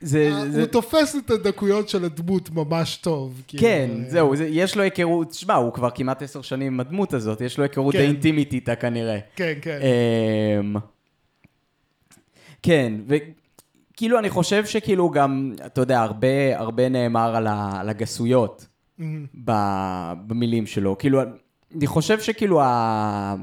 זה, 0.00 0.30
הוא 0.32 0.50
זה, 0.50 0.66
תופס 0.66 1.16
את 1.16 1.30
הדקויות 1.30 1.88
של 1.88 2.04
הדמות 2.04 2.50
ממש 2.50 2.96
טוב. 2.96 3.42
כאילו, 3.46 3.62
כן, 3.62 3.90
אה, 4.04 4.10
זהו, 4.10 4.36
זה, 4.36 4.46
יש 4.46 4.76
לו 4.76 4.82
היכרות, 4.82 5.34
שמע, 5.34 5.54
הוא 5.54 5.72
כבר 5.72 5.90
כמעט 5.90 6.22
עשר 6.22 6.42
שנים 6.42 6.72
עם 6.72 6.80
הדמות 6.80 7.14
הזאת, 7.14 7.40
יש 7.40 7.58
לו 7.58 7.64
היכרות 7.64 7.92
כן. 7.92 7.98
די 7.98 8.06
אינטימית 8.06 8.52
איתה 8.52 8.74
כנראה. 8.74 9.18
כן, 9.36 9.58
כן. 9.62 9.78
אמ, 10.60 10.76
כן, 12.62 12.92
וכאילו 13.06 14.18
אני 14.18 14.30
חושב 14.30 14.66
שכאילו 14.66 15.10
גם, 15.10 15.54
אתה 15.66 15.80
יודע, 15.80 16.00
הרבה, 16.00 16.58
הרבה 16.58 16.88
נאמר 16.88 17.36
על, 17.36 17.46
ה, 17.46 17.80
על 17.80 17.88
הגסויות 17.88 18.66
במילים 20.26 20.66
שלו. 20.66 20.98
כאילו, 20.98 21.20
אני 21.76 21.86
חושב 21.86 22.20
שכאילו 22.20 22.60
ה... 22.62 23.34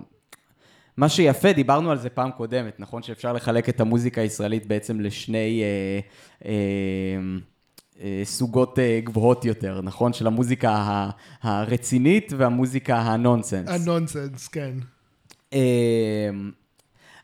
מה 0.97 1.09
שיפה, 1.09 1.53
דיברנו 1.53 1.91
על 1.91 1.97
זה 1.97 2.09
פעם 2.09 2.31
קודמת, 2.31 2.79
נכון? 2.79 3.03
שאפשר 3.03 3.33
לחלק 3.33 3.69
את 3.69 3.79
המוזיקה 3.79 4.21
הישראלית 4.21 4.65
בעצם 4.65 4.99
לשני 4.99 5.63
אה, 5.63 5.99
אה, 6.49 6.55
אה, 8.01 8.21
סוגות 8.23 8.79
אה, 8.79 8.99
גבוהות 9.03 9.45
יותר, 9.45 9.81
נכון? 9.81 10.13
של 10.13 10.27
המוזיקה 10.27 10.69
ה- 10.71 11.09
הרצינית 11.41 12.33
והמוזיקה 12.37 12.97
הנונסנס. 12.97 13.69
הנונסנס, 13.69 14.47
כן. 14.47 14.71
אמ, 15.53 16.51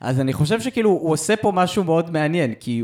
אז 0.01 0.19
אני 0.19 0.33
חושב 0.33 0.61
שכאילו 0.61 0.89
הוא 0.89 1.11
עושה 1.11 1.35
פה 1.35 1.51
משהו 1.51 1.83
מאוד 1.83 2.09
מעניין, 2.11 2.53
כי 2.59 2.83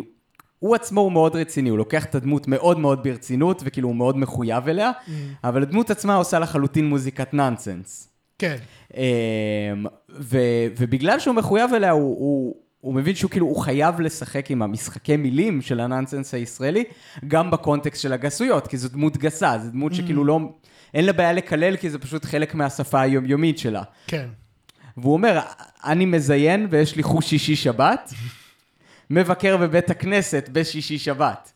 הוא 0.60 0.76
עצמו 0.76 1.02
הוא 1.02 1.12
מאוד 1.12 1.36
רציני, 1.36 1.70
הוא 1.70 1.78
לוקח 1.78 2.06
את 2.06 2.16
הדמות 2.16 2.48
מאוד 2.48 2.80
מאוד 2.80 3.04
ברצינות, 3.04 3.62
וכאילו 3.66 3.88
הוא 3.88 3.96
מאוד 3.96 4.18
מחויב 4.18 4.68
אליה, 4.68 4.92
אבל 5.44 5.62
הדמות 5.62 5.90
עצמה 5.90 6.16
עושה 6.16 6.40
לחלוטין 6.40 6.90
מוזיקת 6.90 7.34
נונסנס. 7.34 8.10
כן. 8.40 8.56
אמ, 8.98 9.02
ו- 10.10 10.68
ובגלל 10.78 11.20
שהוא 11.20 11.36
מחויב 11.36 11.74
אליה, 11.74 11.92
הוא, 11.92 12.02
הוא, 12.02 12.56
הוא 12.80 12.94
מבין 12.94 13.16
שהוא 13.16 13.32
כאילו, 13.32 13.46
הוא 13.46 13.58
חייב 13.62 14.02
לשחק 14.02 14.52
עם 14.52 14.62
המשחקי 14.62 15.18
מילים 15.18 15.62
של 15.62 15.80
הנונסנס 15.80 16.34
הישראלי, 16.34 16.84
גם 17.28 17.52
בקונטקסט 17.52 18.02
של 18.02 18.14
הגסויות, 18.14 18.68
כי 18.68 18.78
זו 18.78 18.90
דמות 18.90 19.18
גסה, 19.18 19.58
זו 19.64 19.72
דמות 19.72 19.94
שכאילו 19.94 20.26
לא, 20.26 20.40
אין 20.94 21.06
לה 21.06 21.14
בעיה 21.14 21.34
לקלל, 21.34 21.78
כי 21.78 21.90
זה 21.90 22.00
פשוט 22.00 22.26
חלק 22.26 22.56
מהשפה 22.56 23.02
היומיומית 23.02 23.58
שלה. 23.58 23.84
כן. 24.08 24.28
והוא 24.98 25.14
אומר, 25.14 25.40
אני 25.86 26.06
מזיין 26.06 26.68
ויש 26.70 26.96
לי 26.96 27.04
חוש 27.04 27.30
שישי 27.30 27.56
שבת, 27.56 28.14
מבקר 29.10 29.58
בבית 29.58 29.90
הכנסת 29.90 30.50
בשישי 30.52 31.00
שבת. 31.00 31.52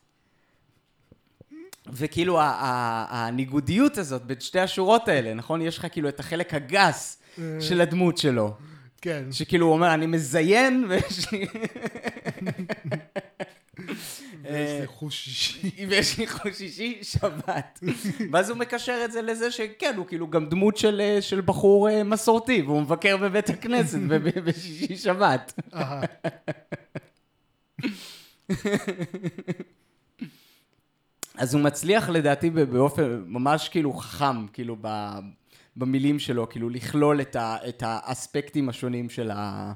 וכאילו 1.88 2.40
הניגודיות 2.42 3.98
הזאת 3.98 4.26
בין 4.26 4.40
שתי 4.40 4.60
השורות 4.60 5.08
האלה, 5.08 5.34
נכון? 5.34 5.62
יש 5.62 5.78
לך 5.78 5.88
כאילו 5.92 6.10
את 6.10 6.20
החלק 6.20 6.54
הגס 6.54 7.22
של 7.60 7.82
הדמות 7.82 8.18
שלו. 8.18 8.54
כן. 9.02 9.24
שכאילו 9.32 9.66
הוא 9.66 9.74
אומר, 9.74 9.94
אני 9.94 10.06
מזיין 10.08 10.86
ויש 10.90 11.32
לי... 11.32 11.46
ויש 14.44 14.82
לי 14.82 14.88
חוש 14.88 15.28
אישי. 15.28 15.86
ויש 15.90 16.18
לי 16.18 16.28
חוש 16.28 16.58
שישי 16.58 17.00
שבת. 17.02 17.80
ואז 18.32 18.50
הוא 18.50 18.58
מקשר 18.58 19.02
את 19.06 19.12
זה 19.12 19.22
לזה 19.22 19.52
שכן, 19.52 19.94
הוא 19.98 20.08
כאילו 20.08 20.30
גם 20.30 20.50
דמות 20.50 20.78
של, 20.78 21.02
אה, 21.02 21.22
של 21.22 21.42
בחור 21.42 21.90
אה, 21.90 22.04
מסורתי, 22.04 22.62
והוא 22.62 22.82
מבקר 22.82 23.18
בבית 23.18 23.50
הכנסת 23.50 24.00
בשישי 24.46 24.98
שבת. 24.98 25.60
אז 31.42 31.54
הוא 31.54 31.62
מצליח 31.62 32.10
לדעתי 32.10 32.50
באופן 32.50 33.24
ממש 33.28 33.70
כאילו 33.70 33.94
חכם, 33.94 34.48
כאילו 34.48 34.76
ב, 34.82 35.10
במילים 35.78 36.20
שלו, 36.20 36.50
כאילו 36.50 36.70
לכלול 36.70 37.22
את, 37.22 37.36
ה, 37.36 37.58
את 37.70 37.84
האספקטים 37.86 38.70
השונים 38.70 39.10
של, 39.10 39.32
ה, 39.32 39.74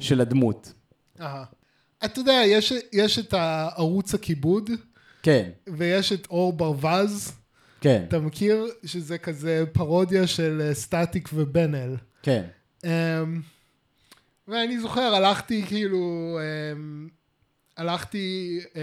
של 0.00 0.20
הדמות. 0.20 0.72
אהה. 1.20 1.44
אתה 2.04 2.20
יודע, 2.20 2.42
יש, 2.46 2.72
יש 2.92 3.18
את 3.18 3.32
הערוץ 3.34 4.14
הכיבוד, 4.14 4.70
כן, 5.22 5.50
ויש 5.66 6.12
את 6.12 6.26
אור 6.26 6.52
ברווז. 6.52 7.32
כן, 7.80 8.04
אתה 8.08 8.18
מכיר 8.18 8.66
שזה 8.84 9.18
כזה 9.18 9.64
פרודיה 9.72 10.26
של 10.26 10.62
אה, 10.64 10.74
סטטיק 10.74 11.28
ובן-אל. 11.34 11.96
כן. 12.22 12.44
Um, 12.82 12.86
ואני 14.48 14.80
זוכר, 14.80 15.14
הלכתי 15.14 15.62
כאילו, 15.66 16.38
um, 16.38 17.10
הלכתי, 17.76 18.60
uh, 18.64 18.76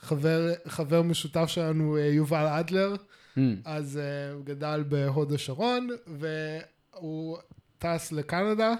חבר, 0.00 0.52
חבר 0.66 1.02
משותף 1.02 1.46
שלנו, 1.46 1.96
uh, 1.96 2.00
יובל 2.00 2.46
אדלר, 2.46 2.94
Mm, 3.36 3.40
אז 3.64 4.00
uh, 4.02 4.34
הוא 4.34 4.44
גדל 4.44 4.84
בהוד 4.88 5.32
השרון, 5.32 5.88
והוא 6.06 7.38
טס 7.78 8.12
לקנדה, 8.12 8.74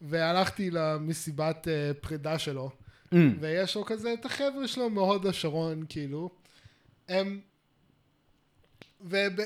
והלכתי 0.00 0.70
למסיבת 0.70 1.66
uh, 1.66 2.02
פרידה 2.02 2.38
שלו. 2.38 2.70
mm, 3.14 3.16
ויש 3.40 3.76
לו 3.76 3.84
כזה 3.84 4.12
את 4.12 4.24
החבר'ה 4.24 4.68
שלו 4.68 4.90
מהוד 4.90 5.26
השרון, 5.26 5.84
כאילו. 5.88 6.30
הם... 7.08 7.40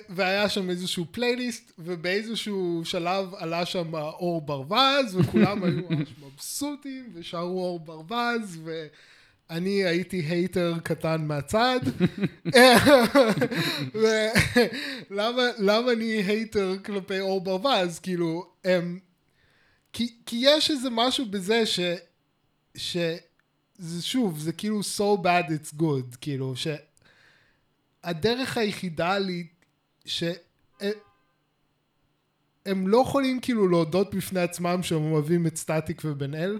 והיה 0.08 0.48
שם 0.48 0.70
איזשהו 0.70 1.06
פלייליסט, 1.10 1.72
ובאיזשהו 1.78 2.82
שלב 2.84 3.34
עלה 3.34 3.66
שם 3.66 3.94
אור 3.94 4.40
ברווז, 4.40 5.16
וכולם 5.16 5.64
היו 5.64 5.82
ממש 5.90 6.08
מבסוטים, 6.22 7.10
ושרו 7.14 7.64
אור 7.64 7.80
ברווז, 7.80 8.58
ואני 8.64 9.84
הייתי 9.84 10.16
hater 10.16 10.74
קטן 10.82 11.24
מהצד. 11.24 11.80
ולמה 15.10 15.42
למה 15.58 15.92
אני 15.92 16.22
hater 16.22 16.76
כלפי 16.84 17.20
אור 17.20 17.40
ברווז? 17.40 17.98
כאילו, 17.98 18.46
הם... 18.64 18.98
כי, 19.92 20.14
כי 20.26 20.36
יש 20.40 20.70
איזה 20.70 20.90
משהו 20.90 21.26
בזה 21.26 21.66
ש... 21.66 21.80
ש... 22.76 22.96
זה 23.78 24.02
שוב, 24.02 24.38
זה 24.38 24.52
כאילו 24.52 24.80
so 24.80 25.22
bad 25.24 25.50
it's 25.50 25.80
good, 25.80 26.16
כאילו, 26.20 26.56
שהדרך 28.08 28.56
היחידה 28.58 29.18
לי, 29.18 29.46
שהם 30.04 30.32
הם 32.66 32.88
לא 32.88 32.98
יכולים 33.06 33.40
כאילו 33.40 33.68
להודות 33.68 34.14
בפני 34.14 34.40
עצמם 34.40 34.82
שהם 34.82 35.12
אוהבים 35.12 35.46
את 35.46 35.56
סטטיק 35.56 36.02
ובן 36.04 36.34
אל, 36.34 36.58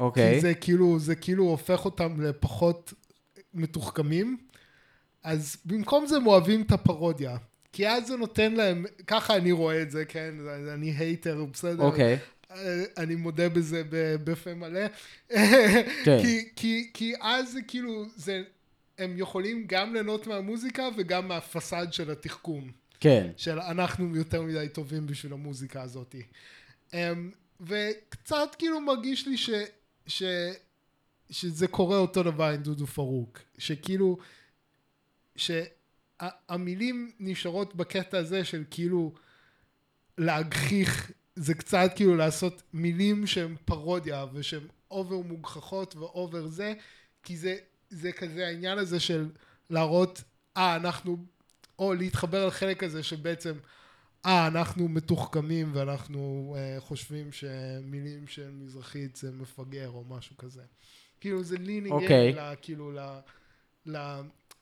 אוקיי. 0.00 0.34
כי 0.34 0.40
זה 0.40 0.54
כאילו, 0.54 0.98
זה 0.98 1.14
כאילו 1.14 1.44
הופך 1.44 1.84
אותם 1.84 2.20
לפחות 2.20 2.94
מתוחכמים, 3.54 4.36
אז 5.22 5.56
במקום 5.64 6.06
זה 6.06 6.16
הם 6.16 6.26
אוהבים 6.26 6.62
את 6.62 6.72
הפרודיה. 6.72 7.36
כי 7.72 7.88
אז 7.88 8.06
זה 8.06 8.16
נותן 8.16 8.52
להם, 8.52 8.84
ככה 9.06 9.36
אני 9.36 9.52
רואה 9.52 9.82
את 9.82 9.90
זה, 9.90 10.04
כן, 10.04 10.34
אני 10.74 10.90
הייטר, 10.90 11.44
בסדר. 11.52 11.82
אוקיי. 11.82 12.18
אה, 12.50 12.84
אני 12.96 13.14
מודה 13.14 13.48
בזה 13.48 13.82
בפה 14.24 14.54
מלא. 14.54 14.88
כן. 15.28 16.18
כי, 16.22 16.48
כי, 16.56 16.90
כי 16.94 17.14
אז 17.20 17.52
זה 17.52 17.60
כאילו, 17.62 18.04
זה, 18.16 18.42
הם 19.00 19.18
יכולים 19.18 19.64
גם 19.66 19.92
ליהנות 19.92 20.26
מהמוזיקה 20.26 20.88
וגם 20.96 21.28
מהפסאד 21.28 21.92
של 21.92 22.10
התחכום. 22.10 22.70
כן. 23.00 23.30
של 23.36 23.60
אנחנו 23.60 24.16
יותר 24.16 24.42
מדי 24.42 24.68
טובים 24.72 25.06
בשביל 25.06 25.32
המוזיקה 25.32 25.82
הזאת. 25.82 26.14
Um, 26.90 26.94
וקצת 27.60 28.56
כאילו 28.58 28.80
מרגיש 28.80 29.26
לי 29.26 29.36
ש, 29.36 29.50
ש, 30.06 30.22
שזה 31.30 31.68
קורה 31.68 31.96
אותו 31.96 32.22
דבר 32.22 32.44
עם 32.44 32.62
דודו 32.62 32.86
פארוק. 32.86 33.38
שכאילו, 33.58 34.18
שהמילים 35.36 37.12
נשארות 37.20 37.74
בקטע 37.74 38.18
הזה 38.18 38.44
של 38.44 38.64
כאילו 38.70 39.14
להגחיך, 40.18 41.10
זה 41.36 41.54
קצת 41.54 41.90
כאילו 41.96 42.16
לעשות 42.16 42.62
מילים 42.72 43.26
שהן 43.26 43.56
פרודיה 43.64 44.26
ושהן 44.32 44.62
over 44.90 45.16
מוגחכות 45.16 45.96
ו 45.96 46.06
over 46.06 46.46
זה, 46.46 46.74
כי 47.22 47.36
זה, 47.36 47.56
זה 47.90 48.12
כזה 48.12 48.46
העניין 48.46 48.78
הזה 48.78 49.00
של 49.00 49.28
להראות, 49.70 50.22
אה, 50.56 50.76
אנחנו, 50.76 51.16
או 51.78 51.94
להתחבר 51.94 52.46
לחלק 52.46 52.82
הזה 52.82 53.02
שבעצם, 53.02 53.54
אה, 54.26 54.46
אנחנו 54.46 54.88
מתוחכמים 54.88 55.70
ואנחנו 55.74 56.54
אה, 56.58 56.80
חושבים 56.80 57.32
שמילים 57.32 58.26
של 58.26 58.50
מזרחית 58.50 59.16
זה 59.16 59.32
מפגר 59.32 59.88
או 59.88 60.04
משהו 60.08 60.36
כזה. 60.36 60.62
כאילו 61.20 61.42
זה 61.42 61.58
leaning 61.58 61.92
אוקיי. 61.92 62.34
okay. 62.34 62.56
כאילו 62.62 62.92
ל, 62.92 62.98
ל, 63.86 64.20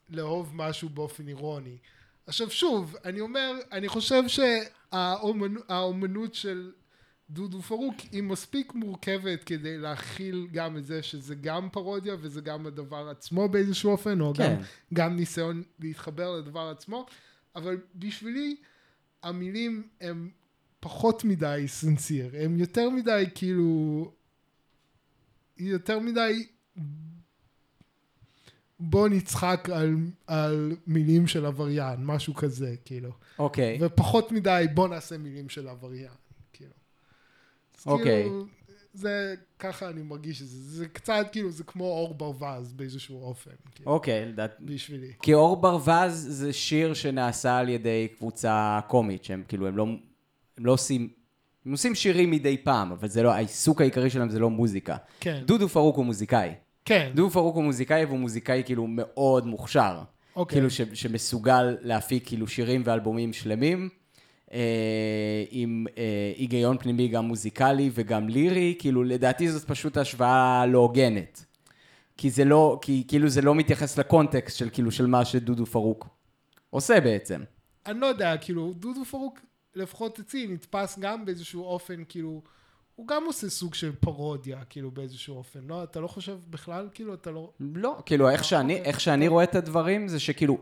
לאהוב 0.09 0.51
משהו 0.55 0.89
באופן 0.89 1.29
אירוני. 1.29 1.79
עכשיו 2.27 2.51
שוב, 2.51 2.97
אני 3.05 3.21
אומר, 3.21 3.53
אני 3.73 3.89
חושב 3.89 4.23
שהאומנות 4.29 6.35
של 6.35 6.73
דודו 7.31 7.63
פארוק 7.63 7.95
היא 8.13 8.23
מספיק 8.23 8.75
מורכבת 8.75 9.45
כדי 9.45 9.79
להכיל 9.79 10.49
גם 10.53 10.77
את 10.77 10.87
זה 10.87 11.03
שזה 11.03 11.35
גם 11.35 11.69
פרודיה 11.73 12.17
וזה 12.21 12.41
גם 12.41 12.67
הדבר 12.67 13.09
עצמו 13.09 13.49
באיזשהו 13.49 13.91
אופן, 13.91 14.21
או 14.21 14.35
כן. 14.35 14.55
גם, 14.55 14.63
גם 14.95 15.17
ניסיון 15.17 15.63
להתחבר 15.79 16.37
לדבר 16.37 16.61
עצמו, 16.61 17.07
אבל 17.57 17.81
בשבילי 17.95 18.57
המילים 19.23 19.89
הם 20.01 20.31
פחות 20.81 21.25
מדי 21.25 21.65
sincere, 21.67 22.31
הם 22.39 22.59
יותר 22.59 22.91
מדי 22.91 23.25
כאילו, 23.35 24.13
יותר 25.57 25.99
מדי 25.99 26.47
בוא 28.81 29.09
נצחק 29.09 29.69
על, 29.73 29.97
על 30.27 30.77
מילים 30.87 31.27
של 31.27 31.47
עבריין, 31.47 32.05
משהו 32.05 32.35
כזה, 32.35 32.75
כאילו. 32.85 33.11
אוקיי. 33.39 33.79
ופחות 33.81 34.33
מדי 34.33 34.67
בוא 34.75 34.89
נעשה 34.89 35.19
מילים 35.19 35.49
של 35.49 35.69
עבריין, 35.69 36.11
אוקיי. 37.87 38.23
כאילו, 38.23 38.47
זה, 38.95 39.35
ככה 39.59 39.89
אני 39.89 40.03
מרגיש 40.03 40.43
את 40.43 40.47
זה, 40.47 40.79
זה 40.79 40.89
קצת 40.89 41.27
כאילו, 41.33 41.51
זה 41.51 41.65
כמו 41.65 41.85
אור 41.85 42.15
ברווז 42.15 42.73
באיזשהו 42.73 43.23
אופן, 43.23 43.51
כאילו, 43.75 43.91
אוקיי, 43.91 44.27
לדעת... 44.27 44.57
בשבילי. 44.61 45.13
כי 45.23 45.35
אור 45.35 45.57
ברווז 45.57 46.27
זה 46.29 46.53
שיר 46.53 46.95
שנעשה 46.95 47.59
על 47.59 47.69
ידי 47.69 48.09
קבוצה 48.19 48.81
קומית, 48.87 49.25
שהם 49.25 49.43
כאילו, 49.49 49.69
הם 49.69 49.77
לא, 49.77 49.87
הם 50.59 50.67
לא 50.67 50.73
עושים, 50.73 51.09
הם 51.67 51.73
עושים 51.73 51.95
שירים 51.95 52.31
מדי 52.31 52.57
פעם, 52.57 52.93
אבל 52.93 53.09
זה 53.09 53.23
לא, 53.23 53.33
העיסוק 53.33 53.81
העיקרי 53.81 54.11
שלהם 54.11 54.31
זה 54.31 54.39
לא 54.39 54.51
מוזיקה. 54.51 54.97
כן, 55.21 55.43
דודו 55.47 55.69
פארוק 55.69 55.97
הוא 55.97 56.05
מוזיקאי. 56.05 56.51
כן, 56.85 57.11
דודו 57.15 57.31
פארוק 57.31 57.57
הוא 57.57 57.65
מוזיקאי, 57.65 58.05
והוא 58.05 58.19
מוזיקאי 58.19 58.63
כאילו 58.67 58.87
מאוד 58.87 59.47
מוכשר. 59.47 60.03
אוקיי. 60.37 60.55
כאילו 60.55 60.71
ש, 60.71 60.81
שמסוגל 60.81 61.77
להפיק 61.81 62.27
כאילו 62.27 62.47
שירים 62.47 62.83
ואלבומים 62.85 63.33
שלמים, 63.33 63.89
עם 65.51 65.87
אה, 65.99 66.33
היגיון 66.37 66.79
פנימי 66.79 67.09
גם 67.09 67.25
מוזיקלי 67.25 67.91
וגם 67.95 68.29
לירי, 68.29 68.75
כאילו 68.79 69.05
לדעתי 69.05 69.51
זאת 69.51 69.65
פשוט 69.65 69.97
השוואה 69.97 70.67
לא 70.67 70.79
הוגנת. 70.79 71.45
כי 72.17 72.31
זה 72.31 72.45
לא, 72.45 72.79
כי 72.83 73.05
כאילו 73.09 73.29
זה 73.29 73.43
לא 73.43 73.55
מתייחס 73.55 73.99
ל 73.99 74.06
context 74.06 74.57
של 74.57 74.71
כאילו 74.73 74.91
של 74.91 75.07
מה 75.07 75.25
שדודו 75.25 75.67
פארוק 75.67 76.09
עושה 76.71 77.01
בעצם. 77.01 77.41
אני 77.87 78.01
לא 78.01 78.07
יודע, 78.07 78.37
כאילו, 78.37 78.73
דודו 78.73 79.05
פרוק, 79.05 79.41
לפחות 79.75 80.19
אצלי, 80.19 80.47
נתפס 80.47 80.99
גם 80.99 81.25
באיזשהו 81.25 81.65
אופן, 81.65 82.03
כאילו, 82.09 82.43
הוא 82.95 83.09
גם 83.09 83.25
עושה 83.27 83.49
סוג 83.49 83.75
של 83.75 83.93
פרודיה, 84.01 84.65
כאילו, 84.71 84.91
באיזשהו 84.91 85.37
אופן, 85.37 85.61
לא? 85.67 85.83
אתה 85.83 86.01
לא 86.01 86.07
חושב 86.07 86.39
בכלל, 86.51 86.89
כאילו, 86.95 87.15
אתה 87.15 87.31
לא... 87.31 87.51
לא, 87.61 87.97
כאילו 88.07 88.31
איך 88.31 88.45
שאני, 88.45 88.75
אוקיי. 88.75 88.87
איך 88.87 89.01
שאני 89.01 89.29
רואה 89.29 89.45
את 89.45 89.55
הדברים 89.55 90.09
זה 90.09 90.21
שכאילו, 90.21 90.59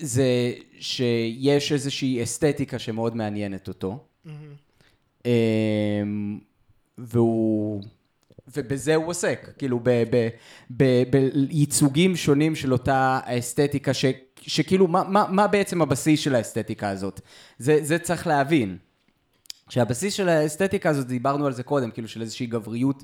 זה 0.00 0.52
שיש 0.80 1.72
איזושהי 1.72 2.22
אסתטיקה 2.22 2.78
שמאוד 2.78 3.16
מעניינת 3.16 3.68
אותו. 3.68 4.04
אמ, 5.24 6.38
והוא, 6.98 7.82
ובזה 8.56 8.94
הוא 8.94 9.06
עוסק, 9.06 9.48
כאילו 9.58 9.80
ב- 9.82 10.04
ב- 10.10 10.28
ב- 10.76 11.02
בייצוגים 11.10 12.16
שונים 12.16 12.56
של 12.56 12.72
אותה 12.72 13.20
האסתטיקה, 13.24 13.94
ש, 13.94 14.04
שכאילו 14.40 14.88
מה, 14.88 15.04
מה, 15.04 15.26
מה 15.30 15.46
בעצם 15.46 15.82
הבסיס 15.82 16.20
של 16.20 16.34
האסתטיקה 16.34 16.88
הזאת? 16.88 17.20
זה, 17.58 17.78
זה 17.82 17.98
צריך 17.98 18.26
להבין. 18.26 18.76
שהבסיס 19.68 20.14
של 20.14 20.28
האסתטיקה 20.28 20.90
הזאת, 20.90 21.06
דיברנו 21.06 21.46
על 21.46 21.52
זה 21.52 21.62
קודם, 21.62 21.90
כאילו 21.90 22.08
של 22.08 22.22
איזושהי 22.22 22.46
גבריות 22.46 23.02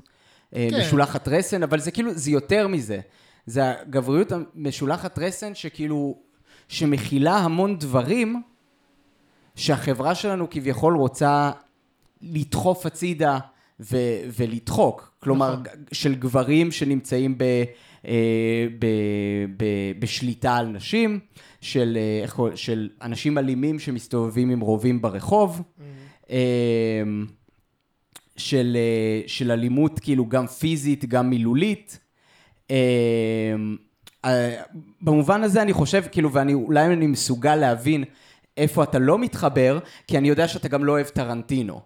אה, 0.55 0.67
כן. 0.71 0.79
משולחת 0.79 1.27
רסן, 1.27 1.63
אבל 1.63 1.79
זה 1.79 1.91
כאילו, 1.91 2.13
זה 2.13 2.31
יותר 2.31 2.67
מזה. 2.67 2.99
זה 3.45 3.61
הגבריות 3.69 4.31
המשולחת 4.31 5.19
רסן 5.19 5.55
שכאילו, 5.55 6.17
שמכילה 6.73 7.37
המון 7.37 7.77
דברים 7.77 8.41
שהחברה 9.55 10.15
שלנו 10.15 10.49
כביכול 10.49 10.95
רוצה 10.95 11.51
לדחוף 12.21 12.85
הצידה 12.85 13.39
ו- 13.79 14.21
ולדחוק. 14.37 15.15
כלומר, 15.19 15.53
נכון. 15.53 15.63
של 15.91 16.15
גברים 16.15 16.71
שנמצאים 16.71 17.37
ב- 17.37 17.63
אה, 18.07 18.67
ב- 18.79 18.85
ב- 19.57 19.99
בשליטה 19.99 20.55
על 20.57 20.67
נשים, 20.67 21.19
של, 21.61 21.97
אה, 21.97 22.55
של 22.55 22.89
אנשים 23.01 23.37
אלימים 23.37 23.79
שמסתובבים 23.79 24.49
עם 24.49 24.59
רובים 24.59 25.01
ברחוב. 25.01 25.61
אה, 26.29 27.03
של, 28.37 28.77
של 29.27 29.51
אלימות 29.51 29.99
כאילו 29.99 30.25
גם 30.25 30.47
פיזית, 30.47 31.05
גם 31.05 31.29
מילולית. 31.29 31.99
אה, 34.25 34.61
במובן 35.01 35.43
הזה 35.43 35.61
אני 35.61 35.73
חושב, 35.73 36.03
כאילו, 36.11 36.33
ואני 36.33 36.53
אולי 36.53 36.85
אני 36.85 37.07
מסוגל 37.07 37.55
להבין 37.55 38.03
איפה 38.57 38.83
אתה 38.83 38.99
לא 38.99 39.19
מתחבר, 39.19 39.79
כי 40.07 40.17
אני 40.17 40.29
יודע 40.29 40.47
שאתה 40.47 40.67
גם 40.67 40.85
לא 40.85 40.91
אוהב 40.91 41.07
טרנטינו. 41.07 41.81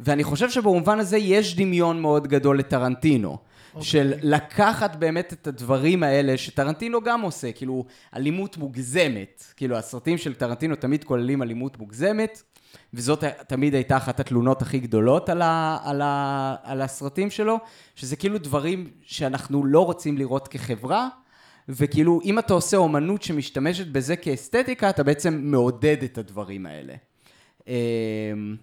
ואני 0.00 0.24
חושב 0.24 0.50
שבמובן 0.50 0.98
הזה 0.98 1.18
יש 1.18 1.56
דמיון 1.56 2.02
מאוד 2.02 2.26
גדול 2.26 2.58
לטרנטינו. 2.58 3.38
Okay. 3.74 3.82
של 3.82 4.12
לקחת 4.22 4.96
באמת 4.96 5.32
את 5.32 5.46
הדברים 5.46 6.02
האלה 6.02 6.38
שטרנטינו 6.38 7.00
גם 7.00 7.20
עושה, 7.20 7.52
כאילו 7.52 7.84
אלימות 8.16 8.56
מוגזמת. 8.56 9.44
כאילו 9.56 9.76
הסרטים 9.76 10.18
של 10.18 10.34
טרנטינו 10.34 10.76
תמיד 10.76 11.04
כוללים 11.04 11.42
אלימות 11.42 11.78
מוגזמת, 11.78 12.42
וזאת 12.94 13.24
תמיד 13.24 13.74
הייתה 13.74 13.96
אחת 13.96 14.20
התלונות 14.20 14.62
הכי 14.62 14.78
גדולות 14.78 15.28
על, 15.28 15.42
ה, 15.42 15.78
על, 15.84 16.02
ה, 16.02 16.56
על 16.62 16.82
הסרטים 16.82 17.30
שלו, 17.30 17.58
שזה 17.94 18.16
כאילו 18.16 18.38
דברים 18.38 18.90
שאנחנו 19.02 19.64
לא 19.64 19.84
רוצים 19.84 20.18
לראות 20.18 20.48
כחברה, 20.48 21.08
וכאילו 21.70 22.20
אם 22.24 22.38
אתה 22.38 22.54
עושה 22.54 22.76
אומנות 22.76 23.22
שמשתמשת 23.22 23.86
בזה 23.86 24.16
כאסתטיקה, 24.16 24.90
אתה 24.90 25.02
בעצם 25.02 25.40
מעודד 25.42 26.02
את 26.02 26.18
הדברים 26.18 26.66
האלה. 26.66 26.94
אמ, 27.68 28.56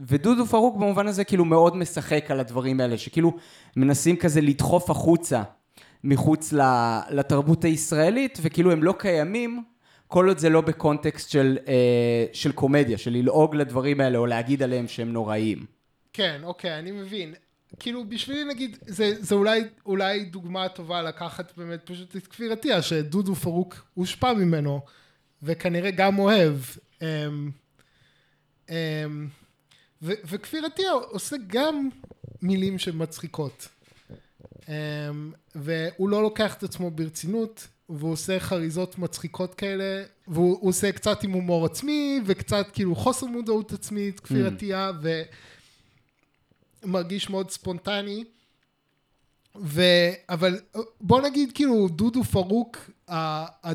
ודודו 0.00 0.46
פרוק 0.46 0.76
במובן 0.76 1.06
הזה 1.06 1.24
כאילו 1.24 1.44
מאוד 1.44 1.76
משחק 1.76 2.30
על 2.30 2.40
הדברים 2.40 2.80
האלה, 2.80 2.98
שכאילו 2.98 3.32
מנסים 3.76 4.16
כזה 4.16 4.40
לדחוף 4.40 4.90
החוצה 4.90 5.42
מחוץ 6.04 6.52
לתרבות 7.10 7.64
הישראלית, 7.64 8.38
וכאילו 8.42 8.72
הם 8.72 8.82
לא 8.82 8.94
קיימים 8.98 9.62
כל 10.06 10.28
עוד 10.28 10.38
זה 10.38 10.48
לא 10.48 10.60
בקונטקסט 10.60 11.30
של, 11.30 11.58
אה, 11.68 12.24
של 12.32 12.52
קומדיה, 12.52 12.98
של 12.98 13.10
ללעוג 13.10 13.54
לדברים 13.54 14.00
האלה 14.00 14.18
או 14.18 14.26
להגיד 14.26 14.62
עליהם 14.62 14.88
שהם 14.88 15.12
נוראים. 15.12 15.66
כן, 16.12 16.40
אוקיי, 16.42 16.78
אני 16.78 16.90
מבין. 16.90 17.34
כאילו, 17.78 18.04
בשבילי 18.08 18.44
נגיד, 18.44 18.78
זה, 18.86 19.14
זה 19.20 19.34
אולי, 19.34 19.62
אולי 19.86 20.24
דוגמה 20.24 20.68
טובה 20.68 21.02
לקחת 21.02 21.52
באמת 21.56 21.80
פשוט 21.84 22.16
את 22.16 22.26
כפיר 22.26 22.52
עטיה, 22.52 22.82
שדודו 22.82 23.34
פרוק 23.34 23.86
הושפע 23.94 24.32
ממנו, 24.32 24.80
וכנראה 25.42 25.90
גם 25.90 26.18
אוהב. 26.18 26.56
אמ, 27.02 27.50
אמ, 28.70 29.28
ו, 30.02 30.12
וכפיר 30.24 30.66
עטיה 30.66 30.90
עושה 30.90 31.36
גם 31.46 31.88
מילים 32.42 32.78
שמצחיקות. 32.78 33.68
אמ, 34.68 35.32
והוא 35.54 36.08
לא 36.08 36.22
לוקח 36.22 36.54
את 36.54 36.62
עצמו 36.62 36.90
ברצינות, 36.90 37.68
והוא 37.88 38.12
עושה 38.12 38.40
חריזות 38.40 38.98
מצחיקות 38.98 39.54
כאלה, 39.54 40.04
והוא 40.28 40.58
הוא 40.60 40.68
עושה 40.68 40.92
קצת 40.92 41.22
עם 41.22 41.32
הומור 41.32 41.66
עצמי, 41.66 42.20
וקצת 42.26 42.66
כאילו 42.72 42.94
חוסר 42.94 43.26
מודעות 43.26 43.72
עצמית, 43.72 44.20
כפיר 44.20 44.46
Mm. 44.46 44.50
עטיה, 44.52 44.92
ו... 45.02 45.22
מרגיש 46.84 47.30
מאוד 47.30 47.50
ספונטני. 47.50 48.24
ו... 49.60 49.82
אבל 50.28 50.60
בוא 51.00 51.20
נגיד 51.20 51.52
כאילו 51.54 51.88
דודו 51.88 52.24
פארוק, 52.24 52.76
ה... 53.08 53.16
ה... 53.68 53.72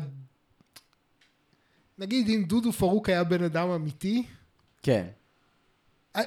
נגיד 1.98 2.28
אם 2.28 2.44
דודו 2.46 2.72
פארוק 2.72 3.08
היה 3.08 3.24
בן 3.24 3.42
אדם 3.42 3.68
אמיתי, 3.68 4.22
כן. 4.82 5.06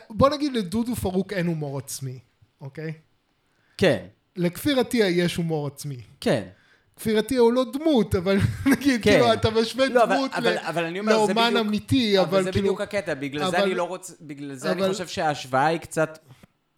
בוא 0.10 0.30
נגיד 0.30 0.54
לדודו 0.54 0.96
פארוק 0.96 1.34
אין 1.34 1.48
הומור 1.48 1.78
עצמי, 1.78 2.20
אוקיי? 2.62 2.94
כן. 3.78 4.06
לכפיר 4.36 4.80
עטיה 4.80 5.08
יש 5.10 5.36
הומור 5.36 5.68
עצמי. 5.68 5.98
כן. 6.22 6.48
כפיר 6.96 7.18
עטיה 7.20 7.40
הוא 7.40 7.54
לא 7.54 7.66
דמות, 7.74 8.16
אבל 8.16 8.38
נגיד, 8.72 9.04
כן. 9.04 9.12
כאילו, 9.12 9.34
אתה 9.34 9.50
משווה 9.50 9.88
לא, 9.90 10.04
אבל- 10.04 10.16
דמות 10.16 10.32
אבל- 10.34 10.54
ל- 10.54 10.58
אבל 10.58 10.84
אני 10.86 11.00
אומר, 11.00 11.12
זה 11.12 11.34
לאומן 11.34 11.50
בדיוק- 11.54 11.68
אמיתי, 11.68 12.20
אבל, 12.20 12.28
אבל 12.28 12.44
זה 12.44 12.52
כאילו... 12.52 12.64
בדיוק 12.64 12.82
הקטע, 12.82 13.14
בגלל 13.14 13.42
זה 13.52 13.58
אבל- 13.58 13.66
אני 13.66 13.76
לא 13.76 13.84
רוצה, 13.84 14.14
בגלל 14.22 14.56
זה 14.56 14.72
אבל- 14.72 14.84
אני 14.84 14.92
חושב 14.92 15.08
שההשוואה 15.08 15.66
היא 15.66 15.78
קצת 15.80 16.20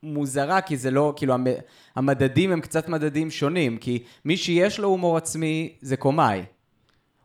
מוזרה, 0.04 0.62
כי 0.62 0.78
זה 0.78 0.92
לא, 0.92 1.14
כאילו, 1.16 1.34
המ- 1.34 1.48
המדדים 1.96 2.52
הם 2.52 2.62
קצת 2.62 2.90
מדדים 2.90 3.32
שונים, 3.32 3.78
כי 3.78 4.04
מי 4.26 4.38
שיש 4.38 4.80
לו 4.80 4.88
הומור 4.88 5.18
עצמי 5.18 5.74
זה 5.82 5.98
קומאי. 5.98 6.44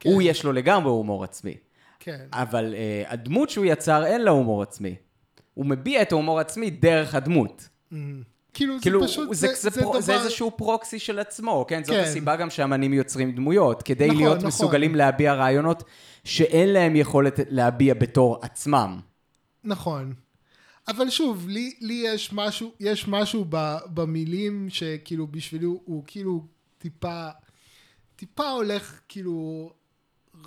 כן. 0.01 0.11
הוא 0.11 0.22
יש 0.22 0.45
לו 0.45 0.53
לגמרי 0.53 0.91
הומור 0.91 1.24
עצמי. 1.24 1.55
כן, 2.01 2.26
אבל 2.33 2.74
uh, 2.74 3.12
הדמות 3.12 3.51
שהוא 3.51 3.64
יצר 3.64 4.07
אין 4.07 4.20
לה 4.24 4.31
הומור 4.31 4.62
עצמי. 4.62 4.95
הוא 5.55 5.66
מביע 5.66 6.03
את 6.03 6.12
ההומור 6.12 6.39
העצמי 6.39 6.70
דרך 6.70 7.14
הדמות. 7.14 7.68
כאילו, 8.53 8.76
זה 8.76 8.83
כאילו, 8.83 9.05
פשוט, 9.05 9.29
זה, 9.35 9.47
זה, 9.49 9.55
זה, 9.55 9.70
זה 9.70 9.81
פרו, 9.81 9.93
דבר... 9.93 10.01
זה 10.01 10.14
איזשהו 10.14 10.51
פרוקסי 10.57 10.99
של 10.99 11.18
עצמו, 11.18 11.64
כן? 11.68 11.85
זאת 11.85 11.97
כן. 11.97 12.03
הסיבה 12.03 12.37
גם 12.37 12.51
שאמנים 12.51 12.95
יוצרים 12.95 13.33
דמויות, 13.33 13.83
כדי 13.83 14.07
נכון, 14.07 14.18
להיות 14.18 14.37
נכון. 14.37 14.49
מסוגלים 14.49 14.95
להביע 14.95 15.35
רעיונות 15.35 15.83
שאין 16.24 16.68
להם 16.68 16.97
יכולת 16.97 17.41
להביע 17.51 17.95
בתור 17.95 18.39
עצמם. 18.43 19.01
נכון. 19.64 20.14
אבל 20.89 21.11
שוב, 21.11 21.49
לי, 21.49 21.74
לי 21.80 22.03
יש 22.07 22.32
משהו, 22.32 22.72
יש 22.80 23.09
משהו 23.09 23.45
ב, 23.49 23.76
במילים 23.95 24.66
שכאילו 24.70 25.26
בשבילי 25.26 25.64
הוא, 25.64 25.80
הוא 25.84 26.05
כאילו 26.07 26.47
טיפה, 26.78 27.28
טיפה 28.16 28.51
הולך 28.51 29.01
כאילו 29.09 29.70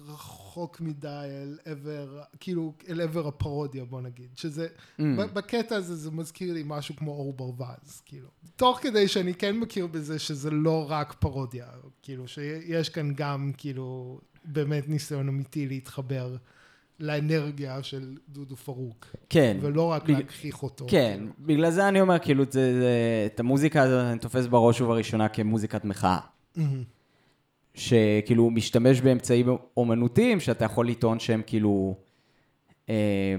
רחוק 0.07 0.81
מדי 0.81 1.07
אל 1.07 1.57
עבר, 1.65 2.21
כאילו, 2.39 2.73
אל 2.89 3.01
עבר 3.01 3.27
הפרודיה, 3.27 3.85
בוא 3.85 4.01
נגיד. 4.01 4.29
שזה, 4.35 4.67
Mm. 4.99 5.01
בקטע 5.33 5.75
הזה 5.75 5.95
זה 5.95 6.11
מזכיר 6.11 6.53
לי 6.53 6.63
משהו 6.65 6.95
כמו 6.95 7.11
אור 7.11 7.33
ברווז, 7.33 8.01
כאילו. 8.05 8.27
תוך 8.55 8.79
כדי 8.81 9.07
שאני 9.07 9.33
כן 9.33 9.57
מכיר 9.57 9.87
בזה 9.87 10.19
שזה 10.19 10.51
לא 10.51 10.85
רק 10.89 11.13
פרודיה, 11.19 11.67
כאילו, 12.01 12.27
שיש 12.27 12.89
כאן 12.89 13.13
גם, 13.15 13.51
כאילו, 13.57 14.19
באמת 14.45 14.89
ניסיון 14.89 15.27
אמיתי 15.27 15.67
להתחבר 15.67 16.35
לאנרגיה 17.01 17.83
של 17.83 18.17
דודו 18.29 18.55
פרוק. 18.55 19.05
כן. 19.29 19.57
ולא 19.61 19.81
רק 19.91 20.03
בגלל- 20.03 20.15
להגחיך 20.17 20.63
אותו. 20.63 20.85
כן, 20.89 21.15
כאילו. 21.19 21.31
בגלל 21.39 21.71
זה 21.71 21.87
אני 21.87 22.01
אומר, 22.01 22.19
כאילו, 22.19 22.43
זה, 22.49 22.51
זה, 22.79 22.89
את 23.25 23.39
המוזיקה 23.39 23.81
הזאת 23.81 24.05
אני 24.11 24.19
תופס 24.19 24.45
בראש 24.47 24.81
ובראשונה 24.81 25.27
כמוזיקת 25.29 25.85
מחאה. 25.85 26.17
מהמם. 26.55 26.83
שכאילו 27.73 28.49
משתמש 28.49 29.01
באמצעים 29.01 29.47
אומנותיים, 29.77 30.39
שאתה 30.39 30.65
יכול 30.65 30.87
לטעון 30.87 31.19
שהם 31.19 31.41
כאילו 31.47 31.95
אה, 32.89 33.35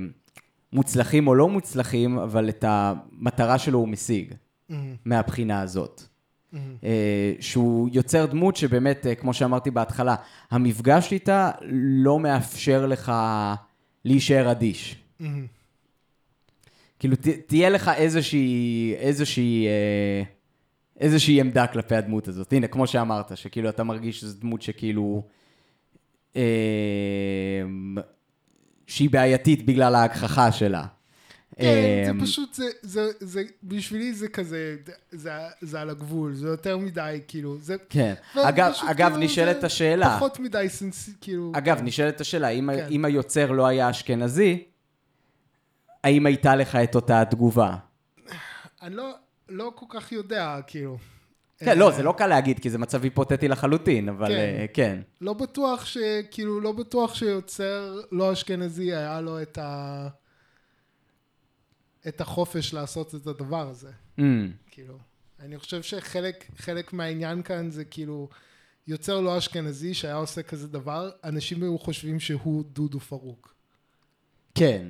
מוצלחים 0.73 1.29
או 1.29 1.35
לא 1.35 1.49
מוצלחים, 1.49 2.19
אבל 2.19 2.49
את 2.49 2.65
המטרה 2.69 3.59
שלו 3.59 3.79
הוא 3.79 3.89
משיג, 3.89 4.35
מהמם. 4.69 4.97
מהבחינה 5.05 5.61
הזאת. 5.61 6.03
אה, 6.85 7.33
שהוא 7.41 7.89
יוצר 7.93 8.27
דמות 8.27 8.57
שבאמת, 8.57 9.07
אה, 9.07 9.15
כמו 9.15 9.35
שאמרתי 9.35 9.71
בהתחלה, 9.71 10.15
המפגש 10.51 11.13
איתה 11.13 11.51
לא 11.71 12.21
מאפשר 12.21 12.87
לך 12.87 13.13
להישאר 14.05 14.51
אדיש. 14.51 14.97
מהמם. 15.21 15.47
כאילו, 16.99 17.17
ת, 17.17 17.29
תהיה 17.47 17.71
לך 17.71 17.91
איזושהי, 17.97 18.95
איזושהי, 18.99 19.67
אה, 19.67 20.23
איזושהי 21.01 21.41
עמדה 21.41 21.67
כלפי 21.67 21.97
הדמות 21.97 22.29
הזאת. 22.29 22.53
הנה, 22.53 22.67
כמו 22.67 22.87
שאמרת, 22.87 23.37
שכאילו 23.37 23.69
אתה 23.69 23.85
מרגיש 23.85 24.21
שזו 24.21 24.41
דמות 24.41 24.63
שכאילו... 24.63 25.23
אה, 26.37 27.63
שהיא 28.87 29.11
בעייתית 29.11 29.67
בגלל 29.67 29.95
ההגחכה 29.95 30.53
שלה. 30.53 30.87
כן, 31.57 31.65
אה, 31.65 32.03
זה 32.07 32.21
פשוט, 32.23 32.55
זה, 32.55 32.65
זה, 32.83 33.11
זה, 33.21 33.43
בשבילי 33.65 34.15
זה 34.15 34.29
כזה, 34.29 34.77
זה, 35.11 35.31
זה 35.61 35.81
על 35.81 35.91
הגבול, 35.91 36.35
זה 36.35 36.49
יותר 36.49 36.79
מדי, 36.79 37.21
כאילו, 37.29 37.57
זה... 37.61 37.77
כן. 37.89 38.15
אגב, 38.35 38.73
פשוט 38.73 38.89
אגב, 38.89 39.11
כאילו 39.11 39.25
נשאלת 39.25 39.65
השאלה, 39.65 40.17
פחות 40.17 40.41
מדי 40.41 40.67
סנס... 40.69 41.11
כאילו... 41.21 41.53
אגב, 41.55 41.83
נשאלת 41.83 42.21
השאלה, 42.21 42.49
אם, 42.49 42.71
כן. 42.77 42.87
אם 42.91 43.05
היוצר 43.05 43.51
לא 43.51 43.67
היה 43.67 43.91
אשכנזי, 43.91 44.65
האם 46.05 46.27
הייתה 46.27 46.57
לך 46.57 46.77
את 46.77 46.95
אותה 46.95 47.21
התגובה? 47.21 47.77
אני 48.83 48.95
לא, 48.95 49.13
לא 49.49 49.73
כל 49.75 49.87
כך 49.89 50.13
יודע, 50.13 50.61
כאילו. 50.67 50.99
כן, 51.59 51.79
לא, 51.79 51.91
זה 51.91 52.03
לא 52.03 52.15
קל 52.19 52.27
להגיד, 52.27 52.59
כי 52.59 52.71
זה 52.71 52.79
מצב 52.79 53.05
היפותטי 53.05 53.49
לחלוטין, 53.49 54.09
אבל 54.09 54.27
כן. 54.27 54.33
אה, 54.33 54.67
כן. 54.75 54.99
לא 55.21 55.33
בטוח 55.33 55.85
ש... 55.85 55.99
כאילו, 56.31 56.61
לא 56.61 56.73
בטוח 56.73 57.15
שיוצר 57.15 58.01
לא 58.13 58.33
אשכנזי 58.33 58.95
היה 58.95 59.21
לו 59.21 59.43
את 59.43 59.59
ה... 59.59 60.09
את 62.09 62.21
החופש 62.21 62.75
לעשות 62.75 63.15
את 63.15 63.27
הדבר 63.27 63.69
הזה. 63.69 63.91
Mm, 64.19 64.23
כאילו, 64.71 64.99
אני 65.41 65.59
חושב 65.59 65.83
שחלק 65.83 66.45
חלק 66.57 66.93
מהעניין 66.93 67.43
כאן 67.43 67.71
זה 67.71 67.85
כאילו, 67.85 68.29
יוצר 68.87 69.21
לא 69.21 69.39
אשכנזי 69.39 69.95
שהיה 69.95 70.15
עושה 70.15 70.43
כזה 70.43 70.69
דבר, 70.69 71.11
אנשים 71.25 71.63
היו 71.63 71.79
חושבים 71.79 72.21
שהוא 72.21 72.65
דודו 72.73 73.01
פרוק. 73.01 73.55
כן. 74.55 74.87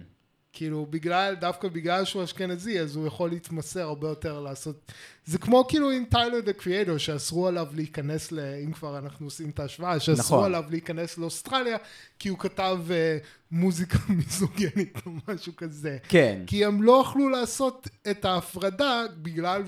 כאילו, 0.52 0.86
בגלל, 0.90 1.34
דווקא 1.34 1.68
בגלל 1.68 2.04
שהוא 2.04 2.24
אשכנזי, 2.24 2.80
אז 2.80 2.96
הוא 2.96 3.06
יכול 3.06 3.30
להתמסר 3.30 3.80
הרבה 3.80 4.08
יותר 4.08 4.40
לעשות... 4.40 4.92
זה 5.24 5.38
כמו 5.38 5.64
כאילו 5.68 5.90
עם 5.90 6.04
טיילר 6.10 6.40
דה 6.40 6.52
קריאטור, 6.52 6.98
שאסרו 6.98 7.48
עליו 7.48 7.66
להיכנס 7.74 8.32
ל... 8.32 8.38
אם 8.64 8.72
כבר 8.72 8.98
אנחנו 8.98 9.26
עושים 9.26 9.50
את 9.50 9.60
ההשוואה, 9.60 10.00
שאסרו 10.00 10.36
נכון. 10.36 10.44
עליו 10.44 10.64
להיכנס 10.70 11.18
לאוסטרליה, 11.18 11.76
כי 12.18 12.28
הוא 12.28 12.38
כתב 12.38 12.78
uh, 12.88 13.26
מוזיקה 13.50 13.98
מיזוגנית 14.16 14.98
או 15.06 15.10
משהו 15.28 15.56
כזה. 15.56 15.98
כן. 16.08 16.42
כי 16.46 16.64
הם 16.64 16.82
לא 16.82 17.02
יכלו 17.06 17.28
לעשות 17.28 17.88
את 18.10 18.24
ההפרדה 18.24 19.04
בגלל, 19.22 19.62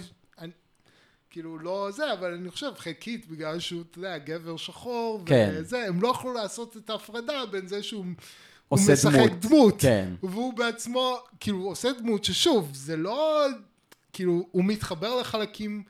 כאילו 1.35 1.59
לא 1.59 1.89
זה, 1.91 2.13
אבל 2.13 2.35
אני 2.35 2.51
חושב 2.51 2.71
חלקית 2.77 3.29
בגלל 3.29 3.61
שהוא, 3.61 3.83
אתה 3.91 3.99
יודע, 3.99 4.19
גבר 4.19 4.57
שחור, 4.57 5.23
כן. 5.27 5.55
וזה, 5.55 5.87
הם 5.87 6.03
לא 6.03 6.09
יכלו 6.09 6.33
לעשות 6.33 6.77
את 6.77 6.91
ההפרדה 6.91 7.47
בין 7.51 7.67
זה 7.67 7.83
שהוא 7.83 8.05
הוא 8.75 8.93
עושה 8.93 8.93
משחק 8.93 9.31
דמות. 9.31 9.41
דמות, 9.41 9.75
כן. 9.79 10.09
והוא 10.23 10.55
בעצמו, 10.55 11.17
כאילו 11.41 11.59
הוא 11.59 11.71
עושה 11.71 11.89
דמות 11.99 12.25
ששוב, 12.25 12.71
זה 12.75 12.97
לא, 12.97 13.47
כאילו 14.13 14.47
הוא 14.51 14.65
מתחבר 14.65 15.21
לחלקים 15.21 15.83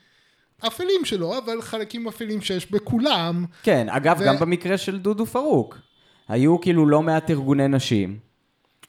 אפלים 0.66 1.04
שלו, 1.04 1.38
אבל 1.38 1.62
חלקים 1.62 2.08
אפלים 2.08 2.40
שיש 2.40 2.70
בכולם, 2.70 3.44
כן, 3.62 3.88
אגב, 3.88 4.16
ו- 4.20 4.24
גם 4.26 4.38
במקרה 4.38 4.78
של 4.78 4.98
דודו 4.98 5.26
פרוק, 5.26 5.78
היו 6.28 6.60
כאילו 6.60 6.86
לא 6.86 7.02
מעט 7.02 7.30
ארגוני 7.30 7.68
נשים, 7.68 8.18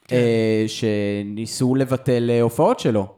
כן. 0.08 0.16
אה, 0.16 0.66
שניסו 0.68 1.76
לבטל 1.76 2.30
אה, 2.30 2.41
הופעות 2.41 2.80
שלו. 2.80 3.16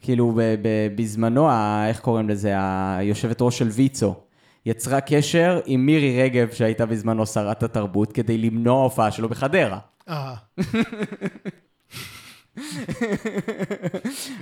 כאילו 0.00 0.32
ב- 0.36 0.54
ב- 0.62 0.88
בזמנו, 0.96 1.48
איך 1.88 2.00
קוראים 2.00 2.28
לזה, 2.28 2.54
היושבת 2.96 3.36
ראש 3.42 3.58
של 3.58 3.68
ויצו, 3.68 4.14
יצרה 4.66 5.00
קשר 5.00 5.60
עם 5.66 5.86
מירי 5.86 6.22
רגב, 6.22 6.48
שהייתה 6.52 6.86
בזמנו 6.86 7.26
שרת 7.26 7.62
התרבות, 7.62 8.12
כדי 8.12 8.38
למנוע 8.38 8.82
הופעה 8.82 9.10
שלו 9.10 9.28
בחדרה. 9.28 9.78
אה, 10.08 10.34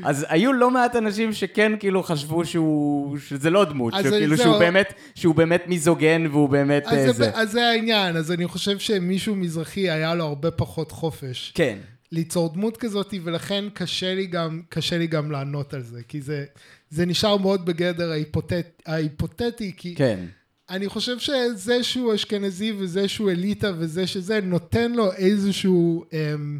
אז 0.05 0.27
היו 0.29 0.53
לא 0.53 0.71
מעט 0.71 0.97
אנשים 0.97 1.33
שכן 1.33 1.73
כאילו 1.79 2.03
חשבו 2.03 2.45
שהוא, 2.45 3.19
שזה 3.19 3.51
לא 3.51 3.65
דמות, 3.65 3.95
שכאילו. 4.03 4.37
שהוא 4.37 4.59
באמת, 4.59 4.95
שהוא 5.15 5.35
באמת 5.35 5.63
מיזוגן 5.67 6.27
והוא 6.31 6.49
באמת 6.49 6.87
אז 6.87 6.93
אה, 6.93 7.07
זה, 7.07 7.13
זה. 7.13 7.31
אז 7.35 7.51
זה 7.51 7.69
העניין, 7.69 8.17
אז 8.17 8.33
אני 8.33 8.47
חושב 8.47 8.79
שמישהו 8.79 9.35
מזרחי 9.35 9.91
היה 9.91 10.15
לו 10.15 10.25
הרבה 10.25 10.51
פחות 10.51 10.93
חופש. 10.93 11.53
כן, 11.55 11.79
ליצור 12.13 12.53
דמות 12.53 12.77
כזאת, 12.77 13.15
ולכן 13.25 13.65
קשה 13.75 14.15
לי 14.15 14.27
גם, 14.27 14.63
קשה 14.69 14.99
לי 14.99 15.07
גם 15.07 15.31
לענות 15.31 15.75
על 15.75 15.83
זה, 15.83 16.01
כי 16.09 16.21
זה, 16.21 16.45
זה 16.91 17.07
נשאר 17.07 17.37
מאוד 17.37 17.67
בגדר 17.67 18.11
ההיפותט, 18.11 18.83
ההיפותטי, 18.87 19.73
כי 19.77 19.95
כן. 19.95 20.27
אני 20.71 20.89
חושב 20.89 21.19
שזה 21.19 21.83
שהוא 21.83 22.15
אשכנזי 22.15 22.73
וזה 22.79 23.09
שהוא 23.09 23.31
אליטה 23.31 23.73
וזה 23.79 24.07
שזה, 24.07 24.41
נותן 24.41 24.93
לו 24.93 25.13
איזשהו, 25.13 26.05
אמ, 26.13 26.59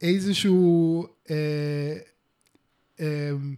איזשהו, 0.00 1.06
אה, 1.30 1.96
אמ, 3.00 3.54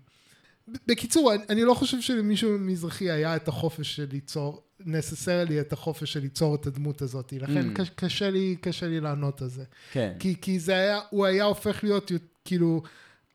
בקיצור, 0.86 1.34
אני, 1.34 1.42
אני 1.48 1.64
לא 1.64 1.74
חושב 1.74 2.00
שלמישהו 2.00 2.58
מזרחי 2.58 3.10
היה 3.10 3.36
את 3.36 3.48
החופש 3.48 3.96
של 3.96 4.06
ליצור, 4.12 4.62
נססרלי 4.80 5.60
את 5.60 5.72
החופש 5.72 6.12
של 6.12 6.20
ליצור 6.20 6.54
את 6.54 6.66
הדמות 6.66 7.02
הזאת, 7.02 7.32
לכן 7.32 7.70
Mm. 7.70 7.74
קש, 7.74 7.90
קשה 7.94 8.30
לי, 8.30 8.56
קשה 8.60 8.86
לי 8.86 9.00
לענות 9.00 9.42
על 9.42 9.48
זה. 9.48 9.64
כן. 9.92 10.12
כי, 10.18 10.34
כי 10.40 10.58
זה 10.60 10.72
היה, 10.72 11.00
הוא 11.10 11.26
היה 11.26 11.44
הופך 11.44 11.84
להיות 11.84 12.12
כאילו, 12.44 12.82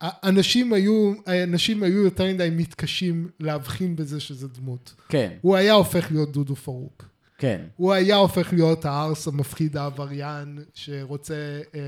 אנשים 0.02 0.72
היו, 0.72 1.12
אנשים 1.44 1.82
היו 1.82 2.04
יותר 2.04 2.24
מדי 2.24 2.48
מתקשים 2.52 3.28
להבחין 3.40 3.96
בזה 3.96 4.20
שזה 4.20 4.48
דמות. 4.48 4.94
כן, 5.08 5.32
הוא 5.40 5.56
היה 5.56 5.72
הופך 5.72 6.10
להיות 6.10 6.32
דודו 6.32 6.56
פרוק. 6.56 7.04
כן. 7.38 7.60
הוא 7.76 7.92
היה 7.92 8.16
הופך 8.16 8.52
להיות 8.52 8.84
הארס 8.84 9.28
המפחיד 9.28 9.76
העבריין 9.76 10.58
שרוצה, 10.74 11.60
אה, 11.74 11.80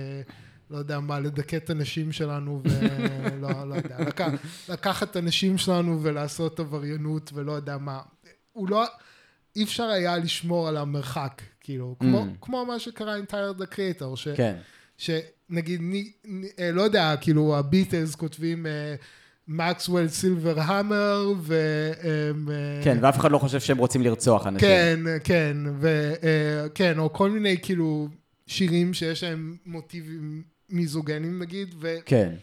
לא 0.71 0.79
יודע 0.79 1.01
מה, 1.01 1.21
לדכא 1.21 1.57
את 1.57 1.71
הנשים 1.71 2.13
שלנו 2.13 2.63
ולא 2.65 3.49
לא 3.69 3.75
יודע, 3.75 4.01
לקח, 4.01 4.29
לקחת 4.69 5.11
את 5.11 5.17
הנשים 5.17 5.59
שלנו 5.59 5.99
ולעשות 6.03 6.61
עבריינות 6.61 7.31
ולא 7.35 7.53
יודע 7.53 7.79
מה. 7.79 8.01
הוא 8.53 8.69
לא, 8.69 8.85
אי 9.57 9.65
אפשר 9.65 9.85
היה 9.85 10.17
לשמור 10.19 10.69
על 10.69 10.77
המרחק, 10.77 11.43
כאילו, 11.61 11.97
כמו, 12.01 12.23
Mm. 12.23 12.27
כמו 12.41 12.67
מה 12.67 12.79
שקרה 12.79 13.17
עם 13.17 13.25
טיילר 13.25 13.53
דה 13.53 13.67
קריאטור, 13.67 14.17
ש... 14.17 14.29
כן. 14.29 14.57
שנגיד, 14.99 15.81
אה, 16.59 16.71
לא 16.73 16.83
יודע, 16.83 17.15
כאילו 17.21 17.57
הביטלס 17.57 18.15
כותבים 18.15 18.67
מקסוול 19.49 20.09
סילבר 20.09 20.61
המר, 20.61 21.33
ו... 21.41 21.55
אה, 22.05 22.81
כן, 22.85 22.99
ואף 23.01 23.19
אחד 23.19 23.31
לא 23.31 23.39
חושב 23.39 23.61
שהם 23.61 23.79
רוצים 23.79 24.03
לרצוח 24.03 24.47
אנשים. 24.47 24.69
כן, 24.69 25.01
כן, 25.25 25.57
וכן, 25.81 26.99
או 26.99 27.13
כל 27.13 27.31
מיני 27.31 27.57
כאילו 27.63 28.09
שירים 28.47 28.95
שיש 28.95 29.25
להם 29.25 29.57
מוטיבים 29.67 30.43
מיזוגנים 30.69 31.43
נגיד, 31.43 31.75
ואף 31.81 32.03
כן, 32.07 32.35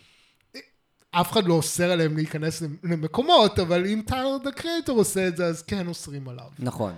אחד 1.13 1.45
לא 1.47 1.53
אוסר 1.53 1.91
עליהם 1.91 2.15
להיכנס 2.15 2.63
למקומות, 2.83 3.59
אבל 3.59 3.85
אם 3.85 4.01
טיילר 4.05 4.37
דה 4.43 4.51
קריאטור 4.51 4.97
עושה 4.97 5.27
את 5.27 5.37
זה, 5.37 5.45
אז 5.45 5.61
כן 5.61 5.87
אוסרים 5.87 6.27
עליו. 6.27 6.49
נכון. 6.59 6.93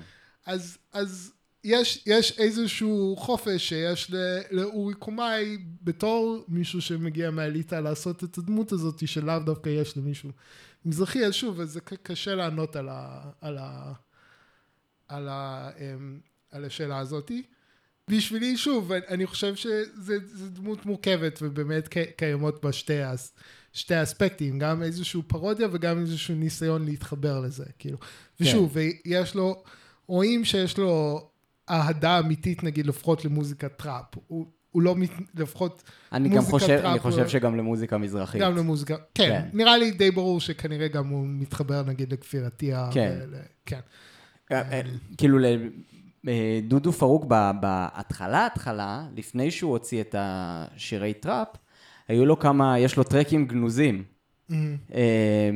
אז, 0.45 0.77
אז 0.93 1.31
יש, 1.63 2.03
יש 2.05 2.39
איזשהו 2.39 3.15
חופש 3.19 3.69
שיש 3.69 4.11
לאורי 4.51 4.93
קומאי 4.93 5.57
בתור 5.81 6.45
מישהו 6.47 6.81
שמגיע 6.81 7.31
מהאליטה 7.31 7.81
לעשות 7.81 8.23
את 8.23 8.37
הדמות 8.37 8.71
הזאת 8.71 9.07
שלאו 9.07 9.39
דווקא 9.39 9.69
יש 9.69 9.97
למישהו 9.97 10.29
מזרחי, 10.85 11.25
אז 11.25 11.33
שוב, 11.33 11.63
זה 11.63 11.81
קשה 11.81 12.35
לענות 12.35 12.75
על, 12.75 12.89
ה, 12.91 13.21
על, 13.41 13.57
ה, 13.57 13.93
על, 15.07 15.27
ה, 15.29 15.69
אמ, 15.79 16.19
על 16.51 16.65
השאלה 16.65 16.99
הזאת. 16.99 17.31
בשבילי, 18.09 18.57
שוב, 18.57 18.91
אני- 18.91 19.25
חושב 19.25 19.55
שזו 19.55 20.13
דמות 20.49 20.85
מורכבת 20.85 21.39
ובאמת 21.41 21.89
קיימות 22.17 22.65
בה 22.65 22.71
שתי, 22.71 22.93
שתי 23.73 23.95
האספקטים, 23.95 24.59
גם 24.59 24.83
איזשהו 24.83 25.23
פרודיה 25.27 25.67
וגם 25.71 25.99
איזשהו 25.99 26.35
ניסיון 26.35 26.85
להתחבר 26.85 27.39
לזה, 27.39 27.65
כאילו. 27.79 27.97
ושוב, 28.39 28.77
ויש 29.05 29.35
לו, 29.35 29.63
רואים 30.07 30.45
שיש 30.45 30.77
לו 30.77 31.29
אהדה 31.69 32.19
אמיתית, 32.19 32.63
נגיד, 32.63 32.85
לפחות 32.87 33.25
למוזיקת 33.25 33.77
טראפ. 33.77 34.05
הוא, 34.27 34.45
הוא 34.71 34.81
לא, 34.81 34.95
מת, 34.95 35.09
לפחות 35.35 35.83
אני 36.11 36.29
גם 36.29 36.41
חושב, 36.41 36.67
טראפ 36.81 36.85
אני 36.91 36.99
חושב 36.99 37.27
שגם 37.27 37.55
למוזיקה 37.57 37.97
מזרחית. 37.97 38.41
גם 38.41 38.57
למוזיקה, 38.57 38.95
כן, 39.13 39.27
כן. 39.29 39.57
נראה 39.57 39.77
לי 39.77 39.91
די 39.91 40.11
ברור 40.11 40.39
שכנראה 40.39 40.87
גם 40.87 41.07
הוא 41.07 41.25
מתחבר, 41.27 41.83
נגיד, 41.87 42.13
לכפיר 42.13 42.45
עטיה. 42.45 42.89
כן. 42.91 43.17
ול- 43.23 43.35
כן. 43.65 43.79
אה, 44.51 44.61
אה, 44.71 44.81
כאילו, 45.17 45.39
ל- 45.39 45.69
אה, 46.27 46.59
דודו 46.67 46.91
פארוק 46.91 47.25
בהתחלה, 47.59 48.45
התחלה, 48.45 49.03
לפני 49.15 49.51
שהוא 49.51 49.71
הוציא 49.71 50.01
את 50.01 50.15
השירי 50.17 51.13
טראפ, 51.13 51.47
היו 52.07 52.25
לו 52.25 52.39
כמה, 52.39 52.79
יש 52.79 52.97
לו 52.97 53.03
טראקים 53.03 53.45
גנוזים. 53.47 54.03
אמ, 54.51 54.77
אה, 54.93 54.99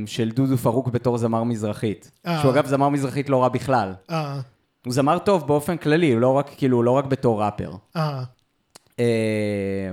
של 0.06 0.32
דודו 0.32 0.58
פרוק 0.58 0.88
בתור 0.88 1.18
זמר 1.18 1.44
מזרחית. 1.44 2.12
אה. 2.28 2.40
שהוא 2.42 2.52
אגב 2.52 2.66
זמר 2.66 2.90
מזרחית 2.90 3.30
לא 3.30 3.44
רע 3.44 3.50
בכלל. 3.50 3.94
אה, 4.10 4.40
הוא 4.88 4.94
זמר 4.94 5.20
טוב 5.20 5.48
באופן 5.48 5.78
כללי, 5.78 6.16
לא 6.16 6.34
רק, 6.34 6.50
כאילו, 6.58 6.84
לא 6.84 6.92
רק 6.92 7.06
בתור 7.06 7.44
ראפר. 7.44 7.72
אה, 7.96 8.24
אה, 9.00 9.92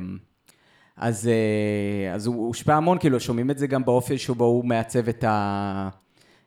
אז, 0.96 1.28
אה, 1.28 2.14
אז 2.14 2.26
הוא 2.26 2.46
הושפע 2.46 2.74
המון, 2.74 2.98
כאילו, 2.98 3.20
שומעים 3.20 3.50
את 3.50 3.58
זה 3.58 3.66
גם 3.66 3.84
באופן 3.84 4.18
שבו 4.18 4.44
הוא 4.44 4.64
מעצב 4.64 5.08
את, 5.08 5.24
ה, 5.24 5.88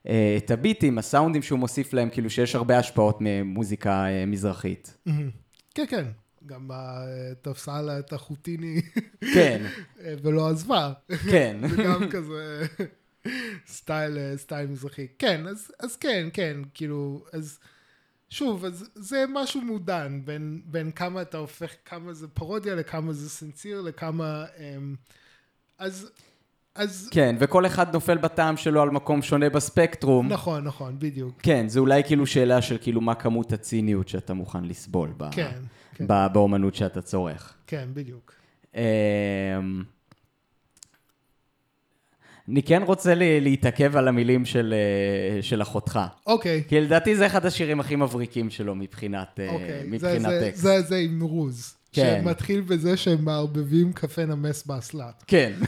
אה, 0.08 0.38
את 0.38 0.52
הביטים, 0.52 0.98
הסאונדים 0.98 1.42
שהוא 1.42 1.60
מוסיף 1.60 1.94
להם, 1.94 2.10
כאילו 2.10 2.30
שיש 2.30 2.56
הרבה 2.56 2.78
השפעות 2.78 3.18
ממוזיקה 3.22 4.06
אה, 4.06 4.26
מזרחית. 4.26 4.98
אמ. 5.08 5.30
כן, 5.76 5.86
כן. 5.90 6.06
גם 6.46 6.70
תפסה 7.42 7.82
לה 7.82 8.00
את 8.00 8.14
החוטיני 8.14 8.82
כן, 9.34 9.66
ולא 10.24 10.50
עזבה. 10.50 10.94
כן. 11.32 11.58
זה 11.70 11.84
גם 11.84 12.10
כזה 12.10 12.66
style, 13.68 14.18
style 14.36 14.68
מזרחי. 14.68 15.08
כן, 15.20 15.48
אז, 15.48 15.72
אז 15.80 15.96
כן, 15.96 16.28
כן, 16.34 16.58
כאילו, 16.74 17.26
אז 17.34 17.60
שוב, 18.30 18.66
אז 18.66 18.90
זה 18.96 19.26
משהו 19.34 19.62
מעודן 19.62 20.22
בין, 20.26 20.62
בין 20.66 20.92
כמה 20.92 21.22
אתה 21.22 21.38
הופך, 21.38 21.72
כמה 21.86 22.14
זה 22.14 22.28
פרודיה 22.28 22.76
לכמה 22.76 23.14
זה 23.14 23.30
sincere, 23.30 23.82
לכמה... 23.82 24.46
אמ, 24.60 24.96
אז, 25.80 26.12
אז 26.76 27.10
כן, 27.12 27.36
וכל 27.40 27.66
אחד 27.66 27.94
נופל 27.94 28.18
בטעם 28.18 28.58
שלו 28.58 28.82
על 28.82 28.90
מקום 28.90 29.22
שונה 29.22 29.50
בספקטרום. 29.50 30.28
נכון, 30.28 30.64
נכון, 30.64 30.96
בדיוק. 31.00 31.42
כן, 31.42 31.68
זה 31.68 31.80
אולי 31.80 32.04
כאילו 32.04 32.28
שאלה 32.28 32.62
של 32.62 32.78
כאילו 32.82 33.02
מה 33.02 33.16
כמות 33.16 33.54
הציניות 33.54 34.08
שאתה 34.08 34.34
מוכן 34.34 34.64
לסבול 34.66 35.14
ב- 35.18 35.32
כן, 35.32 35.60
כן, 35.96 36.06
ב- 36.08 36.28
באומנות 36.34 36.76
שאתה 36.76 37.02
צורך. 37.02 37.54
כן, 37.68 37.90
בדיוק. 37.94 38.34
אני 42.50 42.64
כן 42.64 42.82
רוצה 42.86 43.16
לי- 43.16 43.42
להתעכב 43.42 43.98
על 43.98 44.08
המילים 44.08 44.46
של, 44.46 44.74
אה, 45.38 45.42
של 45.42 45.62
אחותך. 45.62 46.00
אוקיי, 46.28 46.64
כי 46.68 46.82
לדעתי 46.82 47.16
זה 47.16 47.26
אחד 47.26 47.46
השירים 47.46 47.80
הכי 47.80 47.96
מבריקים 47.96 48.50
שלו 48.50 48.76
מבחינת, 48.76 49.40
אה, 49.40 49.50
אוקיי. 49.50 49.68
זה, 49.68 49.84
מבחינת 49.88 50.30
זה, 50.30 50.42
טקסט. 50.48 50.62
זה, 50.62 50.82
זה 50.82 50.98
עם 50.98 51.22
רוז. 51.22 51.74
כן. 51.94 52.20
שמתחיל 52.24 52.62
בזה 52.62 52.98
שהם 52.98 53.26
מערבבים 53.26 53.94
קפה 53.94 54.26
נמס 54.26 54.66
באסלה. 54.66 55.10
כן. 55.28 55.52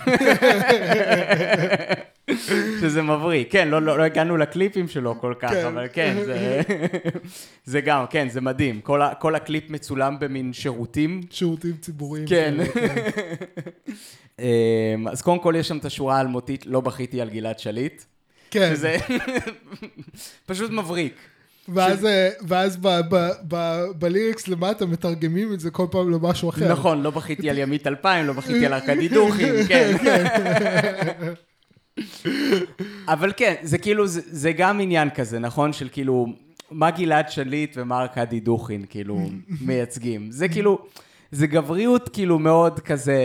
שזה 2.82 3.02
מבריק. 3.02 3.52
כן, 3.52 3.68
לא, 3.68 3.82
לא, 3.82 3.98
לא 3.98 4.04
הגענו 4.04 4.38
לקליפים 4.38 4.88
שלו 4.88 5.22
כל 5.22 5.34
כך, 5.40 5.50
כן. 5.50 5.66
אבל 5.66 5.88
כן, 5.94 6.16
זה, 6.26 6.62
זה 7.66 7.82
גם, 7.82 8.06
כן, 8.10 8.30
זה 8.30 8.42
מדהים. 8.42 8.82
כל, 8.82 9.02
ה, 9.02 9.14
כל 9.16 9.36
הקליפ 9.36 9.70
מצולם 9.70 10.20
במין 10.20 10.54
שירותים. 10.54 11.22
שירותים 11.30 11.78
ציבוריים. 11.82 12.28
כן. 12.28 12.56
כאלה, 12.74 12.88
כן. 12.88 13.12
אמ, 14.40 15.08
אז 15.08 15.22
קודם 15.22 15.40
כל 15.40 15.54
יש 15.58 15.68
שם 15.68 15.78
את 15.78 15.86
השורה 15.86 16.18
האלמותית, 16.18 16.66
לא 16.66 16.82
בכיתי 16.82 17.22
על 17.22 17.30
גלעד 17.30 17.60
שליט. 17.60 18.04
כן. 18.52 18.72
שזה 18.76 18.98
פשוט 20.48 20.72
מבריק. 20.72 21.16
ואז, 21.74 22.06
אה, 22.06 22.30
ואז 22.48 22.78
ב, 22.78 22.88
ב, 23.10 23.30
ב, 23.48 23.84
בליריקס 24.00 24.48
למטה 24.48 24.86
מתרגמים 24.86 25.54
את 25.54 25.60
זה 25.60 25.72
כל 25.72 25.86
פעם 25.92 26.12
למשהו 26.12 26.50
אחר. 26.50 26.72
נכון, 26.72 27.02
לא 27.02 27.10
בכיתי 27.10 27.50
על 27.50 27.58
ימית 27.58 27.88
אלפיים, 27.88 28.28
לא 28.28 28.34
בכיתי 28.34 28.66
על 28.66 28.74
ארכדי 28.74 29.08
דוכין, 29.08 29.54
כן. 29.68 29.96
אבל 33.08 33.32
כן, 33.38 33.54
זה 33.62 33.78
כאילו, 33.78 34.08
זה, 34.08 34.22
זה 34.26 34.52
גם 34.52 34.80
עניין 34.80 35.10
כזה, 35.10 35.40
נכון? 35.40 35.74
של 35.74 35.88
כאילו, 35.92 36.28
מה 36.72 36.92
גלעד 36.92 37.30
שליט 37.30 37.78
ומה 37.78 38.02
ארכדי 38.02 38.40
דוכין, 38.40 38.86
כאילו, 38.90 39.30
מייצגים. 39.66 40.32
זה 40.32 40.48
כאילו, 40.48 40.80
זה 41.32 41.48
גבריות 41.48 42.10
כאילו 42.10 42.40
מאוד 42.40 42.80
כזה... 42.80 43.18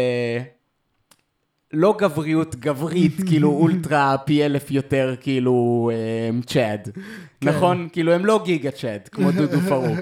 לא 1.76 1.94
גבריות 1.98 2.54
גברית, 2.54 3.12
כאילו 3.28 3.50
אולטרה 3.50 4.16
פי 4.18 4.44
אלף 4.44 4.70
יותר, 4.70 5.14
כאילו 5.20 5.90
אה, 5.92 6.42
צ'אד. 6.46 6.88
נכון? 7.42 7.88
כאילו 7.92 8.12
הם 8.12 8.26
לא 8.26 8.40
גיגה 8.44 8.70
צ'אד, 8.70 9.08
כמו 9.12 9.30
דודו 9.30 9.60
פרוק. 9.68 9.98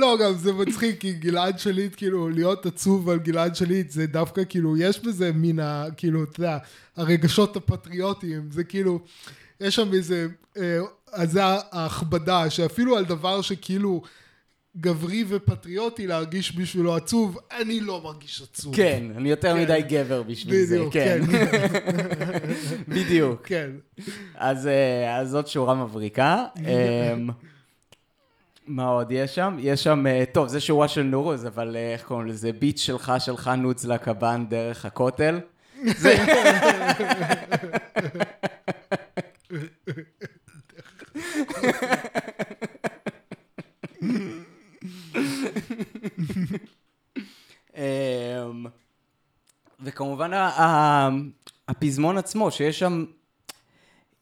לא, 0.00 0.16
גם 0.20 0.34
זה 0.34 0.52
מצחיק, 0.52 1.00
כי 1.00 1.12
גלעד 1.12 1.58
שליט, 1.58 1.94
כאילו, 1.96 2.28
להיות 2.28 2.66
עצוב 2.66 3.08
על 3.08 3.18
גלעד 3.18 3.56
שליט, 3.56 3.90
זה 3.90 4.06
דווקא, 4.06 4.42
כאילו, 4.48 4.76
יש 4.76 5.00
בזה 5.00 5.30
מן 5.34 5.60
ה... 5.60 5.84
כאילו, 5.96 6.24
אתה 6.24 6.40
יודע, 6.40 6.58
הרגשות 6.96 7.56
הפטריוטיים, 7.56 8.48
זה 8.50 8.64
כאילו, 8.64 9.00
יש 9.60 9.74
שם 9.74 9.92
איזה... 9.92 10.26
אה, 10.56 10.78
אז 11.12 11.32
זה 11.32 11.40
ההכבדה, 11.44 12.50
שאפילו 12.50 12.96
על 12.96 13.04
דבר 13.04 13.40
שכאילו 13.40 14.02
גברי 14.76 15.24
ופטריוטי 15.28 16.06
להרגיש 16.06 16.56
בשבילו 16.56 16.96
עצוב, 16.96 17.38
אני 17.60 17.80
לא 17.80 18.00
מרגיש 18.04 18.42
עצוב. 18.42 18.76
כן, 18.76 19.02
אני 19.16 19.30
יותר 19.30 19.54
כן. 19.54 19.62
מדי 19.62 19.80
גבר 19.88 20.22
בשביל 20.22 20.64
זה, 20.64 20.76
בדיוק, 20.76 20.92
כן. 20.92 21.20
כן. 21.30 21.58
בדיוק. 22.94 23.46
כן. 23.46 23.70
אז, 24.34 24.66
אה, 24.66 25.16
אז 25.16 25.30
זאת 25.30 25.48
שורה 25.48 25.74
מבריקה. 25.74 26.44
מה 28.70 28.86
עוד 28.86 29.12
יש 29.12 29.34
שם? 29.34 29.56
יש 29.60 29.84
שם, 29.84 30.06
אה, 30.06 30.24
טוב, 30.32 30.48
זה 30.48 30.60
שורה 30.60 30.88
של 30.88 31.02
נורוז, 31.02 31.46
אבל 31.46 31.76
אה, 31.76 31.92
איך 31.92 32.02
קוראים 32.04 32.26
לזה? 32.26 32.52
ביט 32.52 32.78
שלך, 32.78 33.12
שלך 33.18 33.50
נוץ 33.58 33.84
לקב"ן 33.84 34.44
דרך 34.48 34.84
הכותל. 34.84 35.40
זה... 35.84 36.16
אמ, 47.76 48.66
וכמובן 49.80 50.30
הפזמון 51.68 52.18
עצמו, 52.18 52.50
שיש 52.50 52.78
שם, 52.78 53.04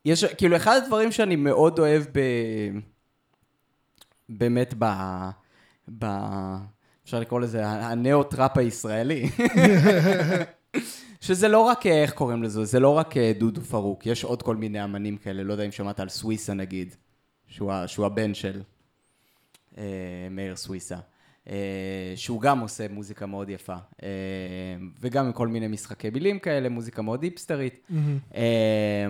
יש, 0.04 0.24
כאילו 0.24 0.56
אחד 0.56 0.80
הדברים 0.82 1.12
שאני 1.12 1.36
מאוד 1.36 1.78
אוהב 1.78 2.02
ב... 2.12 2.18
באמת 4.28 4.74
ב... 4.78 4.84
ב... 5.98 6.06
אפשר 7.04 7.20
לקרוא 7.20 7.40
לזה 7.40 7.66
ה 7.66 7.76
neo-trap 7.76 8.58
הישראלי. 8.58 9.28
שזה 11.20 11.48
לא 11.48 11.60
רק, 11.60 11.86
אה, 11.86 12.02
איך 12.02 12.12
קוראים 12.12 12.42
לזה? 12.42 12.64
זה 12.64 12.80
לא 12.80 12.88
רק 12.98 13.16
אה, 13.16 13.32
דודו 13.38 13.60
פארוק, 13.60 14.06
יש 14.06 14.24
עוד 14.24 14.42
כל 14.42 14.56
מיני 14.56 14.84
אמנים 14.84 15.16
כאלה, 15.16 15.42
לא 15.42 15.52
יודע 15.52 15.64
אם 15.64 15.72
שמעת 15.72 16.00
על 16.00 16.08
סוויסה 16.08 16.54
נגיד, 16.54 16.94
שהוא, 17.46 17.72
שהוא 17.86 18.06
הבן 18.06 18.34
של 18.34 18.62
אה, 19.78 19.84
מאיר 20.30 20.56
סוויסה. 20.56 20.96
אה, 21.48 22.12
שהוא 22.16 22.40
גם 22.40 22.60
עושה 22.60 22.86
מוזיקה 22.88 23.26
מאוד 23.26 23.48
יפה, 23.50 23.76
אה, 24.02 24.08
וגם 25.00 25.26
עם 25.26 25.32
כל 25.32 25.48
מיני 25.48 25.68
משחקי 25.68 26.10
מילים 26.10 26.38
כאלה, 26.38 26.68
מוזיקה 26.68 27.02
מאוד 27.02 27.22
היפסטרית. 27.22 27.80
אה, 27.90 27.98
אה, 28.34 29.06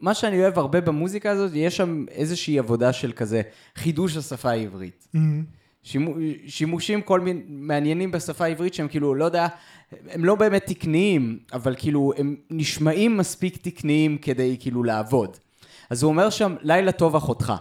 מה 0.00 0.14
שאני 0.14 0.42
אוהב 0.42 0.58
הרבה 0.58 0.80
במוזיקה 0.80 1.30
הזאת, 1.30 1.50
יש 1.54 1.76
שם 1.76 2.04
איזושהי 2.10 2.58
עבודה 2.58 2.92
של 2.92 3.12
כזה 3.12 3.42
חידוש 3.76 4.16
השפה 4.16 4.50
העברית. 4.50 5.08
שימו, 5.82 6.14
שימושים 6.46 7.02
כל 7.02 7.20
מיני 7.20 7.40
מעניינים 7.48 8.10
בשפה 8.10 8.44
העברית 8.44 8.74
שהם 8.74 8.88
כאילו, 8.88 9.14
לא 9.14 9.24
יודע, 9.24 9.46
הם 10.10 10.24
לא 10.24 10.34
באמת 10.34 10.66
תקניים, 10.66 11.38
אבל 11.52 11.74
כאילו 11.78 12.12
הם 12.16 12.36
נשמעים 12.50 13.16
מספיק 13.16 13.56
תקניים 13.56 14.18
כדי 14.18 14.56
כאילו 14.60 14.84
לעבוד. 14.84 15.36
אז 15.90 16.02
הוא 16.02 16.08
אומר 16.08 16.30
שם, 16.30 16.54
לילה 16.62 16.92
טוב 16.92 17.16
אחותך. 17.16 17.52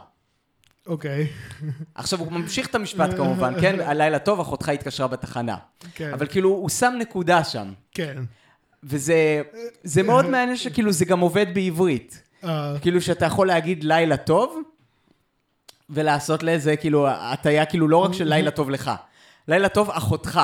אוקיי. 0.87 1.27
עכשיו 1.95 2.19
הוא 2.19 2.31
ממשיך 2.31 2.67
את 2.67 2.75
המשפט 2.75 3.13
כמובן, 3.17 3.53
כן? 3.61 3.79
הלילה 3.89 4.19
טוב, 4.19 4.39
אחותך 4.39 4.69
התקשרה 4.69 5.07
בתחנה. 5.07 5.55
כן. 5.95 6.13
אבל 6.13 6.27
כאילו, 6.27 6.49
הוא 6.49 6.69
שם 6.69 6.93
נקודה 6.99 7.43
שם. 7.43 7.73
כן. 7.91 8.23
וזה 8.83 9.41
זה 9.83 10.03
מאוד 10.03 10.25
מעניין 10.25 10.57
שכאילו 10.57 10.91
זה 10.91 11.05
גם 11.05 11.19
עובד 11.19 11.45
בעברית. 11.53 12.21
אה, 12.43 12.75
כאילו 12.81 13.01
שאתה 13.01 13.25
יכול 13.25 13.47
להגיד 13.47 13.83
לילה 13.83 14.17
טוב, 14.17 14.61
ולעשות 15.89 16.43
לזה 16.43 16.75
כאילו 16.75 17.07
הטיה 17.07 17.65
כאילו 17.65 17.87
לא 17.87 17.97
רק 17.97 18.13
של 18.13 18.29
לילה 18.29 18.51
טוב 18.51 18.69
לך, 18.69 18.91
לילה 19.47 19.69
טוב 19.69 19.89
אחותך. 19.89 20.41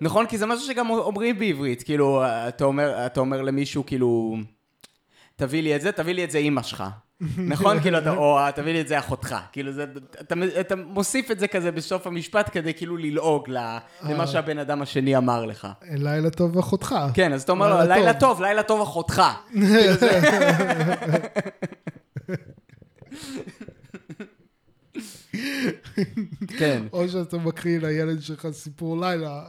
נכון? 0.00 0.26
כי 0.26 0.38
זה 0.38 0.46
משהו 0.46 0.66
שגם 0.66 0.90
אומרים 0.90 1.38
בעברית, 1.38 1.82
כאילו, 1.82 2.22
אתה 2.24 2.64
אומר, 2.64 3.06
אתה 3.06 3.20
אומר 3.20 3.42
למישהו, 3.42 3.86
כאילו, 3.86 4.36
תביא 5.36 5.62
לי 5.62 5.76
את 5.76 5.80
זה, 5.80 5.92
תביא 5.92 6.14
לי 6.14 6.24
את 6.24 6.30
זה 6.30 6.38
אימא 6.38 6.62
שלך. 6.62 6.84
נכון? 7.38 7.80
כאילו, 7.82 7.98
אתה, 7.98 8.10
או 8.10 8.38
תביא 8.54 8.72
לי 8.72 8.80
את 8.80 8.88
זה 8.88 8.98
אחותך. 8.98 9.36
כאילו, 9.52 9.72
זה, 9.72 9.84
אתה, 10.20 10.34
אתה 10.60 10.76
מוסיף 10.76 11.30
את 11.30 11.38
זה 11.38 11.48
כזה 11.48 11.70
בסוף 11.72 12.06
המשפט 12.06 12.50
כדי 12.52 12.74
כאילו 12.74 12.96
ללעוג 12.96 13.48
ל- 13.50 13.76
למה 14.08 14.26
שהבן 14.26 14.58
אדם 14.58 14.82
השני 14.82 15.16
אמר 15.16 15.44
לך. 15.46 15.68
לילה 15.90 16.30
טוב 16.30 16.58
אחותך. 16.58 16.94
כן, 17.14 17.32
אז 17.32 17.42
אתה 17.42 17.52
אומר 17.52 17.68
לו, 17.82 17.88
לילה 17.88 18.14
טוב." 18.14 18.42
לילה 18.42 18.62
טוב 18.62 18.80
אחותך. 18.80 19.22
כאילו 19.52 19.94
כן. 26.58 26.82
או 26.92 27.08
שאתה 27.08 27.36
מקריא 27.36 27.78
לילד 27.78 28.22
שלך 28.22 28.48
סיפור 28.52 29.00
לילה, 29.00 29.42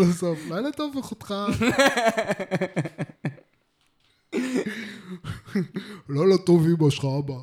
לסוף, 0.00 0.38
לילה 0.50 0.72
טוב 0.72 0.96
אחותך. 1.00 1.34
לילה 6.08 6.38
טוב 6.46 6.66
אמא 6.66 6.90
שלך 6.90 7.06
אבא. 7.18 7.34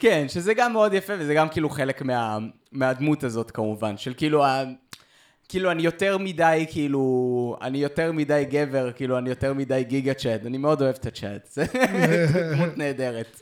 כן, 0.00 0.26
שזה 0.28 0.54
גם 0.54 0.72
מאוד 0.72 0.94
יפה, 0.94 1.12
וזה 1.18 1.34
גם 1.34 1.48
כאילו 1.48 1.70
חלק 1.70 2.02
מה, 2.02 2.38
מהדמות 2.72 3.24
הזאת 3.24 3.50
כמובן, 3.50 3.96
של 3.96 4.14
כאילו, 4.16 4.44
ה, 4.44 4.64
כאילו 5.48 5.70
אני 5.70 5.82
יותר 5.82 6.18
מדי, 6.18 6.66
כאילו, 6.70 7.56
אני 7.62 7.78
יותר 7.78 8.12
מדי 8.12 8.44
גבר, 8.50 8.92
כאילו 8.92 9.18
אני 9.18 9.28
יותר 9.28 9.54
מדי 9.54 9.84
גיגה 9.84 10.14
צ'אט, 10.14 10.46
אני 10.46 10.58
מאוד 10.58 10.82
אוהב 10.82 10.94
את 10.94 11.06
הצ'אט, 11.06 11.48
זה 11.52 11.64
דמות 12.52 12.76
נהדרת. 12.76 13.40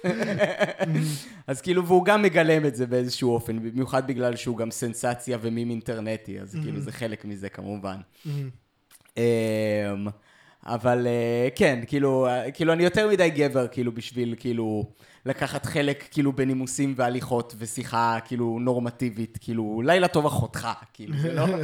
אז 1.46 1.60
כאילו, 1.60 1.86
והוא 1.86 2.04
גם 2.04 2.22
מגלם 2.22 2.66
את 2.66 2.76
זה 2.76 2.86
באיזשהו 2.86 3.34
אופן, 3.34 3.58
במיוחד 3.58 4.06
בגלל 4.06 4.36
שהוא 4.36 4.56
גם 4.56 4.70
סנסציה 4.70 5.38
ומים 5.40 5.70
אינטרנטי, 5.70 6.40
אז 6.40 6.56
כאילו 6.62 6.80
זה 6.80 6.92
חלק 6.92 7.24
מזה 7.24 7.48
כמובן. 7.48 7.96
אבל 10.68 11.06
אה, 11.06 11.48
כן, 11.54 11.80
כאילו, 11.86 12.26
אה, 12.26 12.50
כאילו 12.50 12.72
אני 12.72 12.84
יותר 12.84 13.08
מדי 13.08 13.30
גבר, 13.30 13.68
כאילו, 13.68 13.92
בשביל, 13.92 14.34
כאילו, 14.38 14.92
לקחת 15.26 15.66
חלק, 15.66 16.04
כאילו, 16.10 16.32
בנימוסים 16.32 16.94
והליכות 16.96 17.54
ושיחה, 17.58 18.18
כאילו, 18.24 18.58
נורמטיבית, 18.60 19.38
כאילו, 19.40 19.82
לילה 19.84 20.08
טוב 20.08 20.26
אחותך, 20.26 20.68
כאילו, 20.92 21.16
זה 21.18 21.32
לא... 21.34 21.46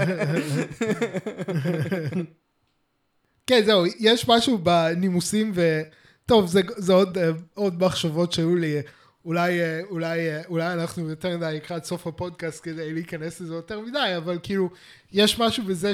כן, 3.46 3.62
זהו, 3.64 3.84
יש 3.98 4.28
משהו 4.28 4.58
בנימוסים, 4.58 5.52
ו... 5.54 5.82
טוב, 6.26 6.46
זה, 6.46 6.60
זה 6.76 6.92
עוד, 6.92 7.18
אה, 7.18 7.30
עוד 7.54 7.82
מחשבות 7.82 8.32
שהיו 8.32 8.56
לי. 8.56 8.76
אולי, 9.24 9.58
אולי, 9.90 10.18
אולי 10.48 10.72
אנחנו 10.72 11.10
יותר 11.10 11.36
מדי 11.36 11.52
לקראת 11.56 11.84
סוף 11.84 12.06
הפודקאסט 12.06 12.64
כדי 12.64 12.92
להיכנס 12.92 13.40
לזה 13.40 13.54
יותר 13.54 13.80
מדי, 13.80 14.14
אבל 14.16 14.38
כאילו, 14.42 14.70
יש 15.12 15.38
משהו 15.38 15.64
בזה 15.64 15.92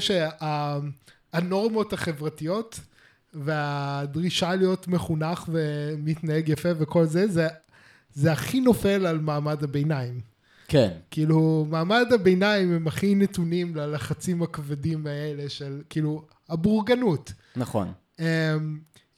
שהנורמות 1.33 1.93
החברתיות 1.93 2.81
והדרישה 3.35 4.55
להיות 4.55 4.89
מחונך 4.89 5.49
ומתנהג 5.49 6.49
יפה 6.49 6.69
וכל 6.79 7.07
זה, 7.07 7.27
זה, 7.27 7.49
זה 8.13 8.33
הכי 8.33 8.61
נופל 8.61 9.07
על 9.07 9.19
מעמד 9.19 9.65
הביניים. 9.65 10.21
כן, 10.69 10.91
כאילו, 11.11 11.67
מעמד 11.69 12.07
הביניים 12.15 12.73
הם 12.73 12.89
הכי 12.89 13.15
נתונים 13.15 13.77
ללחצים 13.77 14.43
הכבדים 14.43 15.07
האלה 15.07 15.49
של, 15.49 15.83
כאילו, 15.91 16.23
הבורגנות. 16.49 17.33
נכון, 17.57 17.93
אמ, 18.19 18.25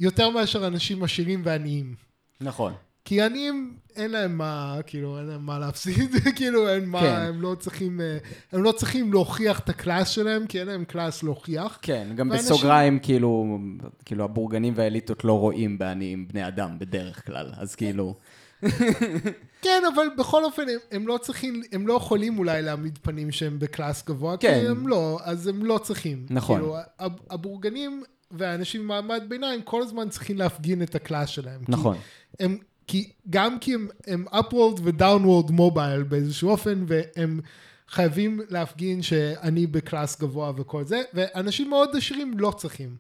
יותר 0.01 0.31
מאשר 0.31 0.67
אנשים 0.67 1.05
עשירים 1.05 1.43
ועניים. 1.45 1.95
נכון. 2.41 2.73
כי 3.05 3.23
עניים, 3.23 3.75
אין 3.97 4.11
להם 4.11 4.39
מה, 4.39 4.77
כאילו, 4.87 5.19
אין 5.19 5.27
להם 5.27 5.47
מה 5.47 5.59
להפסיד, 5.59 6.11
כאילו, 6.37 6.69
אין 6.69 6.85
מה, 6.89 7.01
כן. 7.01 7.07
הם 7.29 7.43
לא 7.43 7.57
צריכים, 7.59 8.01
אה, 8.01 8.19
הם 8.53 8.63
לא 8.63 8.73
צריכים 8.73 9.13
להוכיח 9.13 9.59
את 9.59 9.69
הקלאס 9.69 10.09
שלהם, 10.09 10.47
כי 10.47 10.61
אין 10.61 10.67
להם 10.69 10.85
קלאס 10.85 11.23
להוכיח. 11.23 11.79
כן, 11.83 12.09
גם 12.17 12.31
ואנשים- 12.31 12.47
בסוגריים, 12.53 12.99
כאילו, 12.99 13.59
כאילו, 14.05 14.25
הבורגנים 14.25 14.73
והאליטות 14.77 15.25
לא 15.25 15.39
רואים 15.39 15.79
בעניים 15.79 16.29
בני 16.29 16.49
אדם 16.49 16.79
בדרך 16.79 17.27
כלל, 17.27 17.51
אז 17.57 17.75
כאילו... 17.75 18.15
כן, 19.63 19.83
אבל 19.95 20.07
בכל 20.19 20.45
אופן, 20.45 20.63
הם, 20.63 20.79
הם 20.93 21.07
לא 21.09 21.19
צריכים, 21.23 21.63
הם 21.73 21.87
לא 21.87 21.95
יכולים 21.95 22.39
אולי 22.39 22.63
להעמיד 22.63 22.99
פנים 23.03 23.31
שהם 23.33 23.59
בקלאס 23.59 24.07
גבוה, 24.07 24.37
כן. 24.37 24.61
כי 24.61 24.69
הם 24.69 24.89
לא, 24.89 25.19
אז 25.25 25.47
הם 25.47 25.65
לא 25.65 25.79
צריכים. 25.83 26.27
נכון. 26.31 26.57
כאילו, 26.61 26.77
הב- 26.99 27.21
הבורגנים 27.31 28.03
והאנשים 28.31 28.85
ממעמד 28.85 29.23
ביניים 29.29 29.63
כל 29.63 29.83
הזמן 29.83 30.09
צריכים 30.09 30.39
להפגין 30.39 30.83
את 30.83 30.95
הקלאס 30.95 31.29
שלהם. 31.29 31.65
כי 31.65 31.73
נכון. 31.73 31.97
הם, 32.41 32.59
כי, 32.87 33.13
גם 33.31 33.59
כי 33.59 33.75
הם, 33.75 33.89
הם 34.07 34.25
upward 34.29 34.81
ו-downward 34.83 35.51
mobile 35.51 36.05
באיזשהו 36.09 36.51
אופן, 36.51 36.85
והם 36.87 37.41
חייבים 37.89 38.41
להפגין 38.49 39.03
שאני 39.03 39.67
בקלאס 39.67 40.21
גבוה 40.21 40.53
וכל 40.57 40.85
זה, 40.85 41.03
ואנשים 41.15 41.71
מאוד 41.71 41.97
עשירים 41.97 42.39
לא 42.39 42.55
צריכים. 42.57 42.97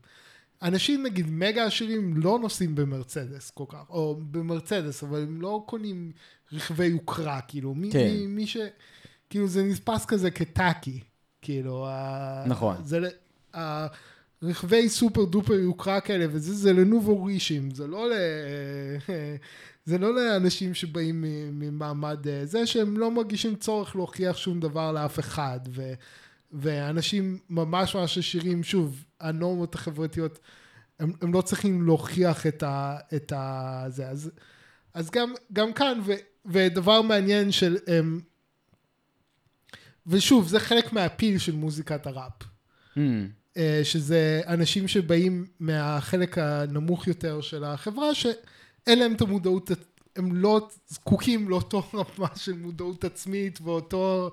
אנשים 0.62 1.03
נגיד 1.03 1.30
מגה 1.30 1.64
עשירים 1.64 2.16
לא 2.16 2.39
נוסעים 2.39 2.74
במרצדס 2.74 3.51
כל 3.51 3.64
כך, 3.68 3.91
או 3.91 4.20
במרצדס, 4.30 5.03
אבל 5.03 5.22
הם 5.22 5.43
לא 5.43 5.62
קונים 5.66 6.12
רכבי 6.53 6.87
יוקרה, 6.87 7.41
כאילו, 7.49 7.74
מי, 7.74 7.91
כן. 7.93 8.11
מי, 8.11 8.26
מי 8.26 8.47
ש... 8.47 8.57
כאילו 9.30 9.49
זה 9.49 9.62
נתפס 9.62 10.05
כזה 10.05 10.30
כטאקי, 10.30 11.01
כאילו, 11.43 11.87
נכון. 12.47 12.76
זה, 12.85 13.01
הרכבי 13.55 14.89
סופר 14.89 15.24
דופר 15.24 15.55
יוקרה 15.55 16.01
כאלה, 16.01 16.26
וזה 16.30 16.55
זה 16.55 16.72
לנובו 16.72 17.24
רישים, 17.24 17.70
זה 17.70 17.87
לא 17.87 18.11
ל... 18.11 18.12
זה 19.85 19.99
לא 19.99 20.14
לאנשים 20.14 20.74
שבאים 20.74 21.24
ממעמד 21.53 22.28
אה, 22.28 22.47
זה, 22.47 22.66
שהם 22.66 22.97
לא 22.97 23.11
מרגישים 23.11 23.57
צורך 23.57 23.97
להוכיח 23.97 24.37
שום 24.37 24.61
דבר 24.61 24.93
לאף 24.93 25.18
אחד, 25.18 25.61
ו... 25.68 25.93
ואנשים 26.53 27.39
ממש 27.51 27.97
ממש 27.97 28.18
עשירים, 28.18 28.62
שוב, 28.62 29.05
הנורמות 29.20 29.74
החברתיות, 29.74 30.39
הם, 31.01 31.12
הם 31.22 31.33
לא 31.33 31.41
צריכים 31.41 31.87
להוכיח 31.87 32.47
את 32.47 32.62
ה... 32.62 32.97
את 33.14 33.33
ה 33.33 33.85
זה. 33.89 34.09
אז, 34.09 34.30
אז 34.95 35.11
גם, 35.11 35.35
גם 35.53 35.72
כאן, 35.72 36.01
ו, 36.07 36.12
ודבר 36.45 37.03
מעניין 37.03 37.53
של... 37.53 37.76
הם, 37.87 38.20
ושוב, 40.07 40.49
זה 40.49 40.61
חלק 40.61 40.93
מהפיל 40.93 41.39
של 41.39 41.55
מוזיקת 41.55 42.07
הראפ. 42.07 42.43
אה, 43.57 43.80
שזה 43.85 44.41
אנשים 44.47 44.89
שבאים 44.89 45.47
מהחלק 45.61 46.39
הנמוך 46.39 47.07
יותר 47.07 47.41
של 47.41 47.64
החברה, 47.64 48.14
שאין 48.85 48.99
להם 48.99 49.14
את 49.14 49.20
המודעות, 49.20 49.70
הם 50.16 50.37
לא 50.37 50.68
זקוקים 50.89 51.49
לאותו 51.49 51.83
רמה 51.95 52.28
של 52.37 52.53
מודעות 52.53 53.05
עצמית 53.05 53.59
ואותו 53.62 54.30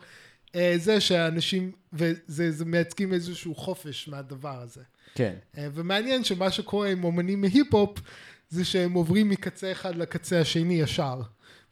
אה, 0.56 0.74
זה 0.78 1.00
שאנשים, 1.02 1.72
וזה 1.94 2.52
זה 2.52 2.66
מייצגים 2.66 3.14
איזשהו 3.14 3.56
חופש 3.56 4.08
מהדבר 4.08 4.62
הזה. 4.62 4.82
כן. 5.16 5.34
אה, 5.58 5.68
ומעניין 5.74 6.24
שמה 6.24 6.52
שקורה 6.52 6.90
עם 6.90 7.04
אומנים 7.04 7.42
מהיפ-הופ, 7.42 8.00
זה 8.50 8.66
שהם 8.66 8.94
עוברים 8.94 9.30
מקצה 9.30 9.72
אחד 9.72 9.96
לקצה 9.96 10.42
השני 10.42 10.74
ישר. 10.82 11.22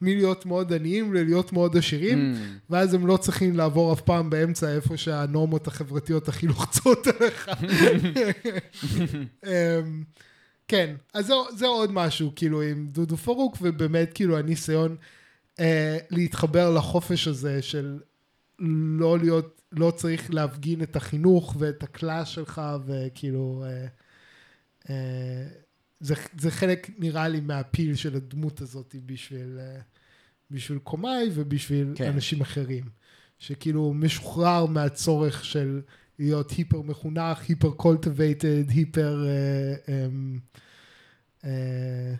מלהיות 0.02 0.46
מאוד 0.46 0.74
עניים 0.74 1.14
ללהיות 1.14 1.54
מאוד 1.54 1.78
עשירים, 1.78 2.34
Mm. 2.34 2.38
ואז 2.70 2.94
הם 2.94 3.08
לא 3.08 3.18
צריכים 3.18 3.58
לעבור 3.58 3.94
אף 3.94 4.02
פעם 4.02 4.30
באמצע 4.30 4.76
איפה 4.76 4.98
שהנורמות 4.98 5.68
החברתיות 5.68 6.28
הכי 6.28 6.48
לוחצות 6.48 7.08
עליך. 7.08 7.50
כן, 10.68 10.96
אז 11.14 11.26
זה, 11.26 11.34
זה 11.56 11.68
עוד 11.68 11.92
משהו, 11.92 12.32
כאילו, 12.36 12.62
עם 12.62 12.88
דודו 12.88 13.18
פרוק, 13.18 13.58
ובאמת, 13.62 14.14
כאילו, 14.14 14.38
הניסיון 14.38 14.96
אה, 15.60 15.98
להתחבר 16.10 16.74
לחופש 16.74 17.28
הזה 17.28 17.62
של 17.62 18.00
לא 19.00 19.20
להיות, 19.20 19.62
לא 19.72 19.92
צריך 19.92 20.34
להפגין 20.34 20.84
את 20.84 20.96
החינוך 20.96 21.56
ואת 21.60 21.84
הקלאס 21.84 22.28
שלך, 22.28 22.62
וכאילו, 22.86 23.64
אה, 23.66 23.88
אה, 24.90 25.48
זה, 26.00 26.16
זה 26.40 26.52
חלק, 26.52 26.90
נראה 26.98 27.28
לי, 27.28 27.40
מה 27.40 27.54
appeal 27.54 27.96
של 27.96 28.16
הדמות 28.16 28.62
הזאת 28.62 28.96
בשביל, 29.06 29.58
אה, 29.60 29.80
בשביל 30.52 30.80
קומאי 30.80 31.30
ובשביל. 31.34 31.94
כן. 31.96 32.12
אנשים 32.12 32.42
אחרים. 32.42 32.84
שכאילו 33.40 33.94
משוחרר 33.94 34.66
מהצורך 34.66 35.46
של 35.46 35.82
להיות 36.20 36.52
היפר 36.52 36.82
מחונך, 36.82 37.50
היפר 37.50 37.72
cultivated, 37.72 38.70
היפר... 38.70 39.26
אה, 39.28 40.06
אמ, 40.06 40.40
אה, 41.46 42.14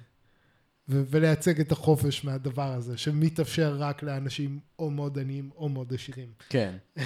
ולייצג 0.90 1.60
את 1.60 1.72
החופש 1.72 2.26
מהדבר 2.26 2.74
הזה, 2.74 2.98
שמתאפשר 2.98 3.76
רק 3.80 4.04
לאנשים 4.04 4.60
או 4.80 4.92
מאוד 4.92 5.20
עניים 5.20 5.50
או 5.58 5.70
מאוד 5.70 5.94
עשירים, 5.94 6.28
כן. 6.50 6.74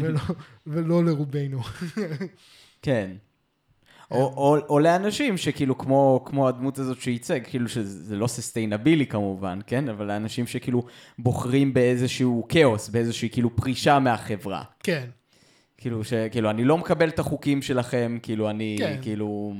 ולא, 0.00 0.20
ולא 0.66 1.04
לרובנו. 1.04 1.60
כן. 2.82 3.10
או, 4.10 4.16
או, 4.36 4.56
או 4.68 4.78
לאנשים 4.78 5.36
שכאילו 5.36 5.78
כמו, 5.78 6.24
כמו 6.26 6.48
הדמות 6.48 6.78
הזאת 6.78 7.00
שייצג, 7.00 7.40
כאילו 7.44 7.68
שזה 7.68 8.16
לא 8.16 8.26
ססטיינבילי 8.26 9.06
כמובן, 9.06 9.58
כן? 9.66 9.88
אבל 9.88 10.06
לאנשים 10.06 10.46
שכאילו 10.46 10.86
בוחרים 11.18 11.74
באיזשהו 11.74 12.46
כאוס, 12.48 12.88
באיזושהי 12.88 13.28
כאילו 13.30 13.56
פרישה 13.56 13.98
מהחברה. 13.98 14.62
כן, 14.82 15.06
כאילו 15.78 16.04
שכאילו 16.04 16.50
אני 16.50 16.64
לא 16.64 16.78
מקבל 16.78 17.08
את 17.08 17.18
החוקים 17.18 17.62
שלכם, 17.62 18.18
כאילו 18.22 18.50
אני, 18.50 18.76
כן. 18.78 18.98
כאילו... 19.02 19.54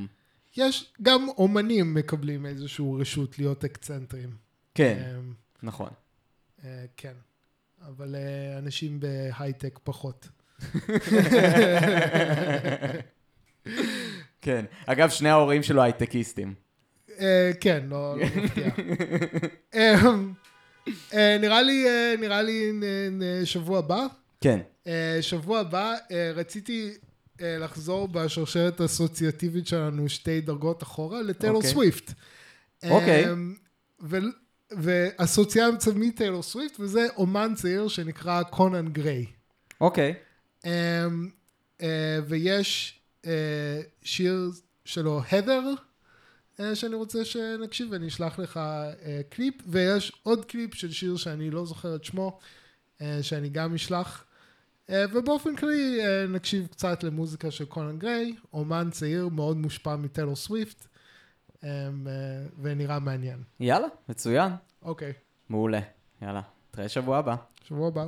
יש, 0.56 0.92
גם 1.02 1.26
אומנים 1.38 1.94
מקבלים 1.94 2.46
איזושהי 2.46 2.84
רשות 3.00 3.38
להיות 3.38 3.64
אקצנטרים. 3.64 4.30
כן, 4.74 5.02
אמ, 5.18 5.32
נכון. 5.62 5.88
אה, 6.64 6.84
כן, 6.96 7.12
אבל 7.88 8.14
אה, 8.14 8.58
אנשים 8.58 9.00
בהייטק 9.00 9.78
פחות. 9.84 10.28
כן. 14.40 14.64
אגב, 14.86 15.08
שני 15.10 15.28
ההורים 15.28 15.62
שלו 15.62 15.82
הייטקיסטים. 15.82 16.54
אה, 17.20 17.50
כן, 17.60 17.86
לא 17.88 18.16
לא 18.18 18.26
מפתיע. 18.36 18.68
אה, 21.14 21.36
נראה 21.40 21.62
לי, 21.62 21.86
אה, 21.88 22.14
נראה 22.20 22.42
לי 22.42 22.72
נ- 23.12 23.44
שבוע 23.44 23.78
הבא. 23.78 24.06
כן. 24.41 24.61
אה, 24.86 25.18
שבוע 25.20 25.61
הבא 25.61 25.95
אה, 26.11 26.32
רציתי 26.34 26.91
אה, 27.41 27.59
לחזור 27.59 28.09
בשרשרת 28.09 28.80
האסוציאטיבית 28.80 29.66
שלנו 29.66 30.09
שתי 30.09 30.41
דרגות 30.41 30.82
אחורה 30.82 31.22
לטיילור 31.22 31.57
אוקיי. 31.57 31.70
סוויפט. 31.70 32.12
אוקיי. 32.91 33.32
אמ, 33.32 33.55
ו- 34.03 34.18
ואסוציאציה 34.70 35.93
מטיילור 35.93 36.43
סוויפט, 36.43 36.80
וזה 36.80 37.07
אמן 37.16 37.52
צעיר 37.57 37.89
שנקרא 37.89 38.43
קונאן 38.42 38.88
גריי. 38.89 39.26
אוקיי. 39.80 40.14
ויש 42.26 43.01
שיר 44.03 44.51
שלו, 44.84 45.22
הדר, 45.30 45.74
שאני 46.74 46.95
רוצה 46.95 47.24
שנקשיב 47.24 47.89
ואני 47.91 48.09
אשלח 48.09 48.39
לך 48.39 48.61
קליפ, 49.28 49.55
ויש 49.66 50.12
עוד 50.22 50.45
קליפ 50.45 50.74
של 50.74 50.93
שיר 50.93 51.16
שאני 51.16 51.51
לא 51.51 51.66
זוכר 51.66 51.97
את 51.97 52.05
שמו, 52.05 52.39
שאני 53.22 53.49
גם 53.49 53.74
אשלח. 53.74 54.24
אה, 54.91 55.05
ובאופן 55.12 55.57
כללי 55.57 56.01
אה, 56.01 56.26
נקשיב 56.26 56.66
קצת 56.66 57.03
למוזיקה 57.03 57.51
של 57.51 57.64
קונן 57.64 57.99
גריי, 57.99 58.34
אומן 58.53 58.91
צעיר 58.91 59.28
מאוד 59.28 59.57
מושפע 59.57 59.97
מטיילור 59.97 60.36
סוויפט, 60.36 60.86
אה, 61.64 61.68
אה, 62.07 62.47
ונראה 62.62 62.99
מעניין. 62.99 63.43
יאללה, 63.61 63.89
מצוין. 64.09 64.53
אוקיי, 64.82 65.12
מעולה. 65.49 65.80
יאללה, 66.22 66.43
נתראה 66.70 66.89
שבוע 66.89 67.18
הבא. 67.18 67.36
שבוע 67.64 67.89
הבא. 67.89 68.07